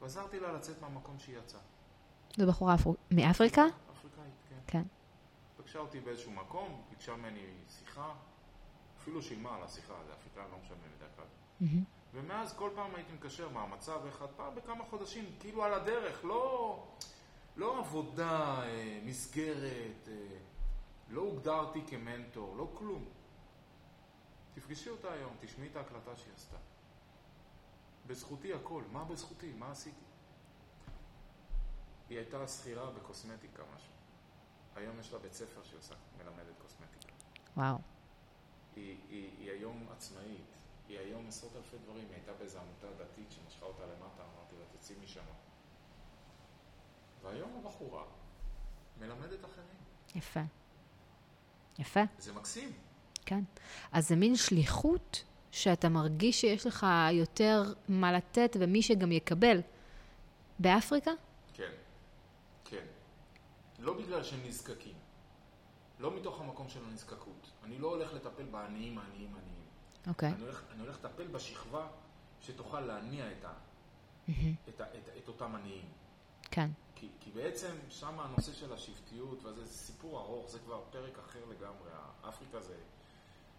ועזרתי 0.00 0.40
לה 0.40 0.52
לצאת 0.52 0.80
מהמקום 0.80 1.18
שהיא 1.18 1.38
יצאה. 1.38 1.60
זו 2.36 2.46
בחורה 2.46 2.74
אפר... 2.74 2.90
מאפריקה? 3.10 3.62
אפריקאית, 3.92 4.34
כן. 4.48 4.58
כן. 4.66 4.82
פגשה 5.56 5.78
אותי 5.78 6.00
באיזשהו 6.00 6.32
מקום, 6.32 6.82
ביקשה 6.90 7.16
ממני 7.16 7.54
שיחה, 7.68 8.14
אפילו 9.02 9.22
שילמה 9.22 9.56
על 9.56 9.62
השיחה, 9.62 9.94
זה 10.06 10.12
אפריקאים 10.12 10.50
לא 10.50 10.58
בדרך 10.96 11.16
כלל. 11.16 11.24
מהמם. 11.60 11.84
ומאז 12.14 12.52
כל 12.56 12.70
פעם 12.74 12.94
הייתי 12.94 13.12
מקשר 13.12 13.48
מה 13.48 13.62
המצב 13.62 14.00
אחד, 14.08 14.26
פעם 14.36 14.54
בכמה 14.54 14.84
חודשים, 14.84 15.24
כאילו 15.40 15.64
על 15.64 15.74
הדרך, 15.74 16.24
לא, 16.24 16.86
לא 17.56 17.78
עבודה, 17.78 18.62
אה, 18.62 19.00
מסגרת, 19.04 20.08
אה, 20.08 20.38
לא 21.08 21.20
הוגדרתי 21.20 21.80
כמנטור, 21.86 22.56
לא 22.56 22.70
כלום. 22.74 23.04
תפגשי 24.54 24.90
אותה 24.90 25.12
היום, 25.12 25.36
תשמעי 25.40 25.68
את 25.68 25.76
ההקלטה 25.76 26.16
שהיא 26.16 26.34
עשתה. 26.34 26.56
בזכותי 28.06 28.54
הכל, 28.54 28.82
מה 28.92 29.04
בזכותי? 29.04 29.52
מה 29.52 29.70
עשיתי? 29.70 30.04
היא 32.08 32.18
הייתה 32.18 32.48
שכירה 32.48 32.90
בקוסמטיקה 32.90 33.62
משהו. 33.74 33.92
היום 34.76 35.00
יש 35.00 35.12
לה 35.12 35.18
בית 35.18 35.32
ספר 35.32 35.62
שהיא 35.64 35.78
עושה, 35.78 35.94
מלמדת 36.18 36.58
קוסמטיקה. 36.62 37.12
וואו. 37.56 37.78
היא, 38.80 38.96
היא, 39.08 39.30
היא 39.38 39.50
היום 39.50 39.86
עצמאית, 39.96 40.44
היא 40.88 40.98
היום 40.98 41.28
עשרות 41.28 41.56
אלפי 41.56 41.76
דברים, 41.84 42.04
היא 42.08 42.14
הייתה 42.14 42.32
באיזו 42.32 42.58
עמותה 42.58 43.04
דתית 43.04 43.32
שמשכה 43.32 43.66
אותה 43.66 43.82
למטה, 43.82 44.22
אמרתי 44.22 44.54
לה 44.58 44.78
תצאי 44.78 44.96
משם. 45.04 45.24
והיום 47.22 47.50
הבחורה 47.60 48.04
מלמדת 49.00 49.44
אחרים. 49.44 49.66
יפה. 50.14 50.40
יפה, 51.78 52.00
זה 52.18 52.32
מקסים. 52.32 52.72
כן. 53.26 53.40
אז 53.92 54.08
זה 54.08 54.16
מין 54.16 54.36
שליחות 54.36 55.24
שאתה 55.50 55.88
מרגיש 55.88 56.40
שיש 56.40 56.66
לך 56.66 56.86
יותר 57.12 57.62
מה 57.88 58.12
לתת 58.12 58.56
ומי 58.60 58.82
שגם 58.82 59.12
יקבל. 59.12 59.60
באפריקה? 60.58 61.10
כן, 61.54 61.70
כן. 62.64 62.84
לא 63.78 63.94
בגלל 63.98 64.22
שהם 64.22 64.40
נזקקים. 64.44 64.94
לא 66.00 66.16
מתוך 66.16 66.40
המקום 66.40 66.68
של 66.68 66.84
הנזקקות. 66.84 67.50
אני 67.64 67.78
לא 67.78 67.88
הולך 67.88 68.12
לטפל 68.12 68.42
בעניים, 68.44 68.98
העניים, 68.98 69.34
העניים. 69.34 69.64
אוקיי. 70.06 70.28
אני 70.32 70.42
הולך, 70.42 70.62
אני 70.70 70.80
הולך 70.80 71.04
לטפל 71.04 71.26
בשכבה 71.26 71.88
שתוכל 72.40 72.80
להניע 72.80 73.32
את, 73.32 73.44
ה. 73.44 73.52
את, 74.68 74.80
ה, 74.80 74.84
את, 74.84 75.08
ה- 75.08 75.18
את 75.18 75.28
אותם 75.28 75.54
עניים. 75.54 75.88
כן. 76.42 76.70
כי, 76.94 77.08
כי 77.20 77.30
בעצם 77.30 77.76
שם 77.88 78.20
הנושא 78.20 78.52
של 78.52 78.72
השבטיות, 78.72 79.44
וזה 79.44 79.64
זה 79.64 79.78
סיפור 79.78 80.20
ארוך, 80.20 80.50
זה 80.50 80.58
כבר 80.58 80.82
פרק 80.90 81.18
אחר 81.18 81.44
לגמרי. 81.50 81.90
אפריקה 82.28 82.60
זה, 82.60 82.76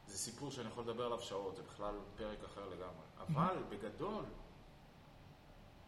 זה 0.08 0.18
סיפור 0.18 0.52
שאני 0.52 0.68
יכול 0.68 0.84
לדבר 0.84 1.06
עליו 1.06 1.22
שעות, 1.22 1.56
זה 1.56 1.64
בכלל 1.64 1.96
פרק 2.16 2.44
אחר 2.44 2.70
לגמרי. 2.70 3.06
אבל 3.20 3.64
בגדול, 3.70 4.26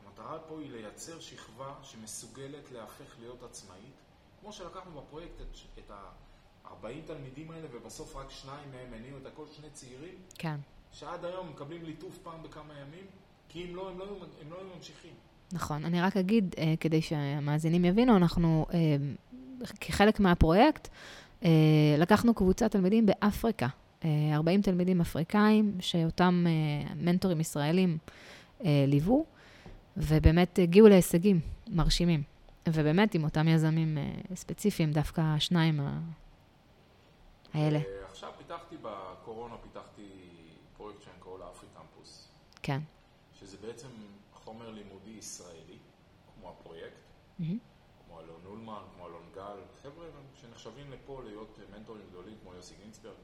המטרה 0.06 0.39
פה 0.47 0.60
היא 0.60 0.72
לייצר 0.72 1.20
שכבה 1.20 1.76
שמסוגלת 1.84 2.72
להפך 2.72 3.16
להיות 3.20 3.43
עצמאית, 3.43 3.95
כמו 4.41 4.54
שלקחנו 4.54 5.01
בפרויקט 5.01 5.41
את, 5.41 5.58
את 5.80 5.91
ה-40 6.66 7.07
תלמידים 7.07 7.51
האלה, 7.51 7.68
ובסוף 7.72 8.16
רק 8.16 8.32
שניים 8.32 8.72
מהם 8.72 8.99
הניעו 8.99 9.18
את 9.18 9.26
הכל, 9.26 9.43
שני 9.51 9.70
צעירים, 9.74 10.16
כן. 10.38 10.55
שעד 10.91 11.26
היום 11.26 11.49
מקבלים 11.49 11.84
ליטוף 11.86 12.18
פעם 12.18 12.43
בכמה 12.43 12.74
ימים, 12.74 13.05
כי 13.49 13.66
אם 13.66 13.76
לא, 13.76 13.89
הם 13.89 13.99
לא, 13.99 14.05
הם 14.41 14.51
לא 14.51 14.57
היו 14.57 14.68
ממשיכים. 14.76 15.14
נכון. 15.51 15.86
אני 15.86 16.01
רק 16.01 16.18
אגיד, 16.18 16.55
אה, 16.57 16.74
כדי 16.80 17.01
שהמאזינים 17.01 17.86
יבינו, 17.86 18.18
אנחנו, 18.18 18.66
אה, 18.74 18.95
כחלק 19.80 20.20
מהפרויקט, 20.20 20.88
אה, 21.43 21.49
לקחנו 21.97 22.34
קבוצת 22.34 22.72
תלמידים 22.72 23.05
באפריקה. 23.05 23.68
אה, 24.05 24.09
40 24.34 24.61
תלמידים 24.61 25.01
אפריקאים, 25.01 25.76
שאותם 25.80 26.45
אה, 26.47 26.93
מנטורים 26.95 27.39
ישראלים 27.39 27.97
אה, 28.66 28.86
ליוו, 28.88 29.26
ובאמת 29.97 30.59
הגיעו 30.64 30.88
להישגים 30.88 31.39
מרשימים. 31.68 32.24
ובאמת, 32.68 33.16
עם 33.16 33.24
אותם 33.24 33.47
יזמים 33.47 33.97
אה, 33.97 34.36
ספציפיים, 34.36 34.91
דווקא 34.91 35.22
השניים 35.22 35.80
האלה. 37.54 37.80
עכשיו 38.10 38.34
פיתחתי 38.38 38.76
בקורונה, 38.82 39.56
פיתחתי 39.58 40.30
פרויקט 40.78 41.01
שאני 41.01 41.20
קורא 41.20 41.38
לו 41.39 41.49
אפרי 41.51 41.68
קמפוס, 41.78 42.30
כן. 42.62 42.80
שזה 43.34 43.58
בעצם 43.58 43.88
חומר 44.34 44.70
לימודי 44.72 45.10
ישראלי, 45.10 45.78
כמו 46.36 46.49
הפרויקט, 46.49 46.97
מהמם. 47.39 47.58
כמו 48.06 48.20
אלון 48.20 48.41
אולמן, 48.45 48.82
כמו 48.95 49.08
אלון 49.08 49.30
גל, 49.36 49.58
חבר'ה 49.84 50.06
שנחשבים 50.41 50.91
לפה 50.91 51.22
להיות 51.24 51.60
מנטורים 51.78 52.04
גדולים 52.10 52.38
כמו 52.41 52.54
יוסי 52.54 52.76
גינצברג, 52.84 53.16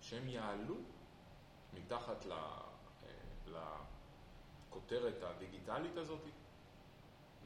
שהם 0.00 0.28
יעלו 0.28 0.76
מתחת 1.74 2.26
ל- 2.26 2.32
אה, 2.32 3.58
לכותרת 4.70 5.22
הדיגיטלית 5.22 5.96
הזאת, 5.96 6.20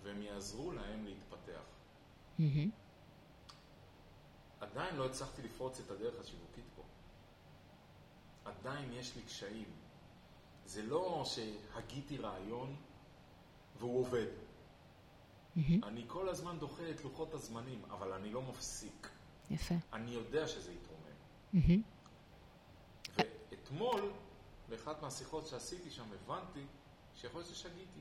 והם 0.02 0.22
יעזרו 0.22 0.72
להם 0.72 1.04
להתפתח. 1.04 1.62
מהמם. 2.38 2.70
עדיין 4.60 4.96
לא 4.96 5.06
הצלחתי 5.06 5.42
לפרוץ 5.42 5.80
את 5.80 5.90
הדרך 5.90 6.20
השיווקית 6.20 6.64
פה. 6.76 6.82
עדיין 8.44 8.92
יש 8.92 9.16
לי 9.16 9.22
קשיים. 9.22 9.68
זה 10.66 10.82
לא 10.82 11.24
שהגיתי 11.24 12.16
רעיון 12.18 12.76
והוא 13.78 14.00
עובד. 14.00 14.26
מהמם. 15.56 15.84
אני 15.84 16.04
כל 16.06 16.28
הזמן 16.28 16.58
דוחה 16.58 16.90
את 16.90 17.04
לוחות 17.04 17.34
הזמנים, 17.34 17.84
אבל 17.90 18.12
אני 18.12 18.30
לא 18.30 18.42
מפסיק. 18.42 19.08
יפה. 19.50 19.74
אני 19.92 20.10
יודע 20.10 20.48
שזה 20.48 20.72
יתרומם. 20.72 21.00
מהמם. 21.52 21.82
ואתמול, 23.16 24.12
באחת 24.68 25.02
מהשיחות 25.02 25.46
שעשיתי 25.46 25.90
שם, 25.90 26.04
הבנתי 26.12 26.64
שיכול 27.14 27.40
להיות 27.40 27.54
ששגיתי. 27.54 28.00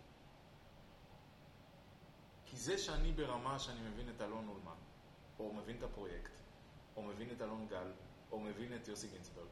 כי 2.46 2.58
זה 2.58 2.78
שאני 2.78 3.12
ברמה 3.12 3.60
שאני 3.60 3.90
מבין 3.90 4.10
את 4.10 4.22
אלון 4.22 4.48
אולמן, 4.48 4.78
או 5.40 5.54
מבין 5.54 5.78
את 5.78 5.84
הפרויקט, 5.84 6.39
או 7.00 7.04
מבין 7.04 7.28
את 7.38 7.42
אלון 7.42 7.68
גל, 7.70 7.92
או 8.32 8.40
מבין 8.40 8.76
את 8.76 8.88
יוסי 8.88 9.08
גינצברג, 9.08 9.48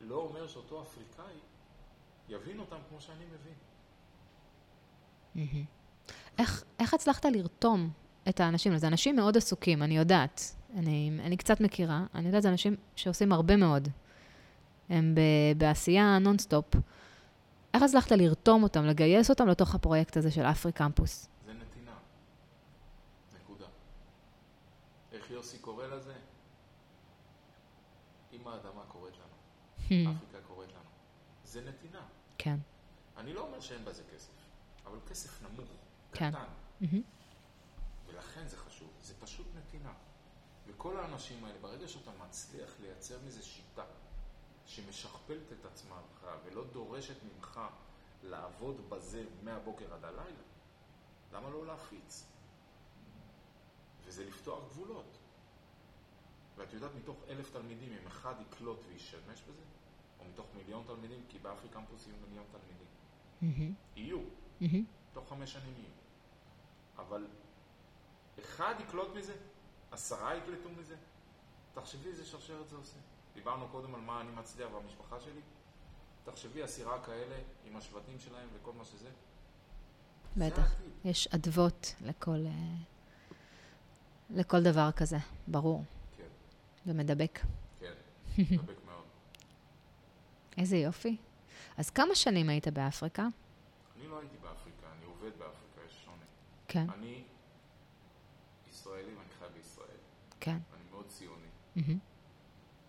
לא 0.00 0.16
אומר 0.16 0.46
שאותו 0.46 0.82
אפריקאי 0.82 1.34
יבין 2.28 2.58
אותם 2.58 2.76
כמו 2.88 3.00
שאני 3.00 3.24
מבין. 3.24 3.54
איך 6.78 6.94
הצלחת 6.94 7.24
לרתום 7.24 7.90
את 8.28 8.40
האנשים? 8.40 8.78
זה 8.78 8.86
אנשים 8.86 9.16
מאוד 9.16 9.36
עסוקים, 9.36 9.82
אני 9.82 9.96
יודעת. 9.96 10.54
אני, 10.76 11.18
אני 11.20 11.36
קצת 11.36 11.60
מכירה, 11.60 12.06
אני 12.14 12.26
יודעת, 12.26 12.42
זה 12.42 12.48
אנשים 12.48 12.76
שעושים 12.96 13.32
הרבה 13.32 13.56
מאוד. 13.56 13.88
הם 14.88 15.14
ב, 15.14 15.20
בעשייה 15.58 16.18
נונסטופ. 16.18 16.64
איך 17.74 17.82
הצלחת 17.82 18.12
לרתום 18.12 18.62
אותם, 18.62 18.84
לגייס 18.84 19.30
אותם 19.30 19.48
לתוך 19.48 19.74
הפרויקט 19.74 20.16
הזה 20.16 20.30
של 20.30 20.42
אפריקמפוס? 20.42 21.28
זה 21.46 21.52
נתינה. 21.52 21.94
נקודה. 23.40 23.66
איך 25.12 25.30
יוסי 25.30 25.58
קורא 25.58 25.86
לזה? 25.86 26.12
אם 28.44 28.48
האדמה 28.48 28.82
קוראת 28.88 29.12
לנו, 29.16 29.36
אפריקה 30.16 30.46
קוראת 30.46 30.68
לנו. 30.68 30.90
זה 31.44 31.60
נתינה. 31.60 32.06
כן. 32.38 32.56
אני 33.16 33.32
לא 33.32 33.40
אומר 33.40 33.60
שאין 33.60 33.84
בזה 33.84 34.02
כסף, 34.14 34.32
אבל 34.86 34.98
כסף 35.08 35.42
נמוך, 35.42 35.70
כן. 36.12 36.30
קטן, 36.30 36.44
מהמם. 36.80 37.02
ולכן 38.06 38.46
זה 38.48 38.56
חשוב. 38.56 38.90
זה 39.02 39.14
פשוט 39.20 39.46
נתינה. 39.56 39.92
וכל 40.66 40.96
האנשים 40.96 41.44
האלה, 41.44 41.58
ברגע 41.58 41.88
שאתה 41.88 42.10
מצליח 42.26 42.70
לייצר 42.80 43.18
מזה 43.26 43.42
שיטה 43.42 43.84
שמשכפלת 44.66 45.52
את 45.52 45.64
עצמך 45.64 46.26
ולא 46.44 46.64
דורשת 46.72 47.16
ממך 47.22 47.60
לעבוד 48.22 48.90
בזה 48.90 49.24
מהבוקר 49.42 49.94
עד 49.94 50.04
הלילה, 50.04 50.42
למה 51.32 51.50
לא 51.50 51.66
להפיץ? 51.66 52.24
וזה 54.04 54.24
לפתוח 54.24 54.64
גבולות. 54.68 55.18
ואת 56.56 56.72
יודעת, 56.72 56.90
מתוך 56.94 57.16
אלף 57.28 57.50
תלמידים, 57.52 57.92
אם 57.92 58.06
אחד 58.06 58.34
יקלוט 58.40 58.80
וישתמש 58.88 59.42
בזה, 59.42 59.62
או 60.20 60.24
מתוך 60.32 60.46
מיליון 60.56 60.84
תלמידים, 60.86 61.22
כי 61.28 61.38
באפרי 61.38 61.68
קמפוס 61.68 62.06
יהיו 62.06 62.16
מיליון 62.28 62.44
תלמידים. 62.52 62.86
Mm-hmm. 63.42 63.96
יהיו. 63.96 64.20
Mm-hmm. 64.60 64.84
תוך 65.12 65.28
חמש 65.28 65.52
שנים 65.52 65.74
יהיו. 65.78 65.94
אבל 66.98 67.26
אחד 68.40 68.74
יקלוט 68.80 69.08
מזה, 69.16 69.34
עשרה 69.90 70.36
יקלטו 70.36 70.68
מזה. 70.70 70.96
תחשבי 71.74 72.08
איזה 72.08 72.24
שרשרת 72.24 72.68
זה 72.68 72.76
עושה. 72.76 72.98
דיברנו 73.34 73.68
קודם 73.68 73.94
על 73.94 74.00
מה 74.00 74.20
אני 74.20 74.30
מצליח 74.32 74.68
במשפחה 74.70 75.20
שלי. 75.20 75.40
תחשבי 76.24 76.62
עשירה 76.62 77.04
כאלה 77.04 77.36
עם 77.64 77.76
השבטים 77.76 78.18
שלהם 78.18 78.48
וכל 78.54 78.72
מה 78.72 78.84
שזה. 78.84 79.10
בטח. 80.36 80.74
יש 81.04 81.26
אדוות 81.26 81.94
לכל, 82.00 82.46
אה, 82.46 82.76
לכל 84.30 84.62
דבר 84.62 84.90
כזה, 84.96 85.18
ברור. 85.48 85.84
ומדבק. 86.86 87.40
כן, 87.80 87.92
מדבק 88.52 88.84
מאוד. 88.86 89.04
איזה 90.58 90.76
יופי. 90.76 91.16
אז 91.76 91.90
כמה 91.90 92.14
שנים 92.14 92.48
היית 92.48 92.68
באפריקה? 92.68 93.26
אני 93.96 94.08
לא 94.08 94.18
הייתי 94.18 94.36
באפריקה, 94.42 94.86
אני 94.98 95.04
עובד 95.04 95.30
באפריקה, 95.38 95.80
יש 95.86 96.04
שוני. 96.04 96.24
כן. 96.68 96.90
אני 96.90 97.24
ישראלי 98.68 99.14
ואני 99.14 99.30
חי 99.38 99.44
בישראל. 99.54 99.98
כן. 100.40 100.58
אני 100.74 100.90
מאוד 100.90 101.06
ציוני. 101.08 101.46
Mm-hmm. 101.76 101.98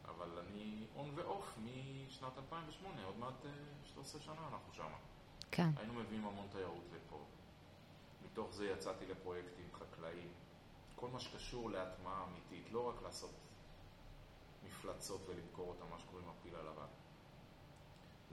אבל 0.06 0.40
אני 0.40 0.86
און 0.96 1.12
ואוף 1.16 1.58
משנת 1.64 2.38
2008, 2.38 3.04
עוד 3.04 3.18
מעט 3.18 3.46
13 3.84 4.22
אה, 4.22 4.26
שנה 4.26 4.48
אנחנו 4.54 4.74
שם. 4.74 4.92
כן. 5.52 5.70
היינו 5.78 5.94
מביאים 5.94 6.26
המון 6.26 6.48
תיירות 6.52 6.84
לפה. 6.96 7.26
מתוך 8.26 8.54
זה 8.54 8.66
יצאתי 8.70 9.06
לפרויקטים 9.06 9.66
חקלאיים. 9.74 10.28
כל 10.96 11.08
מה 11.08 11.20
שקשור 11.20 11.70
להטמעה 11.70 12.26
אמיתית, 12.28 12.72
לא 12.72 12.90
רק 12.90 13.04
לעשות 13.04 13.32
מפלצות 14.66 15.22
ולמכור 15.28 15.70
אותם, 15.70 15.86
מה 15.92 16.00
שקוראים 16.00 16.28
הפיל 16.30 16.56
הלבן. 16.56 16.88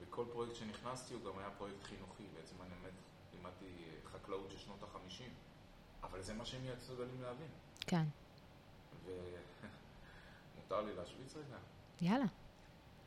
וכל 0.00 0.24
פרויקט 0.32 0.54
שנכנסתי 0.54 1.14
הוא 1.14 1.24
גם 1.24 1.38
היה 1.38 1.50
פרויקט 1.50 1.82
חינוכי, 1.82 2.22
בעצם 2.34 2.54
אני 2.62 2.70
באמת 2.70 2.92
לימדתי 3.34 3.64
אה, 3.64 4.10
חקלאות 4.10 4.50
של 4.50 4.58
שנות 4.58 4.82
החמישים, 4.82 5.34
אבל 6.02 6.22
זה 6.22 6.34
מה 6.34 6.44
שהם 6.44 6.60
יצאו 6.64 6.96
גלים 6.96 7.22
להבין. 7.22 7.50
כן. 7.80 8.04
ומותר 9.04 10.80
לי 10.86 10.94
להשוויץ 10.94 11.36
רגע? 11.36 11.56
יאללה. 12.00 12.26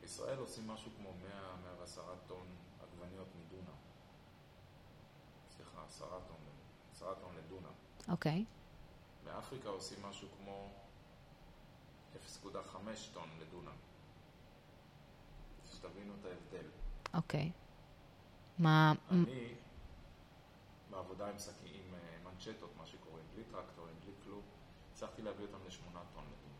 בישראל 0.00 0.38
עושים 0.38 0.68
משהו 0.68 0.90
כמו 0.96 1.12
100-110 1.84 2.00
טון 2.26 2.46
עגבניות 2.82 3.28
מדונם. 3.36 3.76
סליחה, 5.56 5.84
10 5.88 6.04
טון, 6.28 6.36
10 6.92 7.14
טון 7.14 7.36
לדונם. 7.36 7.72
אוקיי. 8.08 8.44
באפריקה 9.24 9.68
עושים 9.68 10.02
משהו 10.02 10.28
כמו 10.38 10.70
0.5 12.44 12.54
טון 13.14 13.28
לדונם. 13.40 13.76
שתבינו 15.72 16.14
את 16.20 16.24
ההבדל. 16.24 16.68
אוקיי. 17.14 17.50
מה... 18.58 18.92
אני, 19.10 19.54
בעבודה 20.90 21.30
עם 21.30 21.38
סכין, 21.38 21.74
עם 21.74 21.94
אה, 21.94 22.30
מנצ'טות, 22.30 22.70
מה 22.78 22.86
שקוראים, 22.86 23.24
בלי 23.34 23.44
טרקטורים, 23.44 23.94
בלי 24.04 24.12
כלום, 24.24 24.42
הצלחתי 24.92 25.22
להביא 25.22 25.44
אותם 25.44 25.66
לשמונה 25.66 26.00
טון 26.14 26.24
לדונם. 26.24 26.56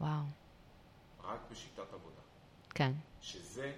וואו. 0.00 0.24
רק 1.22 1.40
בשיטת 1.50 1.92
עבודה. 1.92 2.20
כן. 2.70 2.92
שזה, 3.20 3.74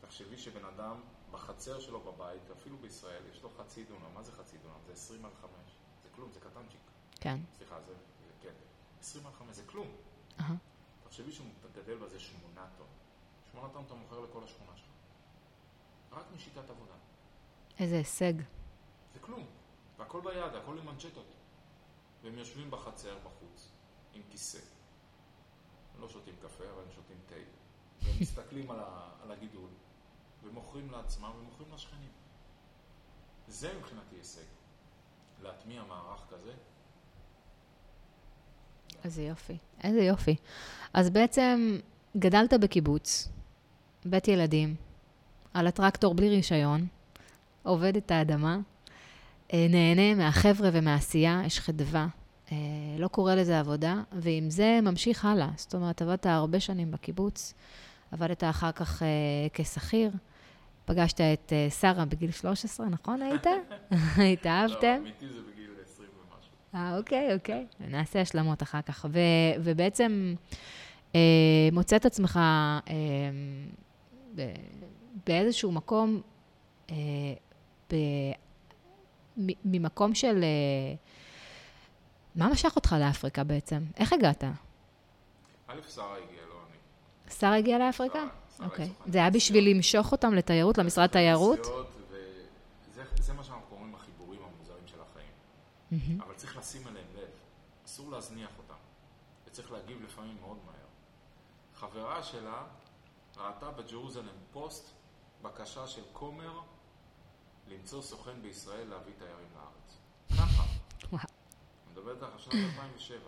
תחשבי 0.00 0.38
שבן 0.38 0.64
אדם 0.64 1.00
בחצר 1.30 1.80
שלו 1.80 2.00
בבית, 2.00 2.50
אפילו 2.58 2.76
בישראל, 2.76 3.22
יש 3.30 3.42
לו 3.42 3.50
חצי 3.50 3.84
דונם. 3.84 4.14
מה 4.14 4.22
זה 4.22 4.32
חצי 4.32 4.58
דונם? 4.58 4.78
זה 4.86 4.92
20 4.92 5.24
על 5.24 5.30
5. 5.40 5.50
זה 6.02 6.08
כלום, 6.14 6.32
זה 6.32 6.40
קטנצ'יק. 6.40 6.80
כן. 7.20 7.38
סליחה, 7.58 7.80
זה. 7.86 7.94
20 9.04 9.26
על 9.26 9.32
5 9.32 9.56
זה 9.56 9.62
כלום. 9.66 9.88
תחשבי 11.04 11.32
שהוא 11.32 11.46
גדל 11.72 11.96
בזה 11.98 12.20
8 12.20 12.66
טון. 12.78 12.86
8 13.52 13.72
טון 13.72 13.84
אתה 13.86 13.94
מוכר 13.94 14.20
לכל 14.20 14.44
השכונה 14.44 14.76
שלך. 14.76 14.88
רק 16.12 16.24
משיטת 16.34 16.70
עבודה. 16.70 16.94
איזה 17.78 17.96
הישג. 17.96 18.32
זה 19.14 19.20
כלום. 19.20 19.46
והכל 19.98 20.20
ביד, 20.20 20.54
הכל 20.54 20.78
עם 20.78 20.86
מנצ'טות. 20.86 21.26
והם 22.22 22.38
יושבים 22.38 22.70
בחצר 22.70 23.18
בחוץ, 23.18 23.68
עם 24.14 24.22
כיסא. 24.30 24.58
הם 25.94 26.00
לא 26.00 26.08
שותים 26.08 26.34
קפה, 26.42 26.64
אבל 26.70 26.82
הם 26.82 26.92
שותים 26.94 27.16
תה. 27.26 27.34
והם 28.02 28.14
מסתכלים 28.20 28.70
על, 28.70 28.80
ה, 28.80 29.10
על 29.22 29.30
הגידול, 29.30 29.70
ומוכרים 30.42 30.90
לעצמם 30.90 31.32
ומוכרים 31.38 31.72
לשכנים. 31.74 32.12
זה 33.48 33.78
מבחינתי 33.78 34.16
הישג. 34.16 34.46
להטמיע 35.42 35.84
מערך 35.84 36.26
כזה. 36.30 36.54
איזה 39.04 39.22
יופי, 39.22 39.56
איזה 39.84 40.02
יופי. 40.02 40.36
אז 40.94 41.10
בעצם 41.10 41.78
גדלת 42.16 42.54
בקיבוץ, 42.54 43.28
בית 44.04 44.28
ילדים, 44.28 44.74
על 45.54 45.66
הטרקטור 45.66 46.14
בלי 46.14 46.28
רישיון, 46.28 46.86
עובד 47.62 47.96
את 47.96 48.10
האדמה, 48.10 48.58
אה, 49.52 49.66
נהנה 49.70 50.14
מהחבר'ה 50.14 50.70
ומהעשייה, 50.72 51.42
יש 51.46 51.60
חדווה, 51.60 52.06
אה, 52.52 52.56
לא 52.98 53.08
קורא 53.08 53.34
לזה 53.34 53.60
עבודה, 53.60 54.02
ועם 54.12 54.50
זה 54.50 54.78
ממשיך 54.82 55.24
הלאה. 55.24 55.48
זאת 55.56 55.74
אומרת, 55.74 56.02
עבדת 56.02 56.26
הרבה 56.26 56.60
שנים 56.60 56.90
בקיבוץ, 56.90 57.54
עבדת 58.12 58.44
אחר 58.44 58.72
כך 58.72 59.02
uh, 59.02 59.04
כשכיר, 59.54 60.10
פגשת 60.84 61.20
את 61.20 61.52
שרה 61.80 62.04
בגיל 62.04 62.30
13, 62.30 62.88
נכון 62.88 63.22
היית? 63.22 63.46
התאהבתם? 64.32 64.78
לא, 64.82 64.96
אמיתי 64.96 65.28
זה 65.28 65.40
בגיל 65.40 65.42
20 65.42 65.44
ומשהו. 65.46 65.53
אה, 66.74 66.96
אוקיי, 66.96 67.34
אוקיי. 67.34 67.66
נעשה 67.80 68.20
השלמות 68.20 68.62
אחר 68.62 68.82
כך. 68.82 69.06
ו, 69.12 69.18
ובעצם 69.60 70.34
uh, 71.12 71.16
מוצא 71.72 71.96
את 71.96 72.06
עצמך 72.06 72.40
uh, 72.86 72.90
באיזשהו 75.26 75.72
מקום, 75.72 76.20
uh, 76.86 76.92
ב, 77.90 77.96
ממקום 79.64 80.14
של... 80.14 80.40
Uh, 80.40 80.98
מה 82.34 82.48
משך 82.48 82.76
אותך 82.76 82.96
לאפריקה 83.00 83.44
בעצם? 83.44 83.82
איך 83.96 84.12
הגעת? 84.12 84.44
א', 84.44 85.74
שרה 85.94 86.16
הגיעה, 86.16 86.46
לא 86.48 86.54
אני. 86.68 87.34
שרה 87.38 87.56
הגיעה 87.56 87.78
לאפריקה? 87.78 88.24
אוקיי. 88.60 88.88
זה 89.06 89.18
היה 89.18 89.30
בשביל 89.30 89.70
למשוך 89.70 90.12
אותם 90.12 90.34
לתיירות, 90.34 90.78
למשרד 90.78 91.06
תיירות? 91.06 91.66
זה 93.18 93.32
מה 93.32 93.44
שאנחנו 93.44 93.62
קוראים 93.68 93.94
החיבורים 93.94 94.40
המוזרים 94.42 94.86
של 94.86 94.96
החיים. 95.00 96.20
אבל 96.20 96.33
לשים 96.64 96.86
עליהם 96.86 97.06
לב. 97.14 97.30
אסור 97.84 98.10
להזניח 98.10 98.50
אותם. 98.58 98.74
וצריך 99.46 99.72
להגיב 99.72 100.02
לפעמים 100.02 100.40
מאוד 100.40 100.58
מהר. 100.66 100.86
חברה 101.74 102.22
שלה 102.22 102.66
ראתה 103.36 103.70
בג'רוזלם 103.70 104.36
פוסט 104.52 104.90
בקשה 105.42 105.86
של 105.86 106.02
כומר 106.12 106.60
למצוא 107.66 108.02
סוכן 108.02 108.42
בישראל 108.42 108.88
להביא 108.88 109.12
תיירים 109.18 109.48
לארץ. 109.54 109.98
ככה. 110.30 110.62
וואו. 111.12 111.22
אני 111.22 111.92
מדבר 111.92 112.14
איתך 112.14 112.26
על 112.32 112.38
שנת 112.38 112.54
2007. 112.54 113.18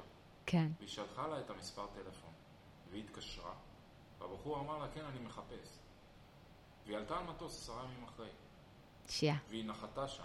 כן. 0.46 0.68
והיא 0.78 0.88
שלחה 0.88 1.26
לה 1.26 1.40
את 1.40 1.50
המספר 1.50 1.86
טלפון, 1.94 2.32
והיא 2.90 3.04
התקשרה, 3.04 3.54
והבחור 4.18 4.60
אמר 4.60 4.78
לה, 4.78 4.88
כן, 4.94 5.04
אני 5.04 5.18
מחפש. 5.18 5.78
והיא 6.84 6.96
עלתה 6.96 7.18
על 7.18 7.24
מטוס 7.24 7.62
עשרה 7.62 7.84
ימים 7.84 8.04
אחרי. 8.04 8.30
שיעה. 9.08 9.38
והיא 9.48 9.64
נחתה 9.64 10.08
שם, 10.08 10.24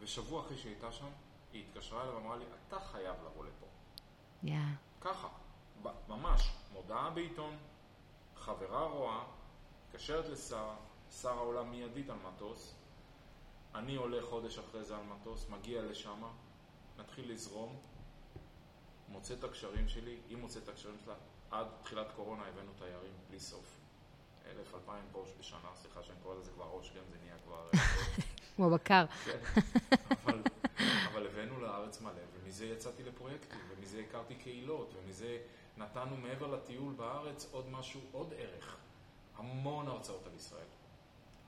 ושבוע 0.00 0.40
אחרי 0.40 0.58
שהיא 0.58 0.72
הייתה 0.72 0.92
שם, 0.92 1.08
היא 1.52 1.64
התקשרה 1.68 2.02
אליו 2.02 2.14
ואמרה 2.14 2.36
לי, 2.36 2.44
אתה 2.68 2.80
חייב 2.80 3.16
לבוא 3.26 3.44
לפה. 3.44 3.66
יאה. 4.42 4.68
ככה, 5.00 5.28
ממש, 6.08 6.52
מודעה 6.72 7.10
בעיתון, 7.10 7.56
חברה 8.36 8.84
רואה, 8.84 9.24
מתקשרת 9.86 10.28
לשרה, 10.28 10.76
שרה 11.10 11.40
עולה 11.40 11.62
מיידית 11.62 12.10
על 12.10 12.16
מטוס, 12.16 12.74
אני 13.74 13.96
עולה 13.96 14.22
חודש 14.22 14.58
אחרי 14.58 14.84
זה 14.84 14.96
על 14.96 15.02
מטוס, 15.02 15.48
מגיע 15.48 15.82
לשם, 15.82 16.22
מתחיל 16.98 17.32
לזרום, 17.32 17.80
מוצא 19.08 19.34
את 19.34 19.44
הקשרים 19.44 19.88
שלי, 19.88 20.20
היא 20.28 20.36
מוצאת 20.36 20.62
את 20.62 20.68
הקשרים 20.68 20.96
שלה, 21.04 21.14
עד 21.50 21.66
תחילת 21.82 22.06
קורונה 22.16 22.42
הבאנו 22.46 22.72
תיירים 22.78 23.12
בלי 23.28 23.40
סוף. 23.40 23.76
אלף, 24.46 24.74
אלפיים 24.74 25.04
ראש 25.14 25.28
בשנה, 25.38 25.68
סליחה 25.74 26.02
שאני 26.02 26.18
קורא 26.22 26.34
לזה 26.34 26.50
כבר 26.52 26.64
ראש, 26.64 26.90
כן, 26.90 27.00
זה 27.10 27.16
נהיה 27.22 27.36
כבר... 27.44 27.70
כמו 28.56 28.70
בקר. 28.70 29.06
כן, 29.06 29.38
אבל, 30.24 30.42
אבל 31.12 31.26
הבאנו 31.26 31.60
לארץ 31.60 32.00
מלא, 32.00 32.12
ומזה 32.34 32.66
יצאתי 32.66 33.02
לפרויקטים, 33.02 33.58
ומזה 33.70 34.02
הכרתי 34.08 34.34
קהילות, 34.34 34.94
ומזה 34.96 35.38
נתנו 35.76 36.16
מעבר 36.16 36.46
לטיול 36.46 36.92
בארץ 36.92 37.48
עוד 37.52 37.70
משהו, 37.70 38.00
עוד 38.12 38.34
ערך. 38.36 38.76
המון 39.36 39.88
הרצאות 39.88 40.26
על 40.26 40.34
ישראל. 40.34 40.66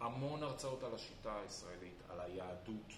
המון 0.00 0.42
הרצאות 0.42 0.82
על 0.82 0.94
השיטה 0.94 1.40
הישראלית, 1.40 2.03
על 2.09 2.20
היהדות, 2.20 2.92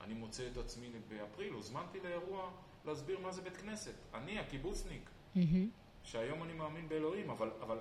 אני 0.00 0.14
מוצא 0.14 0.48
את 0.52 0.56
עצמי 0.56 0.90
באפריל, 1.08 1.52
הוזמנתי 1.52 2.00
לאירוע 2.00 2.50
להסביר 2.84 3.18
מה 3.18 3.32
זה 3.32 3.42
בית 3.42 3.56
כנסת. 3.56 3.94
אני, 4.14 4.38
הקיבוצניק, 4.38 5.10
mm-hmm. 5.36 5.38
שהיום 6.02 6.42
אני 6.42 6.52
מאמין 6.52 6.88
באלוהים, 6.88 7.30
אבל, 7.30 7.50
אבל 7.60 7.78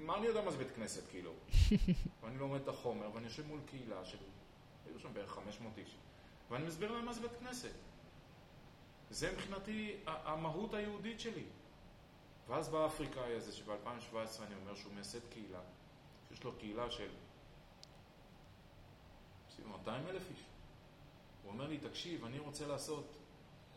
מה 0.00 0.18
אני 0.18 0.26
יודע 0.26 0.44
מה 0.44 0.50
זה 0.50 0.58
בית 0.58 0.70
כנסת, 0.70 1.08
כאילו? 1.10 1.32
ואני 2.22 2.38
לומד 2.38 2.60
את 2.60 2.68
החומר, 2.68 3.10
ואני 3.14 3.26
יושב 3.26 3.46
מול 3.46 3.60
קהילה 3.66 4.04
של, 4.04 4.18
היו 4.86 4.98
שם 4.98 5.14
בערך 5.14 5.30
500 5.30 5.78
איש, 5.78 5.96
ואני 6.50 6.66
מסביר 6.66 6.92
להם 6.92 7.04
מה 7.04 7.12
זה 7.12 7.20
בית 7.20 7.38
כנסת. 7.40 7.72
זה 9.10 9.32
מבחינתי 9.32 9.96
המהות 10.06 10.74
היהודית 10.74 11.20
שלי. 11.20 11.44
ואז 12.48 12.68
בא 12.68 12.78
האפריקאי 12.78 13.34
הזה, 13.34 13.52
שב-2017 13.52 14.42
אני 14.42 14.54
אומר 14.54 14.74
שהוא 14.74 14.92
מייסד 14.94 15.28
קהילה, 15.30 15.60
שיש 16.28 16.44
לו 16.44 16.52
קהילה 16.58 16.90
של 16.90 17.08
200 19.66 20.06
אלף 20.06 20.30
איש. 20.30 20.44
הוא 21.42 21.52
אומר 21.52 21.68
לי, 21.68 21.78
תקשיב, 21.78 22.24
אני 22.24 22.38
רוצה 22.38 22.66
לעשות 22.66 23.16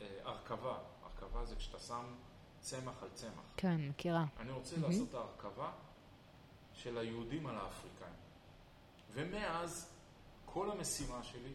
אה, 0.01 0.07
הרכבה. 0.23 0.77
הרכבה 1.03 1.45
זה 1.45 1.55
כשאתה 1.55 1.79
שם 1.79 2.15
צמח 2.59 3.03
על 3.03 3.09
צמח. 3.13 3.43
כן, 3.57 3.89
מכירה. 3.89 4.25
אני 4.39 4.51
רוצה 4.51 4.75
mm-hmm. 4.75 4.79
לעשות 4.87 5.13
הרכבה 5.13 5.71
של 6.75 6.97
היהודים 6.97 7.47
על 7.47 7.55
האפריקאים. 7.55 8.13
ומאז, 9.13 9.91
כל 10.45 10.71
המשימה 10.71 11.23
שלי 11.23 11.53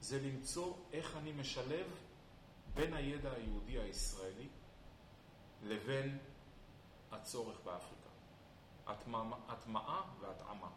זה 0.00 0.22
למצוא 0.22 0.74
איך 0.92 1.16
אני 1.16 1.32
משלב 1.32 1.86
בין 2.74 2.94
הידע 2.94 3.32
היהודי 3.32 3.78
הישראלי 3.78 4.48
לבין 5.62 6.18
הצורך 7.12 7.56
באפריקה. 7.64 8.08
הטמעה 9.48 10.02
והטעמה. 10.20 10.68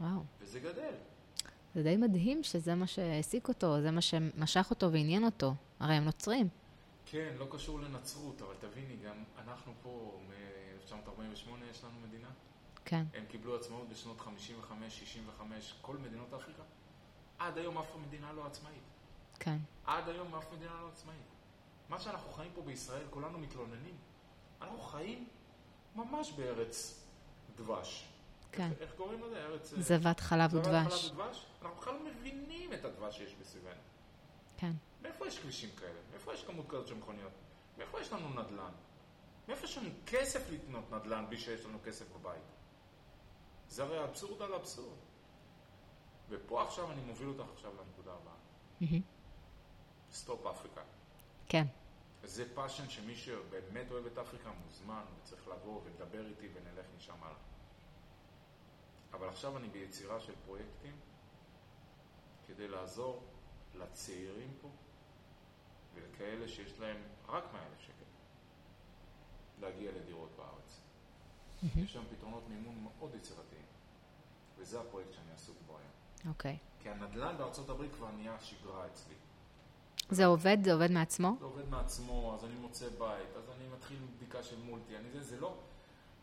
וואו. 0.00 0.22
וזה 0.40 0.60
גדל. 0.60 0.94
זה 1.74 1.82
די 1.82 1.96
מדהים 1.96 2.42
שזה 2.42 2.74
מה 2.74 2.86
שהעסיק 2.86 3.48
אותו, 3.48 3.80
זה 3.80 3.90
מה 3.90 4.00
שמשך 4.00 4.66
אותו 4.70 4.92
ועניין 4.92 5.24
אותו. 5.24 5.54
הרי 5.80 5.94
הם 5.94 6.04
נוצרים. 6.04 6.48
כן, 7.06 7.34
לא 7.38 7.46
קשור 7.50 7.80
לנצרות, 7.80 8.42
אבל 8.42 8.54
תביני, 8.60 8.96
גם 8.96 9.24
אנחנו 9.38 9.72
פה, 9.82 10.20
מ-1948 10.94 11.64
יש 11.70 11.84
לנו 11.84 12.00
מדינה. 12.08 12.28
כן. 12.84 13.04
הם 13.14 13.24
קיבלו 13.28 13.56
עצמאות 13.56 13.88
בשנות 13.88 14.20
55-65, 14.20 15.42
כל 15.82 15.96
מדינות 15.96 16.34
אפריקה. 16.34 16.62
עד 17.38 17.58
היום 17.58 17.78
אף 17.78 17.96
מדינה 18.06 18.32
לא 18.32 18.46
עצמאית. 18.46 18.82
כן. 19.40 19.56
עד 19.86 20.08
היום 20.08 20.34
אף 20.34 20.52
מדינה 20.52 20.80
לא 20.82 20.88
עצמאית. 20.88 21.26
מה 21.88 22.00
שאנחנו 22.00 22.32
חיים 22.32 22.50
פה 22.54 22.62
בישראל, 22.62 23.06
כולנו 23.10 23.38
מתלוננים. 23.38 23.96
אנחנו 24.62 24.80
חיים 24.80 25.28
ממש 25.96 26.32
בארץ 26.32 27.04
דבש. 27.56 28.08
כן. 28.52 28.70
איך, 28.70 28.80
איך 28.80 28.92
קוראים 28.96 29.22
לזה? 29.22 29.36
ארץ... 29.36 29.72
אה, 29.72 29.82
זבת 29.82 30.20
חלב 30.20 30.54
ודבש. 30.54 31.04
זבת 31.04 31.10
חלב 31.10 31.18
ודבש? 31.18 31.52
אנחנו 31.62 31.76
בכלל 31.76 31.94
מבינים 32.04 32.72
את 32.72 32.84
הדבש 32.84 33.18
שיש 33.18 33.34
בסביבנו. 33.40 33.80
כן. 34.56 34.72
מאיפה 35.02 35.26
יש 35.26 35.38
כבישים 35.38 35.70
כאלה? 35.80 36.00
מאיפה 36.10 36.34
יש 36.34 36.44
כמות 36.44 36.66
כזאת 36.68 36.86
של 36.86 36.94
מכוניות? 36.94 37.32
מאיפה 37.78 38.00
יש 38.00 38.12
לנו 38.12 38.28
נדל"ן? 38.28 38.72
מאיפה 39.48 39.64
יש 39.64 39.78
לנו 39.78 39.90
כסף 40.06 40.50
לקנות 40.50 40.90
נדל"ן 40.92 41.24
בלי 41.28 41.38
שיש 41.38 41.64
לנו 41.64 41.78
כסף 41.84 42.04
בבית? 42.12 42.42
זה 43.68 43.82
הרי 43.82 44.04
אבסורד 44.04 44.42
על 44.42 44.54
אבסורד. 44.54 44.98
ופה 46.28 46.62
עכשיו 46.62 46.92
אני 46.92 47.00
מוביל 47.00 47.28
אותך 47.28 47.50
עכשיו 47.52 47.72
לנקודה 47.80 48.12
הבאה. 48.12 48.34
stop 50.12 50.46
אפריקה. 50.46 50.82
כן. 51.48 51.66
זה 52.22 52.54
passion 52.54 52.88
שמי 52.88 53.16
שבאמת 53.16 53.90
אוהב 53.90 54.06
את 54.06 54.18
אפריקה 54.18 54.50
מוזמן, 54.64 55.02
וצריך 55.20 55.48
לבוא 55.48 55.80
ולדבר 55.84 56.26
איתי 56.26 56.48
ונלך 56.54 56.86
משם 56.96 57.22
הלאה. 57.22 57.36
אבל 59.12 59.28
עכשיו 59.28 59.56
אני 59.56 59.68
ביצירה 59.68 60.20
של 60.20 60.32
פרויקטים 60.44 60.96
כדי 62.46 62.68
לעזור 62.68 63.22
לצעירים 63.74 64.54
פה 64.60 64.68
ולכאלה 65.94 66.48
שיש 66.48 66.78
להם 66.80 67.02
רק 67.28 67.44
100 67.52 67.62
אלף 67.66 67.80
שקל 67.80 68.03
להגיע 69.60 69.90
לדירות 69.92 70.30
בארץ. 70.36 70.80
Mm-hmm. 71.62 71.78
יש 71.78 71.92
שם 71.92 72.02
פתרונות 72.10 72.42
מימון 72.48 72.74
מאוד 72.82 73.14
יצירתיים, 73.14 73.66
וזה 74.58 74.80
הפרויקט 74.80 75.12
שאני 75.12 75.32
עסוק 75.34 75.56
בו 75.66 75.72
היום. 75.72 76.32
אוקיי. 76.34 76.52
Okay. 76.52 76.82
כי 76.82 76.90
הנדל"ן 76.90 77.38
בארצות 77.38 77.68
הברית 77.68 77.92
כבר 77.92 78.10
נהיה 78.10 78.36
שגרה 78.40 78.86
אצלי. 78.86 79.14
זה 80.10 80.26
עובד? 80.26 80.58
זה 80.64 80.72
עובד 80.72 80.90
מעצמו? 80.90 81.36
זה 81.38 81.44
עובד 81.44 81.68
מעצמו, 81.68 82.34
אז 82.34 82.44
אני 82.44 82.54
מוצא 82.54 82.88
בית, 82.88 83.36
אז 83.36 83.50
אני 83.56 83.68
מתחיל 83.76 83.98
בדיקה 84.16 84.42
של 84.42 84.58
מולטי, 84.62 84.96
אני 84.96 85.10
זה, 85.10 85.22
זה 85.22 85.40
לא, 85.40 85.56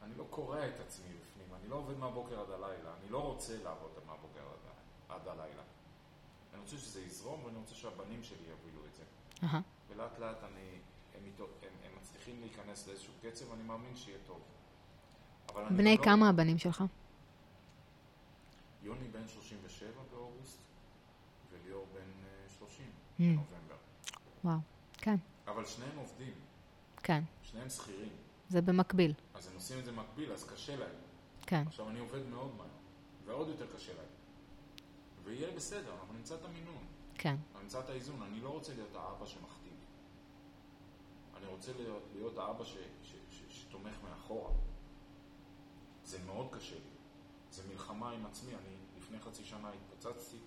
אני 0.04 0.16
לא 0.18 0.26
קורע 0.30 0.68
את 0.68 0.80
עצמי 0.80 1.08
בפנים, 1.08 1.48
אני 1.62 1.70
לא 1.70 1.76
עובד 1.76 1.98
מהבוקר 1.98 2.40
עד 2.40 2.50
הלילה, 2.50 2.94
אני 3.02 3.10
לא 3.10 3.24
רוצה 3.24 3.64
לעבוד 3.64 3.92
מהבוקר 4.08 4.40
עד, 4.40 5.16
עד 5.16 5.28
הלילה. 5.28 5.64
אני 6.54 6.62
רוצה 6.62 6.78
שזה 6.78 7.02
יזרום 7.02 7.46
ואני 7.46 7.58
רוצה 7.58 7.76
שהבנים 7.76 8.24
שלי 8.24 8.48
יובילו 8.50 8.86
את 8.86 8.96
זה. 8.96 9.04
Uh-huh. 9.42 9.62
ולאט 9.90 10.20
לאט 10.20 10.44
אני, 10.44 10.80
הם, 11.16 11.24
הם, 11.24 11.72
הם, 11.84 11.92
מצליחים 12.02 12.42
להיכנס 12.42 12.88
לאיזשהו 12.88 13.14
קצב, 13.22 13.52
ואני 13.52 13.64
מאמין 13.64 13.96
שיהיה 13.96 14.18
טוב. 14.28 14.42
בני 15.70 15.98
לא... 15.98 16.04
כמה 16.04 16.30
הבנים 16.30 16.58
שלך? 16.58 16.84
יוני 18.84 19.08
בן 19.08 19.28
37 19.28 19.90
באוגוסט, 20.12 20.58
וליאור 21.52 21.88
בן 21.94 22.28
30 22.60 22.86
אה, 22.86 22.92
mm. 22.92 23.20
בנובמבר. 23.20 23.76
וואו, 24.44 24.58
כן. 24.98 25.16
אבל 25.48 25.66
שניהם 25.66 25.98
עובדים. 25.98 26.34
כן. 27.04 27.24
שניהם 27.44 27.70
שכירים. 27.70 28.10
זה 28.50 28.62
במקביל. 28.62 29.14
אז 29.34 29.48
הם 29.48 29.54
עושים 29.56 29.80
את 29.80 29.86
זה 29.86 29.92
במקביל, 29.92 30.32
אז 30.32 30.44
קשה 30.44 30.76
להם. 30.76 30.96
כן. 31.42 31.64
עכשיו 31.68 31.90
אני 31.90 32.00
עובד 32.00 32.26
מאוד 32.26 32.56
מהר, 32.58 32.68
ועוד 33.26 33.48
יותר 33.48 33.66
קשה 33.76 33.94
להם. 33.94 34.06
ויהיה 35.24 35.52
בסדר, 35.56 35.94
אנחנו 36.00 36.14
נמצא 36.14 36.36
את 36.36 36.46
המינון. 36.46 36.84
כן. 37.16 37.36
אנחנו 37.48 37.62
נמצא 37.62 37.80
את 37.80 37.90
האיזון. 37.90 38.22
אני 38.22 38.40
לא 38.40 38.50
רוצה 38.50 38.74
להיות 38.74 38.96
האבא 38.96 39.26
שמכתיב. 39.26 39.61
אני 41.42 41.50
רוצה 41.50 41.74
להיות, 41.74 42.04
להיות 42.14 42.38
האבא 42.38 42.64
ש, 42.64 42.78
ש, 43.04 43.16
ש, 43.30 43.42
שתומך 43.50 43.96
מאחורה. 44.04 44.52
זה 46.06 46.20
מאוד 46.26 46.48
קשה 46.52 46.76
לי. 46.76 46.92
זה 47.52 47.64
מלחמה 47.70 48.12
עם 48.12 48.26
עצמי. 48.26 48.56
אני 48.56 48.76
לפני 48.98 49.20
חצי 49.20 49.44
שנה 49.44 49.72
התפוצצתי, 49.74 50.38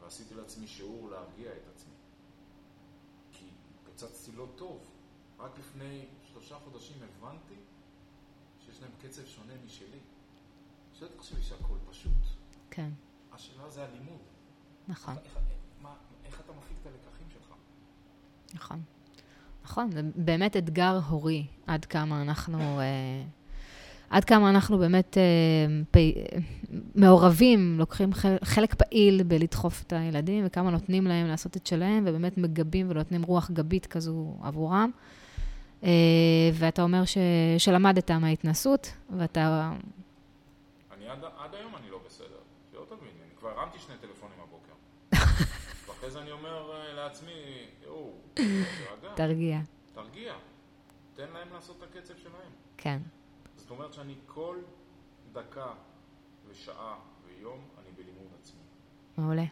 ועשיתי 0.00 0.34
לעצמי 0.34 0.66
שיעור 0.66 1.10
להרגיע 1.10 1.52
את 1.52 1.68
עצמי. 1.74 1.94
כי 3.32 3.46
התפוצצתי 3.74 4.32
לא 4.32 4.46
טוב. 4.56 4.90
רק 5.38 5.58
לפני 5.58 6.06
שלושה 6.32 6.58
חודשים 6.58 6.96
הבנתי 7.02 7.54
שיש 8.64 8.82
להם 8.82 8.90
קצב 9.02 9.26
שונה 9.26 9.52
משלי. 9.64 9.98
שלא 10.92 11.08
תחשבי 11.08 11.42
שהכל 11.42 11.76
פשוט. 11.90 12.12
כן. 12.70 12.90
השאלה 13.32 13.70
זה 13.70 13.84
הלימוד. 13.84 14.20
נכון. 14.88 15.18
איך, 15.24 15.38
מה, 15.82 15.96
איך 16.24 16.40
אתה 16.40 16.52
מפיק 16.52 16.76
את 16.82 16.86
הלקחים 16.86 17.30
שלך? 17.30 17.54
נכון. 18.54 18.82
נכון, 19.64 19.90
זה 19.90 20.00
באמת 20.16 20.56
אתגר 20.56 20.98
הורי, 21.08 21.46
עד 21.66 21.84
כמה 21.84 22.22
אנחנו, 22.22 22.80
אה, 22.80 23.22
עד 24.10 24.24
כמה 24.24 24.50
אנחנו 24.50 24.78
באמת 24.78 25.18
אה, 25.18 25.22
פי, 25.90 26.14
מעורבים, 26.94 27.78
לוקחים 27.78 28.10
חלק, 28.44 28.74
פעיל 28.74 29.22
בלדחוף 29.22 29.82
את 29.82 29.92
הילדים, 29.92 30.44
וכמה 30.46 30.70
נותנים 30.70 31.06
להם 31.06 31.26
לעשות 31.26 31.56
את 31.56 31.66
שלהם, 31.66 32.04
ובאמת 32.06 32.38
מגבים 32.38 32.90
ונותנים 32.90 33.22
רוח 33.22 33.50
גבית 33.50 33.86
כזו 33.86 34.36
עבורם. 34.42 34.90
אה, 35.84 35.90
ואתה 36.54 36.82
אומר 36.82 37.04
ש, 37.04 37.18
שלמדת 37.58 38.10
מההתנסות, 38.10 38.92
ואתה 39.16 39.72
אחרי 46.00 46.10
זה 46.10 46.20
אני 46.20 46.30
אומר 46.30 46.72
אה, 46.72 46.92
לעצמי, 46.92 47.32
יואו, 47.84 48.10
תרגע. 48.34 49.14
תרגיע. 49.14 49.60
תרגיע. 49.94 50.32
תן 51.14 51.26
להם 51.34 51.48
לעשות 51.52 51.76
את 51.78 51.82
הקצב 51.82 52.14
שלהם. 52.22 52.52
כן. 52.76 52.98
זאת 53.56 53.70
אומרת 53.70 53.92
שאני 53.92 54.14
כל 54.26 54.56
דקה 55.32 55.66
ושעה 56.50 56.94
ויום 57.26 57.58
אני 57.78 57.90
בלימוד 57.96 58.26
עצמי. 58.40 58.60
מעולה. 59.16 59.44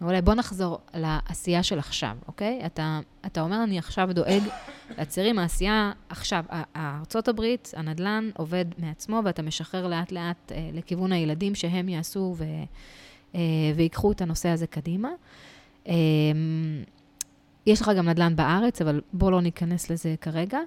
מעולה. 0.00 0.20
בוא 0.20 0.34
נחזור 0.34 0.80
לעשייה 0.94 1.62
של 1.62 1.78
עכשיו, 1.78 2.16
אוקיי? 2.26 2.66
אתה, 2.66 3.00
אתה 3.26 3.40
אומר, 3.40 3.62
אני 3.64 3.78
עכשיו 3.78 4.08
דואג 4.12 4.42
לצעירים, 4.98 5.38
העשייה 5.38 5.92
עכשיו, 6.08 6.44
ארצות 6.76 7.28
הברית, 7.28 7.72
הנדל"ן 7.76 8.30
עובד 8.36 8.64
מעצמו, 8.78 9.20
ואתה 9.24 9.42
משחרר 9.42 9.86
לאט-לאט 9.86 10.52
אה, 10.52 10.70
לכיוון 10.72 11.12
הילדים 11.12 11.54
שהם 11.54 11.88
יעשו 11.88 12.34
ו, 12.38 12.44
אה, 13.34 13.40
ויקחו 13.76 14.12
את 14.12 14.20
הנושא 14.20 14.48
הזה 14.48 14.66
קדימה. 14.66 15.10
אמ, 15.86 16.84
יש 17.66 17.80
לך 17.80 17.90
גם 17.98 18.08
נדל"ן 18.08 18.36
בארץ, 18.36 18.82
אבל 18.82 19.00
בוא 19.12 19.30
לא 19.30 19.40
ניכנס 19.40 19.90
לזה 19.90 20.14
כרגע. 20.20 20.58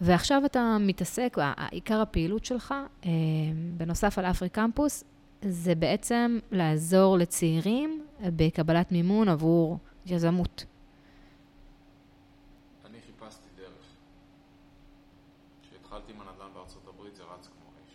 ועכשיו 0.00 0.42
אתה 0.44 0.76
מתעסק, 0.80 1.36
עיקר 1.70 2.00
הפעילות 2.00 2.44
שלך, 2.44 2.74
אמ, 3.04 3.10
בנוסף 3.76 4.18
על 4.18 4.24
אפרי 4.24 4.48
קמפוס, 4.48 5.04
זה 5.42 5.74
בעצם 5.74 6.38
לעזור 6.50 7.18
לצעירים 7.18 8.06
בקבלת 8.20 8.92
מימון 8.92 9.28
עבור 9.28 9.78
יזמות. 10.06 10.64
אני 12.84 12.98
חיפשתי 13.06 13.48
דרך. 13.56 13.86
כשהתחלתי 15.62 16.12
עם 16.12 16.20
הנדל"ן 16.20 16.54
בארצות 16.54 16.82
הברית 16.88 17.16
זה 17.16 17.22
רץ 17.22 17.46
כמו 17.46 17.70
אש. 17.70 17.94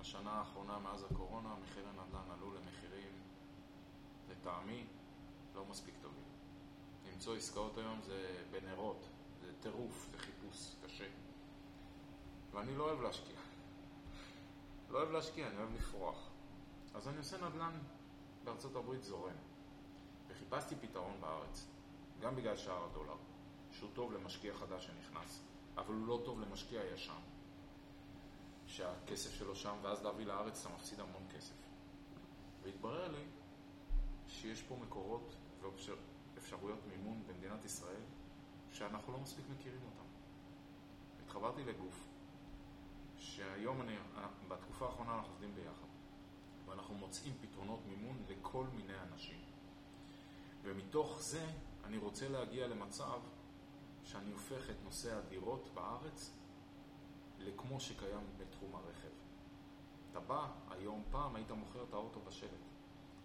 השנה 0.00 0.30
האחרונה 0.30 0.78
מאז 0.84 1.04
הקורונה, 1.10 1.48
מחירי 1.62 1.86
נדל"ן 1.92 2.36
עלו 2.38 2.46
למחירים, 2.46 3.12
לטעמי, 4.30 4.84
לא 5.56 5.64
מספיק 5.70 5.94
טובים. 6.02 6.18
למצוא 7.48 7.66
עסקאות 7.66 7.78
היום 7.78 8.00
זה 8.00 8.44
בנרות, 8.50 9.08
זה 9.40 9.52
טירוף, 9.60 10.08
זה 10.12 10.18
חיפוש 10.18 10.74
קשה. 10.86 11.08
ואני 12.50 12.76
לא 12.76 12.84
אוהב 12.84 13.00
להשקיע. 13.00 13.36
לא 14.90 14.98
אוהב 14.98 15.10
להשקיע, 15.10 15.48
אני 15.48 15.56
אוהב 15.56 15.74
לפרוח. 15.74 16.28
אז 16.94 17.08
אני 17.08 17.16
עושה 17.16 17.48
נדל"ן 17.48 17.78
בארצות 18.44 18.76
הברית 18.76 19.02
זורם. 19.02 19.36
וחיפשתי 20.28 20.74
פתרון 20.76 21.20
בארץ, 21.20 21.66
גם 22.20 22.36
בגלל 22.36 22.56
שער 22.56 22.84
הדולר, 22.84 23.16
שהוא 23.72 23.90
טוב 23.94 24.12
למשקיע 24.12 24.54
חדש 24.54 24.86
שנכנס, 24.86 25.42
אבל 25.76 25.94
הוא 25.94 26.06
לא 26.06 26.22
טוב 26.24 26.40
למשקיע 26.40 26.84
ישן, 26.94 27.20
שהכסף 28.66 29.34
שלו 29.34 29.56
שם, 29.56 29.76
ואז 29.82 30.04
להביא 30.04 30.26
לארץ 30.26 30.66
אתה 30.66 30.74
מפסיד 30.74 31.00
המון 31.00 31.22
כסף. 31.36 31.54
והתברר 32.62 33.08
לי 33.08 33.24
שיש 34.28 34.62
פה 34.62 34.76
מקורות 34.76 35.34
ואפשרויות 36.48 36.86
מימון 36.86 37.22
במדינת 37.26 37.64
ישראל 37.64 38.02
שאנחנו 38.72 39.12
לא 39.12 39.18
מספיק 39.18 39.44
מכירים 39.58 39.80
אותם. 39.84 40.08
התחברתי 41.22 41.64
לגוף 41.64 42.08
שהיום 43.16 43.80
אני, 43.80 43.96
בתקופה 44.48 44.86
האחרונה 44.86 45.14
אנחנו 45.14 45.32
עובדים 45.32 45.54
ביחד 45.54 45.86
ואנחנו 46.66 46.94
מוצאים 46.94 47.34
פתרונות 47.40 47.80
מימון 47.88 48.22
לכל 48.28 48.66
מיני 48.74 49.00
אנשים. 49.12 49.40
ומתוך 50.62 51.20
זה 51.20 51.46
אני 51.84 51.98
רוצה 51.98 52.28
להגיע 52.28 52.66
למצב 52.66 53.20
שאני 54.04 54.32
הופך 54.32 54.70
את 54.70 54.76
נושא 54.84 55.16
הדירות 55.16 55.68
בארץ 55.74 56.32
לכמו 57.38 57.80
שקיים 57.80 58.26
בתחום 58.38 58.74
הרכב. 58.74 59.08
אתה 60.10 60.20
בא, 60.20 60.48
היום 60.70 61.04
פעם 61.10 61.36
היית 61.36 61.50
מוכר 61.50 61.84
את 61.88 61.92
האוטו 61.92 62.20
בשלט. 62.20 62.50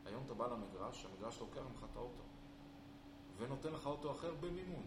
היום 0.05 0.23
אתה 0.25 0.33
בא 0.33 0.47
למגרש, 0.47 1.05
המגרש 1.05 1.39
לוקח 1.39 1.61
ממך 1.71 1.85
את 1.91 1.95
האוטו 1.95 2.32
ונותן 3.37 3.73
לך 3.73 3.85
אוטו 3.85 4.11
אחר 4.11 4.33
במימון. 4.35 4.85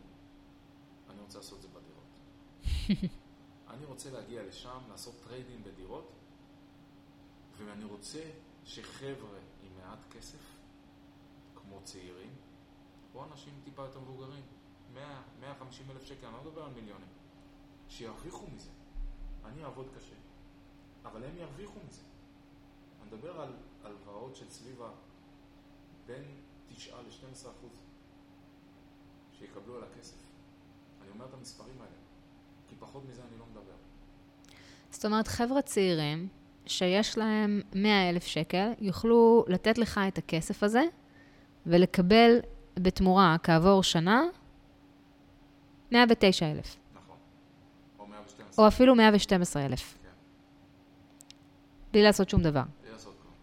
אני 1.11 1.21
רוצה 1.21 1.39
לעשות 1.39 1.57
את 1.59 1.63
זה 1.63 1.69
בדירות. 1.69 2.07
אני 3.71 3.85
רוצה 3.85 4.11
להגיע 4.11 4.43
לשם, 4.43 4.79
לעשות 4.89 5.15
trading 5.25 5.65
בדירות, 5.65 6.13
ואני 7.57 7.85
רוצה 7.85 8.31
שחבר'ה 8.65 9.39
עם 9.63 9.77
מעט 9.77 9.99
כסף, 10.11 10.57
כמו 11.55 11.81
צעירים, 11.83 12.35
או 13.15 13.25
אנשים 13.25 13.61
טיפה 13.65 13.83
יותר 13.83 14.01
מבוגרים, 14.01 14.45
100, 14.95 15.23
150 15.41 15.91
אלף 15.91 16.05
שקל, 16.05 16.27
אני 16.27 16.35
לא 16.35 16.51
מדבר 16.51 16.63
על 16.63 16.73
מיליונים, 16.73 17.09
שירוויחו 17.89 18.47
מזה. 18.55 18.71
אני 19.45 19.65
אעבוד 19.65 19.87
קשה, 19.97 20.17
אבל 21.05 21.25
הם 21.25 21.37
ירוויחו 21.37 21.79
מזה. 21.89 22.03
אני 23.01 23.09
מדבר 23.09 23.41
על 23.41 23.53
הלוואות 23.83 24.37
של 24.37 24.51
סביבה 24.51 24.91
בין 26.07 26.25
9 26.69 27.03
ל-12 27.03 27.51
אחוז 27.51 27.86
שיקבלו 29.39 29.77
על 29.77 29.83
הכסף. 29.83 30.17
אני 31.03 31.11
אומר 31.11 31.25
את 31.25 31.35
המספרים 31.39 31.77
האלה, 31.79 31.97
כי 32.69 32.75
פחות 32.79 33.03
מזה 33.11 33.23
אני 33.31 33.39
לא 33.39 33.45
מדבר. 33.51 33.75
זאת 34.91 35.05
אומרת, 35.05 35.29
חבר'ה 35.29 35.63
צעירים 35.63 36.29
שיש 36.67 37.19
להם 37.19 37.63
100 37.75 38.11
אלף 38.11 38.25
שקל, 38.25 38.73
יוכלו 38.81 39.45
לתת 39.49 39.79
לך 39.79 40.01
את 40.09 40.19
הכסף 40.19 40.63
הזה 40.63 40.83
ולקבל 41.67 42.39
בתמורה 42.77 43.37
כעבור 43.43 43.83
שנה 43.83 44.23
109 45.93 46.51
אלף. 46.51 46.77
נכון. 46.95 47.17
או 47.99 48.07
112. 48.07 48.65
או 48.65 48.69
אפילו 48.69 48.95
112 48.95 49.67
אלף. 49.67 49.99
כן, 50.03 50.09
בלי 51.93 52.03
לעשות 52.03 52.31
שום 52.31 52.43
דבר. 52.43 52.63
בלי 52.83 52.93
לעשות 52.93 53.15
כלום. 53.23 53.35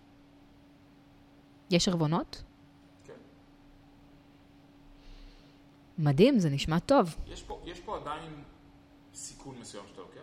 יש 1.71 1.87
ערבונות? 1.87 2.43
כן. 3.03 3.13
מדהים, 5.97 6.39
זה 6.39 6.49
נשמע 6.49 6.79
טוב. 6.79 7.15
יש 7.27 7.43
פה, 7.43 7.61
יש 7.65 7.79
פה 7.79 7.97
עדיין 7.97 8.43
סיכון 9.13 9.57
מסוים 9.59 9.83
שאתה 9.87 10.01
לוקח. 10.01 10.21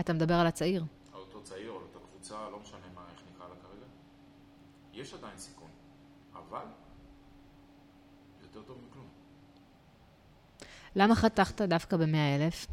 אתה 0.00 0.12
מדבר 0.12 0.34
על 0.34 0.46
הצעיר. 0.46 0.84
על 1.12 1.20
אותו 1.20 1.42
צעיר 1.42 1.70
או 1.70 1.76
על 1.76 1.82
אותה 1.82 1.98
קבוצה, 2.08 2.50
לא 2.50 2.60
משנה 2.60 2.86
מה, 2.94 3.04
איך 3.12 3.22
נקרא 3.34 3.48
לה 3.48 3.54
כרגע. 3.54 3.86
יש 4.92 5.14
עדיין 5.14 5.38
סיכון, 5.38 5.70
אבל 6.32 6.64
יותר 8.42 8.62
טוב 8.62 8.78
מכלום. 8.88 9.08
למה 10.96 11.14
חתכת 11.14 11.60
דווקא 11.62 11.96
ב-100 11.96 12.16
אלף? 12.38 12.66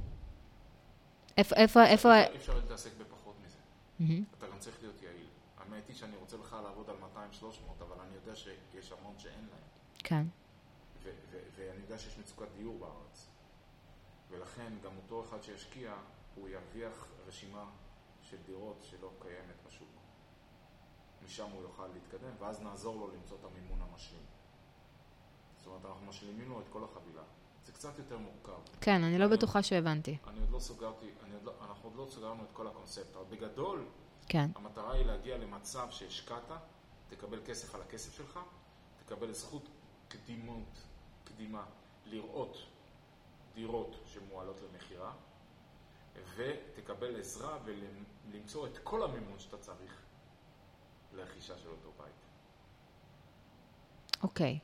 איפה, 1.38 1.56
איפה, 1.56 1.86
איפה... 1.86 2.16
אי 2.16 2.36
אפשר 2.36 2.56
להתעסק 2.56 2.92
בפחות 2.98 3.36
מזה. 3.46 3.58
אתה 4.38 4.48
גם 4.48 4.60
צריך 4.60 4.78
להיות 4.82 5.02
יעיל. 5.02 5.28
האמת 5.58 5.88
היא 5.88 5.96
שאני 5.96 6.16
רוצה 6.16 6.38
בכלל 6.38 6.62
לעבוד 6.64 6.90
על 6.90 6.96
200-300, 7.42 7.46
אבל 7.80 8.02
אני 8.02 8.16
יודע 8.16 8.36
שיש 8.36 8.92
המון 8.92 9.14
שאין 9.18 9.48
להם. 9.52 9.62
כן. 9.98 10.24
יודע 11.90 12.02
שיש 12.02 12.18
מצוקת 12.18 12.48
דיור 12.58 12.80
בארץ. 12.80 13.28
ולכן 14.30 14.74
גם 14.84 14.92
אותו 14.98 15.24
אחד 15.24 15.44
שישקיע, 15.44 15.94
הוא 16.36 16.50
ירוויח 16.50 17.08
רשימה 17.28 17.66
של 18.22 18.38
דירות 18.46 18.78
שלא 18.82 19.12
קיימת 19.22 19.56
בשוק. 19.68 19.90
משם 21.26 21.50
הוא 21.52 21.62
יוכל 21.62 21.88
להתקדם, 21.88 22.32
ואז 22.40 22.62
נעזור 22.62 22.96
לו 22.96 23.08
למצוא 23.16 23.38
את 23.40 23.46
המימון 23.46 23.82
המשלים. 23.82 24.22
זאת 25.58 25.68
אומרת, 25.68 25.86
אנחנו 25.86 26.06
משלימים 26.06 26.50
לו 26.50 26.60
את 26.60 26.66
כל 26.70 26.84
החבילה. 26.84 27.24
זה 27.66 27.72
קצת 27.72 27.98
יותר 27.98 28.18
מורכב. 28.18 28.62
כן, 28.82 29.04
אני 29.04 29.18
לא 29.18 29.28
בטוחה 29.28 29.64
שהבנתי. 29.64 30.18
אני 30.28 30.40
עוד 30.40 30.50
לא 30.50 30.60
סוגרתי, 30.60 31.06
אני 31.24 31.34
עוד 31.34 31.44
לא, 31.44 31.54
אנחנו 31.70 31.90
עוד 31.90 31.98
לא 31.98 32.08
סגרנו 32.12 32.44
את 32.44 32.50
כל 32.54 32.68
הקונספט, 32.68 33.16
אבל 33.16 33.26
בגדול, 33.30 33.86
כן. 34.28 34.50
המטרה 34.56 34.94
היא 34.94 35.06
להגיע 35.06 35.38
למצב 35.38 35.88
שהשקעת, 35.92 36.52
תקבל 37.10 37.40
כסף 37.46 37.76
על 37.76 37.82
הכסף 37.82 38.14
שלך, 38.14 38.40
תקבל 39.06 39.34
זכות 39.34 39.70
קדימות, 40.08 40.89
קדימה, 41.40 41.66
לראות 42.06 42.58
דירות 43.54 43.96
שמועלות 44.06 44.56
למכירה, 44.62 45.14
ותקבל 46.36 47.20
עזרה 47.20 47.58
ולמצוא 47.66 48.68
את 48.68 48.78
כל 48.84 49.04
המימון 49.04 49.40
שאתה 49.40 49.58
צריך 49.58 50.02
לרכישה 51.14 51.58
של 51.58 51.70
אותו 51.70 51.92
בית. 51.98 52.14
אוקיי. 54.24 54.60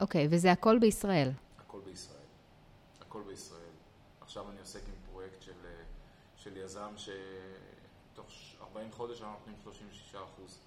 אוקיי, 0.00 0.28
וזה 0.30 0.52
הכל 0.52 0.78
בישראל. 0.78 1.30
הכל 1.58 1.80
בישראל. 1.80 2.26
הכל 3.00 3.22
בישראל. 3.22 3.72
עכשיו 4.20 4.50
אני 4.50 4.60
עוסק 4.60 4.82
עם 4.88 4.94
פרויקט 5.10 5.42
של, 5.42 5.66
של 6.36 6.56
יזם 6.56 6.94
שתוך 6.96 8.26
40 8.60 8.92
חודש 8.92 9.22
אנחנו 9.22 9.36
נותנים 9.38 9.56
36 9.62 10.14
אחוז 10.14 10.58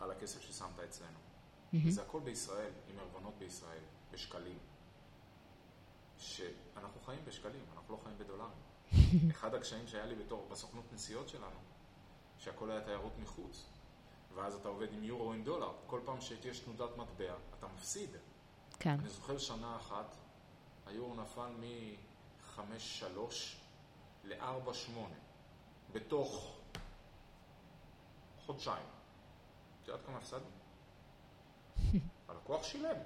על 0.00 0.10
הכסף 0.10 0.40
ששמת 0.40 0.78
אצלנו. 0.84 1.25
מהמם. 1.72 1.88
וזה 1.88 2.02
הכל 2.02 2.20
בישראל, 2.20 2.72
עם 2.88 2.98
ערבונות 2.98 3.34
בישראל, 3.38 3.82
בשקלים. 4.10 4.58
שאנחנו 6.18 7.00
חיים 7.04 7.20
בשקלים, 7.24 7.64
אנחנו 7.76 7.94
לא 7.94 8.00
חיים 8.04 8.18
בדולרים. 8.18 8.58
אחד 9.34 9.54
הקשיים 9.54 9.86
שהיה 9.86 10.06
לי 10.06 10.14
בתור, 10.14 10.48
בסוכנות 10.50 10.92
נסיעות 10.92 11.28
שלנו, 11.28 11.60
שהכל 12.38 12.70
היה 12.70 12.80
תיירות 12.80 13.12
מחוץ. 13.18 13.66
ואז 14.34 14.54
אתה 14.54 14.68
עובד 14.68 14.92
עם 14.92 15.04
יורו 15.04 15.24
או 15.24 15.32
עם 15.32 15.44
דולר. 15.44 15.72
כל 15.86 16.00
פעם 16.04 16.20
שיש 16.20 16.58
תנודת 16.58 16.96
מטבע, 16.96 17.34
אתה 17.58 17.66
מפסיד. 17.74 18.10
כן. 18.78 18.96
אני 19.00 19.08
זוכר 19.08 19.38
שנה 19.38 19.76
אחת, 19.76 20.16
היורו 20.86 21.14
נפל 21.14 21.48
מ-5-3 21.60 23.18
ל-4-8 24.24 24.98
בתוך 25.92 26.56
חודשיים. 28.46 28.86
את 29.82 29.88
יודעת 29.88 30.06
כמה 30.06 30.16
הפסדנו? 30.16 30.55
הלקוח 32.28 32.64
שילם, 32.64 32.96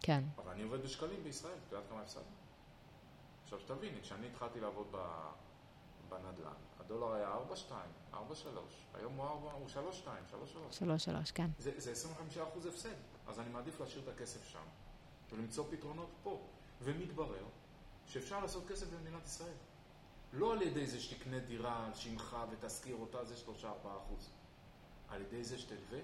כן. 0.00 0.24
אבל 0.38 0.50
אני 0.50 0.62
עובד 0.62 0.82
בשקלים 0.82 1.24
בישראל, 1.24 1.58
את 1.66 1.72
יודעת 1.72 1.88
כמה 1.90 2.00
הפסדנו? 2.00 2.24
עכשיו 3.44 3.60
שתביני, 3.60 4.00
כשאני 4.02 4.26
התחלתי 4.26 4.60
לעבוד 4.60 4.86
ב- 4.90 5.30
בנדל"ן, 6.08 6.52
הדולר 6.80 7.12
היה 7.12 7.36
4-2, 8.12 8.14
4-3, 8.14 8.16
היום 8.94 9.16
הוא 9.16 9.24
4, 9.24 9.52
הוא 9.52 9.68
3-2, 9.68 10.06
3-3. 10.70 10.72
שלוש, 10.72 11.04
שלוש, 11.04 11.30
כן. 11.30 11.50
זה, 11.58 11.72
זה 11.76 11.92
25% 12.64 12.68
הפסד, 12.68 12.94
אז 13.28 13.40
אני 13.40 13.48
מעדיף 13.50 13.80
להשאיר 13.80 14.02
את 14.02 14.08
הכסף 14.08 14.44
שם 14.44 14.64
ולמצוא 15.32 15.64
פתרונות 15.70 16.10
פה. 16.22 16.46
ומתברר 16.82 17.44
שאפשר 18.06 18.40
לעשות 18.40 18.68
כסף 18.68 18.86
במדינת 18.88 19.26
ישראל. 19.26 19.54
לא 20.32 20.52
על 20.52 20.62
ידי 20.62 20.86
זה 20.86 21.00
שתקנה 21.00 21.38
דירה 21.38 21.86
על 21.86 21.94
שמך 21.94 22.36
ותשכיר 22.50 22.96
אותה, 22.96 23.24
זה 23.24 23.34
3-4%. 23.62 23.66
על 25.08 25.22
ידי 25.22 25.44
זה 25.44 25.58
שתלווה 25.58 25.98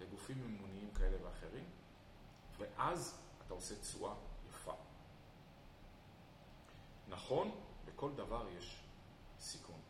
לגופים 0.00 0.38
מימוניים 0.46 0.90
כאלה 0.94 1.26
ואחרים, 1.26 1.64
ואז 2.58 3.18
אתה 3.46 3.54
עושה 3.54 3.80
תשואה 3.80 4.14
יפה. 4.50 4.74
נכון, 7.08 7.60
בכל 7.84 8.12
דבר 8.16 8.48
יש 8.58 8.82
סיכון, 9.40 9.80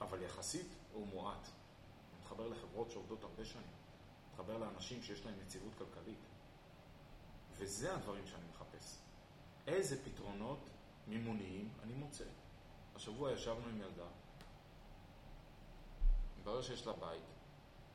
אבל 0.00 0.22
יחסית 0.22 0.66
הוא 0.92 1.06
מועט. 1.06 1.46
אני 1.46 2.20
מתחבר 2.20 2.48
לחברות 2.48 2.90
שעובדות 2.90 3.22
הרבה 3.22 3.44
שנים, 3.44 3.66
מתחבר 4.30 4.58
לאנשים 4.58 5.02
שיש 5.02 5.26
להם 5.26 5.34
יציבות 5.42 5.72
כלכלית, 5.78 6.18
וזה 7.52 7.94
הדברים 7.94 8.26
שאני 8.26 8.44
מחפש. 8.50 8.96
איזה 9.66 10.04
פתרונות 10.04 10.58
מימוניים 11.06 11.68
אני 11.82 11.94
מוצא. 11.94 12.24
השבוע 12.96 13.32
ישבנו 13.32 13.68
עם 13.68 13.80
ילדה 13.80 14.06
מתברר 16.38 16.62
שיש 16.62 16.86
לה 16.86 16.92
בית, 16.92 17.22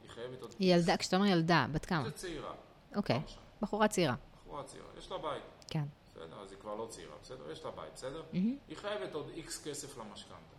היא 0.02 0.10
חייבת 0.10 0.42
עוד... 0.42 0.56
היא 0.60 0.76
ילדה, 0.76 0.98
כשאתה 0.98 1.16
אומר 1.16 1.28
ילדה, 1.28 1.66
בת 1.72 1.86
כמה? 1.86 2.04
זה 2.04 2.12
צעירה. 2.12 2.54
אוקיי. 2.96 3.22
בחורה 3.62 3.88
צעירה. 3.88 4.16
בחורה 4.44 4.64
צעירה, 4.64 4.88
יש 4.98 5.12
לה 5.12 5.18
בית. 5.18 5.44
כן. 5.68 5.84
בסדר, 6.06 6.42
אז 6.42 6.52
היא 6.52 6.60
כבר 6.60 6.76
לא 6.76 6.88
צעירה, 6.90 7.16
בסדר? 7.22 7.52
יש 7.52 7.64
לה 7.64 7.72
בית, 7.72 7.94
בסדר? 7.94 8.24
היא 8.32 8.78
חייבת 8.78 9.14
עוד 9.14 9.30
איקס 9.30 9.68
כסף 9.68 9.98
למשכנתה. 9.98 10.58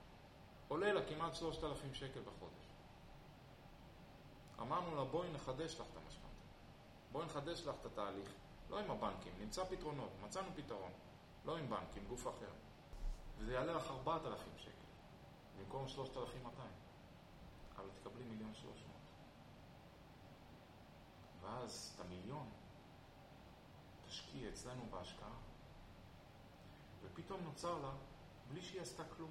עולה 0.68 0.92
לה 0.92 1.00
כמעט 1.08 1.34
3,000 1.34 1.94
שקל 1.94 2.20
בחודש. 2.20 2.68
אמרנו 4.60 4.96
לה, 4.96 5.04
בואי 5.04 5.28
נחדש 5.32 5.74
לך 5.74 5.86
את 5.92 5.96
המשכנתה. 6.04 6.28
בואי 7.12 7.26
נחדש 7.26 7.62
לך 7.66 7.74
את 7.80 7.86
התהליך. 7.86 8.28
לא 8.70 8.78
עם 8.78 8.90
הבנקים, 8.90 9.32
נמצא 9.40 9.64
פתרונות, 9.64 10.10
מצאנו 10.24 10.48
פתרון. 10.54 10.90
לא 11.44 11.56
עם 11.56 11.70
בנקים, 11.70 12.04
גוף 12.08 12.28
אחר. 12.28 12.50
וזה 13.38 13.52
יעלה 13.52 13.72
לך 13.72 13.90
4,000 13.90 14.48
שקל, 14.56 14.70
במקום 15.58 15.88
3,200. 15.88 16.68
אבל 17.76 17.88
תקבלי 17.94 18.24
מיליון 18.24 18.54
300. 18.54 18.97
ואז 21.48 21.92
את 21.94 22.00
המיליון 22.00 22.50
תשקיעי 24.06 24.48
אצלנו 24.48 24.86
בהשקעה. 24.90 25.34
ופתאום 27.02 27.40
נוצר 27.44 27.78
לה, 27.78 27.92
בלי 28.48 28.62
שהיא 28.62 28.80
עשתה 28.80 29.02
כלום, 29.16 29.30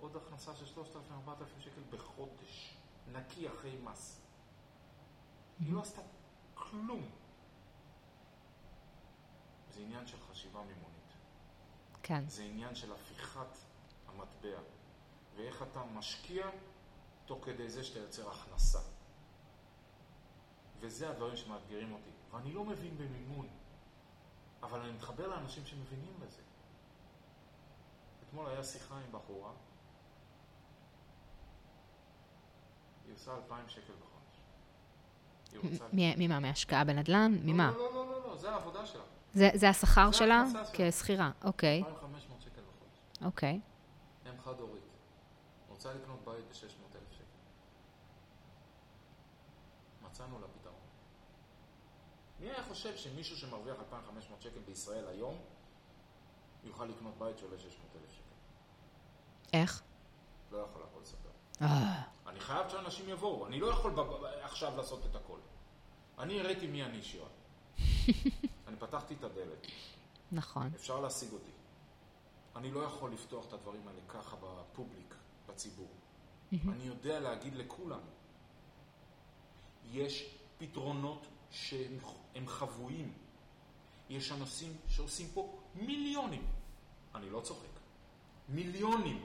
עוד 0.00 0.16
הכנסה 0.16 0.56
של 0.56 0.80
3,000-4,000 0.80 1.60
שקל 1.60 1.82
בחודש, 1.90 2.76
נקי 3.12 3.48
אחרי 3.48 3.76
מס. 3.76 4.20
היא 5.58 5.72
לא 5.72 5.80
עשתה 5.82 6.00
כלום. 6.54 7.10
זה 9.70 9.80
עניין 9.80 10.06
של 10.06 10.16
חשיבה 10.30 10.60
מימונית. 10.60 11.12
כן. 12.02 12.28
זה 12.28 12.42
עניין 12.42 12.74
של 12.74 12.92
הפיכת 12.92 13.58
המטבע, 14.06 14.60
ואיך 15.36 15.62
אתה 15.62 15.84
משקיע 15.84 16.50
תוך 17.26 17.44
כדי 17.44 17.70
זה 17.70 17.84
שאתה 17.84 17.98
יוצר 17.98 18.30
הכנסה. 18.30 18.95
וזה 20.80 21.10
הדברים 21.10 21.36
שמאתגרים 21.36 21.92
אותי. 21.92 22.10
ואני 22.32 22.52
לא 22.52 22.64
מבין 22.64 22.98
במימון, 22.98 23.48
אבל 24.62 24.80
אני 24.80 24.92
מתחבר 24.92 25.28
לאנשים 25.28 25.66
שמבינים 25.66 26.20
בזה. 26.20 26.42
אתמול 28.28 28.46
היה 28.46 28.64
שיחה 28.64 28.94
עם 28.94 29.12
בחורה, 29.12 29.52
היא 33.06 33.14
עושה 33.14 33.34
2,000 33.34 33.68
שקל 33.68 33.92
בחודש. 33.92 34.16
ממה? 35.92 36.40
מהשקעה 36.40 36.84
בנדל"ן? 36.84 37.38
ממה? 37.44 37.70
לא, 37.70 37.78
לא, 37.78 37.94
לא, 37.94 38.10
לא, 38.10 38.26
לא, 38.28 38.36
זה 38.36 38.50
העבודה 38.50 38.86
שלה. 38.86 39.02
זה 39.34 39.68
השכר 39.68 40.12
שלה. 40.12 40.44
כשכירה. 40.72 41.30
אוקיי, 41.44 41.82
2,500 41.86 42.42
שקל 42.42 42.60
בחודש. 42.60 43.00
אוקיי. 43.24 43.60
אם 44.26 44.40
חד 44.40 44.60
הורית. 44.60 44.82
רוצה 45.68 45.94
לקנות 45.94 46.24
בית 46.24 46.44
ב-600,000 46.48 47.14
שקל. 47.14 47.24
מצאנו 50.02 50.40
לה. 50.40 50.46
מי 52.40 52.46
היה 52.50 52.64
חושב 52.68 52.96
שמישהו 52.96 53.36
שמרוויח 53.36 53.76
2,500 53.78 54.42
שקל 54.42 54.60
בישראל 54.66 55.08
היום 55.08 55.38
יוכל 56.64 56.84
לקנות 56.84 57.18
בית 57.18 57.38
שעולה 57.38 57.58
600,000 57.58 58.10
שקל? 58.10 58.22
איך? 59.52 59.82
לא 60.52 60.58
יכול 60.58 60.82
הכל 60.82 61.00
לספר. 61.02 61.28
אה, 61.62 62.02
אני 62.26 62.40
חייב 62.40 62.68
שאנשים 62.68 63.08
יבואו, 63.08 63.46
אני 63.46 63.60
לא 63.60 63.66
יכול 63.66 63.92
עכשיו 64.42 64.76
לעשות 64.76 65.06
את 65.10 65.16
הכל. 65.16 65.38
אני 66.18 66.40
הראיתי 66.40 66.66
מי 66.66 66.84
אני 66.84 67.02
שירה. 67.02 67.28
אני 68.68 68.76
פתחתי 68.78 69.14
את 69.14 69.24
הדלת, 69.24 69.66
נכון. 70.32 70.70
אפשר 70.74 71.00
להשיג 71.00 71.32
אותי. 71.32 71.50
אני 72.56 72.70
לא 72.70 72.80
יכול 72.80 73.12
לפתוח 73.12 73.46
את 73.48 73.52
הדברים 73.52 73.88
האלה 73.88 74.00
ככה 74.08 74.36
בפובליק, 74.36 75.14
בציבור. 75.46 75.88
אני 76.52 76.84
יודע 76.84 77.20
להגיד 77.20 77.54
לכולם, 77.54 78.00
יש 79.92 80.36
פתרונות 80.58 81.26
שהם 81.56 81.98
הם 82.34 82.48
חבויים. 82.48 83.12
יש 84.08 84.32
אנשים 84.32 84.76
שעושים 84.88 85.28
פה 85.34 85.58
מיליונים. 85.74 86.46
אני 87.14 87.30
לא 87.30 87.40
צוחק. 87.40 87.68
מיליונים. 88.48 89.24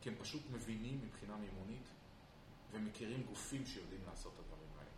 כי 0.00 0.08
הם 0.08 0.14
פשוט 0.20 0.42
מבינים 0.50 1.00
מבחינה 1.04 1.36
מימונית 1.36 1.88
ומכירים 2.72 3.22
גופים 3.22 3.66
שיודעים 3.66 4.00
לעשות 4.06 4.32
את 4.34 4.38
הדברים 4.38 4.68
האלה. 4.78 4.90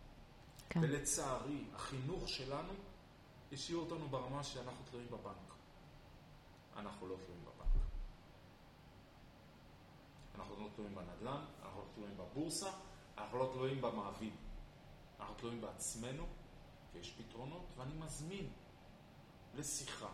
כן. 0.69 0.79
ולצערי, 0.83 1.63
החינוך 1.73 2.29
שלנו 2.29 2.73
השאיר 3.51 3.77
אותנו 3.77 4.07
ברמה 4.09 4.43
שאנחנו 4.43 4.85
תלויים 4.89 5.07
בבנק. 5.07 5.53
אנחנו 6.75 7.07
לא 7.07 7.15
תלויים 7.15 7.45
בבנק. 7.45 7.83
אנחנו 10.35 10.55
לא 10.63 10.69
תלויים 10.75 10.95
בנדל"ן, 10.95 11.45
אנחנו 11.63 11.81
לא 11.81 11.85
תלויים 11.93 12.17
בבורסה, 12.17 12.71
אנחנו 13.17 13.37
לא 13.37 13.49
תלויים 13.53 13.81
במעביד. 13.81 14.33
אנחנו 15.19 15.35
תלויים 15.35 15.61
בעצמנו, 15.61 16.25
ויש 16.93 17.11
פתרונות, 17.17 17.65
ואני 17.77 17.93
מזמין 17.93 18.49
לשיחה, 19.55 20.09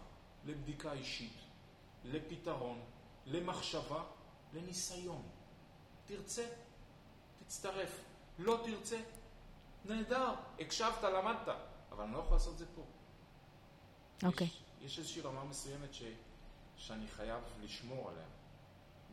לבדיקה 0.45 0.93
אישית, 0.93 1.37
לפתרון, 2.03 2.81
למחשבה, 3.25 4.03
לניסיון. 4.53 5.21
תרצה, 6.05 6.47
תצטרף. 7.39 8.03
לא 8.39 8.61
תרצה, 8.65 9.01
נהדר, 9.85 10.33
הקשבת, 10.59 11.03
למדת, 11.03 11.55
אבל 11.91 12.03
אני 12.03 12.13
לא 12.13 12.19
יכול 12.19 12.33
לעשות 12.33 12.53
את 12.53 12.57
זה 12.57 12.65
פה. 12.75 12.81
אוקיי. 14.27 14.47
יש, 14.47 14.53
יש 14.81 14.99
איזושהי 14.99 15.21
רמה 15.21 15.43
מסוימת 15.43 15.93
ש, 15.93 16.03
שאני 16.77 17.07
חייב 17.07 17.43
לשמור 17.61 18.09
עליה. 18.09 18.27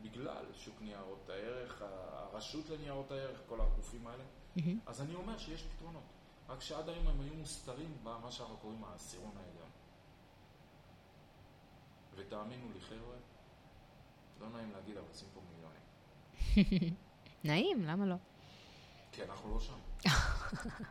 בגלל 0.03 0.45
שוק 0.55 0.75
ניירות 0.81 1.29
הערך, 1.29 1.83
הרשות 1.83 2.69
לניירות 2.69 3.11
הערך, 3.11 3.41
כל 3.49 3.61
הגופים 3.61 4.07
האלה. 4.07 4.25
מהמם. 4.57 4.79
אז 4.87 5.01
אני 5.01 5.15
אומר 5.15 5.39
שיש 5.39 5.63
פתרונות. 5.63 6.03
רק 6.49 6.61
שעד 6.61 6.89
היום 6.89 7.09
הם 7.09 7.21
היו 7.21 7.35
מוסתרים 7.35 7.97
במה 8.03 8.31
שאנחנו 8.31 8.57
קוראים 8.57 8.85
העשירון 8.85 9.33
העליון. 9.37 9.71
ותאמינו 12.17 12.73
לי, 12.75 12.81
חבר'ה, 12.81 13.17
לא 14.41 14.49
נעים 14.49 14.73
להגיד, 14.73 14.97
אבל 14.97 15.07
עושים 15.09 15.29
פה 15.35 15.41
מיליונים. 15.51 16.95
נעים, 17.45 17.85
למה 17.85 18.07
לא? 18.07 18.15
כי 19.13 19.23
אנחנו 19.23 19.55
לא 19.55 19.61
שם. 19.61 19.79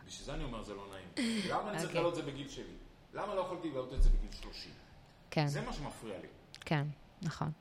בשביל 0.07 0.25
זה 0.25 0.33
אני 0.33 0.43
אומר 0.43 0.63
זה 0.63 0.73
לא 0.73 0.87
נעים. 0.91 1.37
למה 1.49 1.69
אני 1.69 1.77
צריך 1.77 1.89
אוקיי. 1.89 1.93
להעלות 1.93 2.19
את 2.19 2.25
זה 2.25 2.31
בגיל 2.31 2.49
שלי? 2.49 2.73
למה 3.13 3.35
לא 3.35 3.41
יכולתי 3.41 3.69
להעלות 3.69 3.93
את 3.93 4.03
זה 4.03 4.09
בגיל 4.09 4.31
30? 4.31 4.71
כן. 5.31 5.47
זה 5.47 5.61
מה 5.61 5.73
שמפריע 5.73 6.19
לי. 6.19 6.27
כן, 6.61 6.87
נכון. 7.21 7.51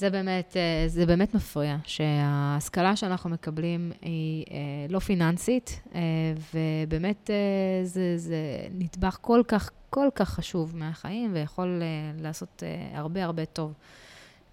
זה 0.00 0.10
באמת, 0.10 0.56
אה, 0.56 0.88
זה 0.88 1.06
באמת 1.06 1.34
מפריע, 1.34 1.76
שההשכלה 1.84 2.96
שאנחנו 2.96 3.30
מקבלים 3.30 3.92
היא 4.02 4.44
אה, 4.50 4.56
לא 4.88 4.98
פיננסית, 4.98 5.80
אה, 5.94 6.00
ובאמת 6.54 7.30
זה, 7.84 8.18
זה 8.18 8.36
נדבך 8.72 9.18
כל 9.20 9.42
כך, 9.48 9.70
כל 9.90 10.08
כך 10.14 10.28
חשוב 10.28 10.76
מהחיים, 10.76 11.30
ויכול 11.34 11.82
לעשות 12.20 12.62
הרבה 12.94 13.24
הרבה 13.24 13.44
טוב 13.44 13.74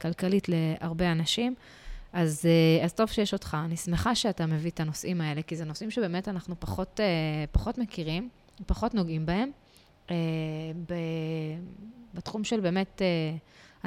כלכלית 0.01 0.47
להרבה 0.49 1.11
אנשים. 1.11 1.55
אז, 2.13 2.45
אז 2.83 2.93
טוב 2.93 3.07
שיש 3.07 3.33
אותך. 3.33 3.57
אני 3.65 3.77
שמחה 3.77 4.15
שאתה 4.15 4.45
מביא 4.45 4.71
את 4.71 4.79
הנושאים 4.79 5.21
האלה, 5.21 5.41
כי 5.41 5.55
זה 5.55 5.65
נושאים 5.65 5.91
שבאמת 5.91 6.27
אנחנו 6.27 6.55
פחות, 6.59 6.99
פחות 7.51 7.77
מכירים, 7.77 8.29
פחות 8.65 8.93
נוגעים 8.93 9.25
בהם. 9.25 9.49
בתחום 12.13 12.43
של 12.43 12.59
באמת 12.59 13.01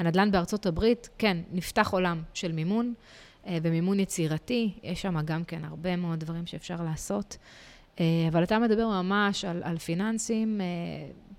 הנדל"ן 0.01 0.31
בארצות 0.31 0.65
הברית, 0.65 1.09
כן, 1.17 1.37
נפתח 1.51 1.89
עולם 1.91 2.21
של 2.33 2.51
מימון, 2.51 2.93
אה, 3.47 3.57
ומימון 3.61 3.99
יצירתי, 3.99 4.79
יש 4.83 5.01
שם 5.01 5.21
גם 5.25 5.43
כן 5.43 5.65
הרבה 5.65 5.95
מאוד 5.95 6.19
דברים 6.19 6.45
שאפשר 6.45 6.83
לעשות. 6.83 7.37
אה, 7.99 8.05
אבל 8.27 8.43
אתה 8.43 8.59
מדבר 8.59 8.87
ממש 8.87 9.45
על, 9.45 9.61
על 9.63 9.77
פיננסים 9.77 10.61
אה, 10.61 10.65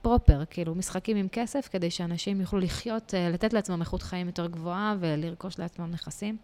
פרופר, 0.02 0.42
כאילו 0.50 0.74
משחקים 0.74 1.16
עם 1.16 1.28
כסף, 1.32 1.68
כדי 1.72 1.90
שאנשים 1.90 2.40
יוכלו 2.40 2.58
לחיות, 2.58 3.14
אה, 3.14 3.30
לתת 3.30 3.52
לעצמם 3.52 3.80
איכות 3.80 4.02
חיים 4.02 4.26
יותר 4.26 4.46
גבוהה 4.46 4.96
ולרכוש 5.00 5.58
לעצמם 5.58 5.90
נכסים, 5.90 6.36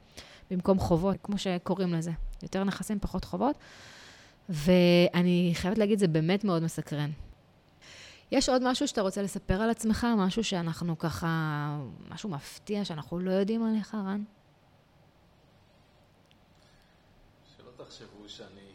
במקום 0.50 0.78
חובות, 0.78 1.16
כמו 1.22 1.38
שקוראים 1.38 1.94
לזה. 1.94 2.10
יותר 2.42 2.64
נכסים, 2.64 2.98
פחות 2.98 3.24
חובות. 3.24 3.56
ואני 4.48 5.50
חייבת 5.54 5.78
להגיד, 5.78 5.98
זה 5.98 6.08
באמת 6.08 6.44
מאוד 6.44 6.62
מסקרן. 6.62 7.10
יש 8.30 8.48
עוד 8.48 8.62
משהו 8.64 8.88
שאתה 8.88 9.00
רוצה 9.00 9.22
לספר 9.22 9.62
על 9.62 9.70
עצמך? 9.70 10.06
משהו 10.16 10.44
שאנחנו 10.44 10.98
ככה, 10.98 11.28
משהו 12.08 12.30
מפתיע 12.30 12.84
שאנחנו 12.84 13.18
לא 13.18 13.30
יודעים 13.30 13.66
עליך, 13.66 13.94
רן? 13.94 14.24
שלא 17.56 17.70
תחשבו 17.84 18.28
שאני... 18.28 18.72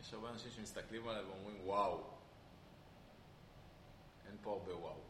יש 0.00 0.14
הרבה 0.14 0.30
אנשים 0.30 0.50
שמסתכלים 0.56 1.08
עליי 1.08 1.24
ואומרים 1.24 1.56
וואו. 1.64 2.00
אין 4.26 4.36
פה 4.42 4.52
הרבה 4.52 4.76
וואו. 4.76 5.00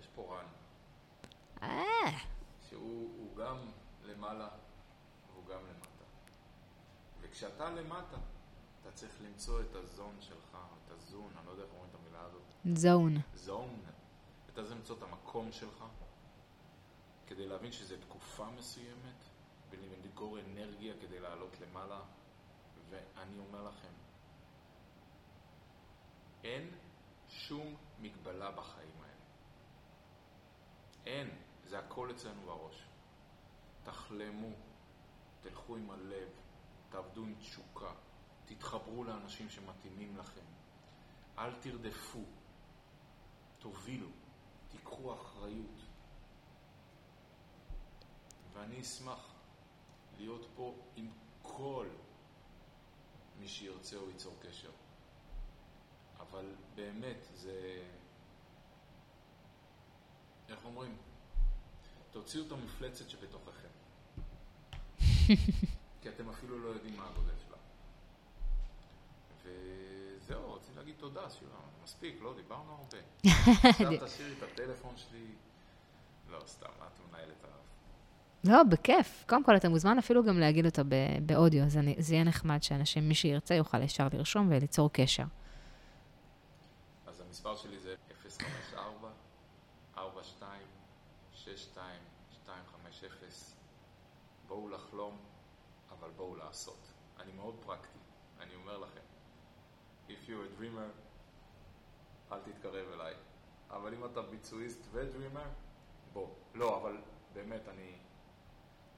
יש 0.00 0.06
פה 0.14 0.36
רן, 0.36 0.46
אה, 1.62 2.18
שהוא 2.68 3.10
הוא 3.18 3.36
גם 3.36 3.56
למעלה 4.04 4.48
והוא 5.32 5.46
גם 5.46 5.58
למטה. 5.66 6.04
וכשאתה 7.20 7.70
למטה, 7.70 8.16
אתה 8.82 8.90
צריך 8.92 9.12
למצוא 9.22 9.60
את 9.60 9.74
הזון 9.74 10.16
שלך, 10.20 10.56
את 10.86 10.90
הזון, 10.90 11.32
אני 11.36 11.46
לא 11.46 11.50
יודע 11.50 11.62
איך 11.62 11.72
אומרים 11.72 11.90
את 11.90 11.94
המילה 11.94 12.20
הזאת. 12.22 12.42
זון. 12.74 13.16
זון. 13.34 13.80
אתה 14.46 14.62
צריך 14.62 14.76
למצוא 14.76 14.96
את 14.96 15.02
המקום 15.02 15.52
שלך, 15.52 15.84
כדי 17.26 17.46
להבין 17.46 17.72
שזו 17.72 17.94
תקופה 18.00 18.50
מסוימת, 18.50 19.24
ולגור 19.70 20.38
אנרגיה 20.40 20.94
כדי 21.00 21.20
לעלות 21.20 21.60
למעלה, 21.60 22.00
ואני 22.90 23.38
אומר 23.38 23.62
לכם, 23.62 23.92
אין 26.44 26.70
שום 27.28 27.76
מגבלה 28.00 28.50
בחיים 28.50 28.94
האלה. 29.02 29.14
אין, 31.06 31.30
זה 31.64 31.78
הכל 31.78 32.10
אצלנו 32.10 32.42
בראש. 32.46 32.86
תחלמו, 33.82 34.48
תלכו 35.40 35.76
עם 35.76 35.90
הלב, 35.90 36.28
תעבדו 36.90 37.22
עם 37.22 37.34
תשוקה, 37.38 37.92
תתחברו 38.44 39.04
לאנשים 39.04 39.50
שמתאימים 39.50 40.16
לכם. 40.16 40.44
אל 41.38 41.54
תרדפו, 41.54 42.24
תובילו, 43.58 44.08
תיקחו 44.68 45.14
אחריות. 45.14 45.82
ואני 48.52 48.80
אשמח 48.80 49.34
להיות 50.18 50.46
פה 50.56 50.74
עם 50.96 51.10
כל 51.42 51.86
מי 53.38 53.48
שירצה 53.48 53.96
או 53.96 54.10
ייצור 54.10 54.34
קשר. 54.42 54.70
אבל 56.18 56.54
באמת, 56.74 57.26
זה... 57.34 57.84
איך 60.48 60.64
אומרים? 60.64 60.96
תוציאו 62.10 62.46
את 62.46 62.52
המפלצת 62.52 63.10
שבתוככם. 63.10 63.68
כי 66.00 66.08
אתם 66.08 66.28
אפילו 66.28 66.58
לא 66.58 66.68
יודעים 66.68 66.96
מה 66.96 67.08
הגודל 67.08 67.34
שלה. 67.46 67.56
וזהו, 70.26 70.54
רציתי 70.54 70.78
להגיד 70.78 70.94
תודה, 70.98 71.30
שירה. 71.30 71.50
מספיק, 71.84 72.22
לא, 72.22 72.34
דיברנו 72.36 72.72
הרבה. 72.72 72.98
עכשיו 73.70 74.06
תשאירי 74.06 74.32
את 74.38 74.42
הטלפון 74.42 74.96
שלי. 74.96 75.26
לא, 76.30 76.38
סתם, 76.46 76.66
את 76.66 77.00
מנהלת 77.08 77.44
עליו. 77.44 77.58
לא, 78.44 78.62
בכיף. 78.62 79.24
קודם 79.28 79.44
כל, 79.44 79.56
אתה 79.56 79.68
מוזמן 79.68 79.98
אפילו 79.98 80.24
גם 80.24 80.38
להגיד 80.38 80.66
אותו 80.66 80.82
באודיו, 81.26 81.64
אז 81.64 81.76
אני, 81.76 81.94
זה 81.98 82.14
יהיה 82.14 82.24
נחמד 82.24 82.62
שאנשים, 82.62 83.08
מי 83.08 83.14
שירצה, 83.14 83.54
יוכל 83.54 83.82
ישר 83.82 84.08
לרשום 84.12 84.48
וליצור 84.50 84.90
קשר. 84.92 85.24
אז 87.06 87.20
המספר 87.20 87.56
שלי 87.56 87.78
זה 87.78 87.94
054 88.28 89.08
42 89.96 90.60
62 91.32 92.00
250 92.46 93.08
בואו 94.48 94.68
לחלום, 94.68 95.16
אבל 95.90 96.08
בואו 96.16 96.36
לעשות. 96.36 96.92
אני 97.20 97.32
מאוד 97.32 97.54
פרקטי, 97.66 97.98
אני 98.40 98.54
אומר 98.54 98.78
לכם. 98.78 99.05
If 100.08 100.28
you're 100.28 100.44
a 100.44 100.60
dreamer, 100.60 100.90
אל 102.32 102.40
תתקרב 102.40 102.92
אליי. 102.92 103.14
אבל 103.70 103.94
אם 103.94 104.04
אתה 104.04 104.22
ביצועיסט 104.22 104.80
ודרימר, 104.92 105.48
בוא. 106.12 106.28
לא, 106.54 106.80
אבל 106.80 106.96
באמת, 107.32 107.68
אני 107.68 107.98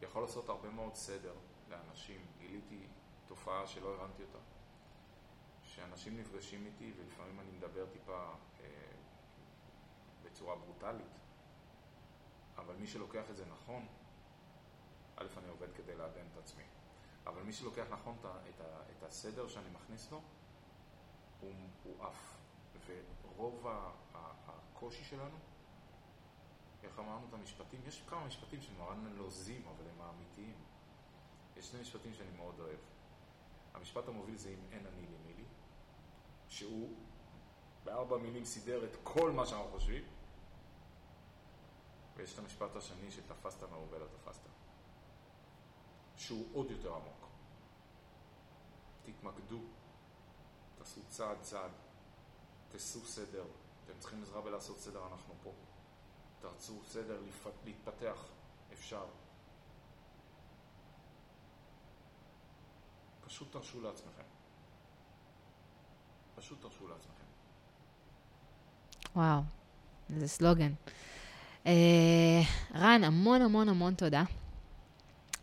יכול 0.03 0.23
לעשות 0.23 0.49
הרבה 0.49 0.71
מאוד 0.71 0.95
סדר 0.95 1.35
לאנשים. 1.71 2.27
גיליתי 2.39 2.87
תופעה 3.27 3.67
שלא 3.67 3.95
הבנתי 3.95 4.23
אותה. 4.23 4.39
שאנשים 5.63 6.21
נפגשים 6.21 6.67
איתי 6.67 6.93
ולפעמים 6.97 7.41
אני 7.41 7.51
מדבר 7.51 7.87
טיפה 7.93 8.33
אה, 8.61 8.67
בצורה 10.25 10.57
ברוטלית, 10.57 11.19
אבל 12.57 12.75
מי 12.75 12.87
שלוקח 12.87 13.31
את 13.31 13.37
זה 13.37 13.45
נכון, 13.47 13.87
א', 15.17 15.27
אני 15.39 15.49
עובד 15.49 15.73
כדי 15.73 15.97
לעדן 15.97 16.27
את 16.33 16.39
עצמי, 16.39 16.63
אבל 17.27 17.43
מי 17.43 17.53
שלוקח 17.53 17.85
נכון 17.91 18.17
את, 18.21 18.25
את, 18.25 18.61
את 18.99 19.03
הסדר 19.03 19.49
שאני 19.49 19.69
מכניס 19.71 20.13
לו, 20.13 20.21
הוא, 21.41 21.53
הוא 21.85 22.05
עף. 22.07 22.39
ורוב 23.37 23.67
הקושי 24.47 25.05
שלנו, 25.05 25.37
איך 26.83 26.99
אמרנו 26.99 27.27
את 27.29 27.35
המשפטים? 27.35 27.81
יש 27.87 28.03
כמה 28.09 28.27
משפטים 28.27 28.63
שנורא 28.63 28.95
נלוזים, 28.95 29.63
אבל 29.69 29.91
הם 29.91 30.01
האמיתיים. 30.01 30.55
יש 31.57 31.71
שני 31.71 31.81
משפטים 31.81 32.15
שאני 32.15 32.31
מאוד 32.37 32.61
אוהב. 32.61 32.79
המשפט 33.75 34.09
המוביל 34.09 34.37
זה 34.37 34.51
אם 34.51 34.59
אין 34.73 34.87
אני 34.87 35.07
לי 35.07 35.17
מי 35.27 35.35
לי, 35.35 35.45
שהוא 36.49 36.97
בארבע 37.85 38.19
מילים 38.19 38.45
סידר 38.45 38.85
את 38.85 38.97
כל 39.03 39.31
מה 39.31 39.47
שאנחנו 39.47 39.71
חושבים, 39.71 40.05
ויש 42.17 42.35
את 42.35 42.39
המשפט 42.39 42.77
השני 42.77 43.11
שתפסת 43.11 43.63
מרובה 43.63 43.99
לא 43.99 44.07
תפסת, 44.07 44.41
שהוא 46.17 46.47
עוד 46.53 46.71
יותר 46.71 46.95
עמוק. 46.95 47.29
תתמקדו, 49.03 49.61
תעשו 50.89 51.01
צעד 51.09 51.37
צעד, 51.41 51.71
תעשו 52.69 53.01
סדר, 53.05 53.45
אתם 53.85 53.93
צריכים 53.99 54.23
עזרה 54.23 54.41
בלעשות 54.41 54.81
סדר, 54.81 55.01
אנחנו 55.13 55.35
פה. 55.43 55.53
תרצו 56.41 56.75
סדר, 56.89 57.21
להתפתח, 57.65 58.25
אפשר. 58.73 59.05
פשוט 63.27 63.53
תרשו 63.53 63.81
לעצמכם. 63.81 64.23
פשוט 66.35 66.63
תרשו 66.63 66.89
לעצמכם. 66.89 67.25
וואו, 69.17 69.41
איזה 70.11 70.29
סלוגן. 70.29 70.73
אה, 71.67 72.41
רן, 72.75 73.05
המון 73.05 73.43
המון 73.43 73.69
המון 73.69 73.95
תודה. 73.95 74.25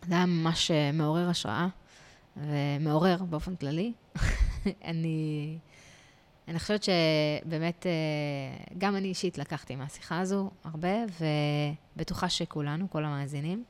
זה 0.08 0.14
היה 0.14 0.26
ממש 0.26 0.70
אה, 0.70 0.92
מעורר 0.92 1.28
השראה, 1.28 1.68
ומעורר 2.36 3.24
באופן 3.24 3.56
כללי. 3.56 3.92
אני, 4.90 5.58
אני 6.48 6.58
חושבת 6.58 6.82
שבאמת, 6.82 7.86
אה, 7.86 8.64
גם 8.78 8.96
אני 8.96 9.08
אישית 9.08 9.38
לקחתי 9.38 9.76
מהשיחה 9.76 10.18
הזו 10.18 10.50
הרבה, 10.64 10.96
ובטוחה 11.96 12.28
שכולנו, 12.28 12.90
כל 12.90 13.04
המאזינים. 13.04 13.64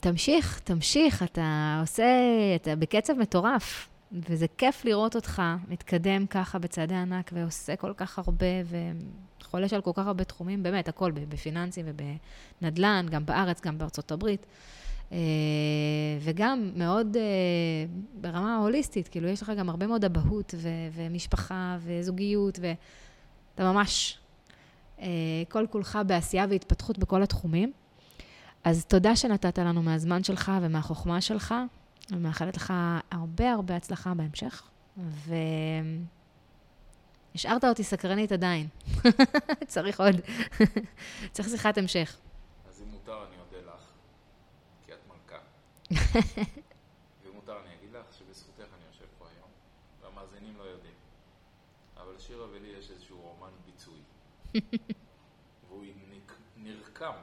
תמשיך, 0.00 0.60
תמשיך, 0.64 1.22
אתה 1.22 1.78
עושה, 1.80 2.04
אתה 2.56 2.76
בקצב 2.76 3.12
מטורף. 3.12 3.88
וזה 4.12 4.46
כיף 4.58 4.84
לראות 4.84 5.16
אותך 5.16 5.42
מתקדם 5.68 6.26
ככה 6.26 6.58
בצעדי 6.58 6.94
ענק 6.94 7.30
ועושה 7.34 7.76
כל 7.76 7.92
כך 7.96 8.18
הרבה 8.18 8.46
וחולש 9.40 9.72
על 9.72 9.80
כל 9.80 9.90
כך 9.94 10.06
הרבה 10.06 10.24
תחומים, 10.24 10.62
באמת, 10.62 10.88
הכל, 10.88 11.10
בפיננסים 11.10 11.86
ובנדל"ן, 11.88 13.06
גם 13.10 13.26
בארץ, 13.26 13.60
גם 13.60 13.78
בארצות 13.78 14.12
הברית. 14.12 14.46
אה, 15.12 15.18
וגם 16.20 16.70
מאוד 16.76 17.16
אה, 17.16 17.22
ברמה 18.20 18.56
הוליסטית, 18.56 19.08
כאילו, 19.08 19.28
יש 19.28 19.42
לך 19.42 19.52
גם 19.58 19.68
הרבה 19.68 19.86
מאוד 19.86 20.04
אבהות 20.04 20.54
ו- 20.56 20.68
ומשפחה 20.92 21.76
וזוגיות, 21.80 22.58
ואתה 22.62 23.72
ממש 23.72 24.18
אה, 25.00 25.06
כל 25.48 25.66
כולך 25.70 25.98
בעשייה 26.06 26.46
והתפתחות 26.50 26.98
בכל 26.98 27.22
התחומים. 27.22 27.72
אז 28.64 28.84
תודה 28.84 29.16
שנתת 29.16 29.58
לנו 29.58 29.82
מהזמן 29.82 30.24
שלך 30.24 30.52
ומהחוכמה 30.62 31.20
שלך. 31.20 31.54
אני 32.12 32.20
מאחלת 32.20 32.56
לך 32.56 32.72
הרבה 33.10 33.52
הרבה 33.52 33.76
הצלחה 33.76 34.14
בהמשך, 34.14 34.62
והשארת 37.34 37.64
אותי 37.64 37.84
סקרנית 37.84 38.32
עדיין. 38.32 38.68
צריך 39.66 40.00
עוד, 40.00 40.16
צריך 41.32 41.48
שיחת 41.48 41.78
המשך. 41.78 42.16
אז 42.68 42.82
אם 42.82 42.88
מותר, 42.90 43.18
אני 43.28 43.36
אודה 43.40 43.66
לך, 43.66 43.80
כי 44.86 44.92
את 44.92 44.98
מלכה. 45.08 45.38
ואם 45.90 47.32
מותר, 47.34 47.60
אני 47.60 47.74
אגיד 47.74 47.92
לך 47.92 48.12
שבזכותך 48.12 48.66
אני 48.74 48.86
יושב 48.86 49.06
פה 49.18 49.28
היום, 49.28 49.50
והמאזינים 50.00 50.56
לא 50.56 50.62
יודעים. 50.62 50.94
אבל 51.96 52.12
לשירה 52.14 52.46
ולי 52.50 52.68
יש 52.68 52.90
איזשהו 52.90 53.20
רומן 53.20 53.52
ביצועי. 53.64 54.02
והוא 55.68 55.84
נרקם, 56.56 57.14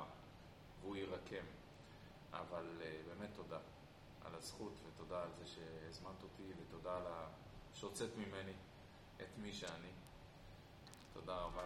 והוא 0.81 0.95
יירקם. 0.95 1.45
אבל 2.33 2.65
uh, 2.79 3.09
באמת 3.09 3.29
תודה. 3.35 3.59
על 4.25 4.35
הזכות 4.35 4.73
ותודה 4.87 5.23
על 5.23 5.29
זה 5.39 5.45
שהזמנת 5.45 6.23
אותי 6.23 6.43
ותודה 6.57 6.97
על 6.97 7.07
ה... 7.07 7.27
שהוצאת 7.73 8.09
ממני 8.17 8.53
את 9.21 9.37
מי 9.37 9.53
שאני. 9.53 9.91
תודה 11.13 11.35
רבה. 11.35 11.63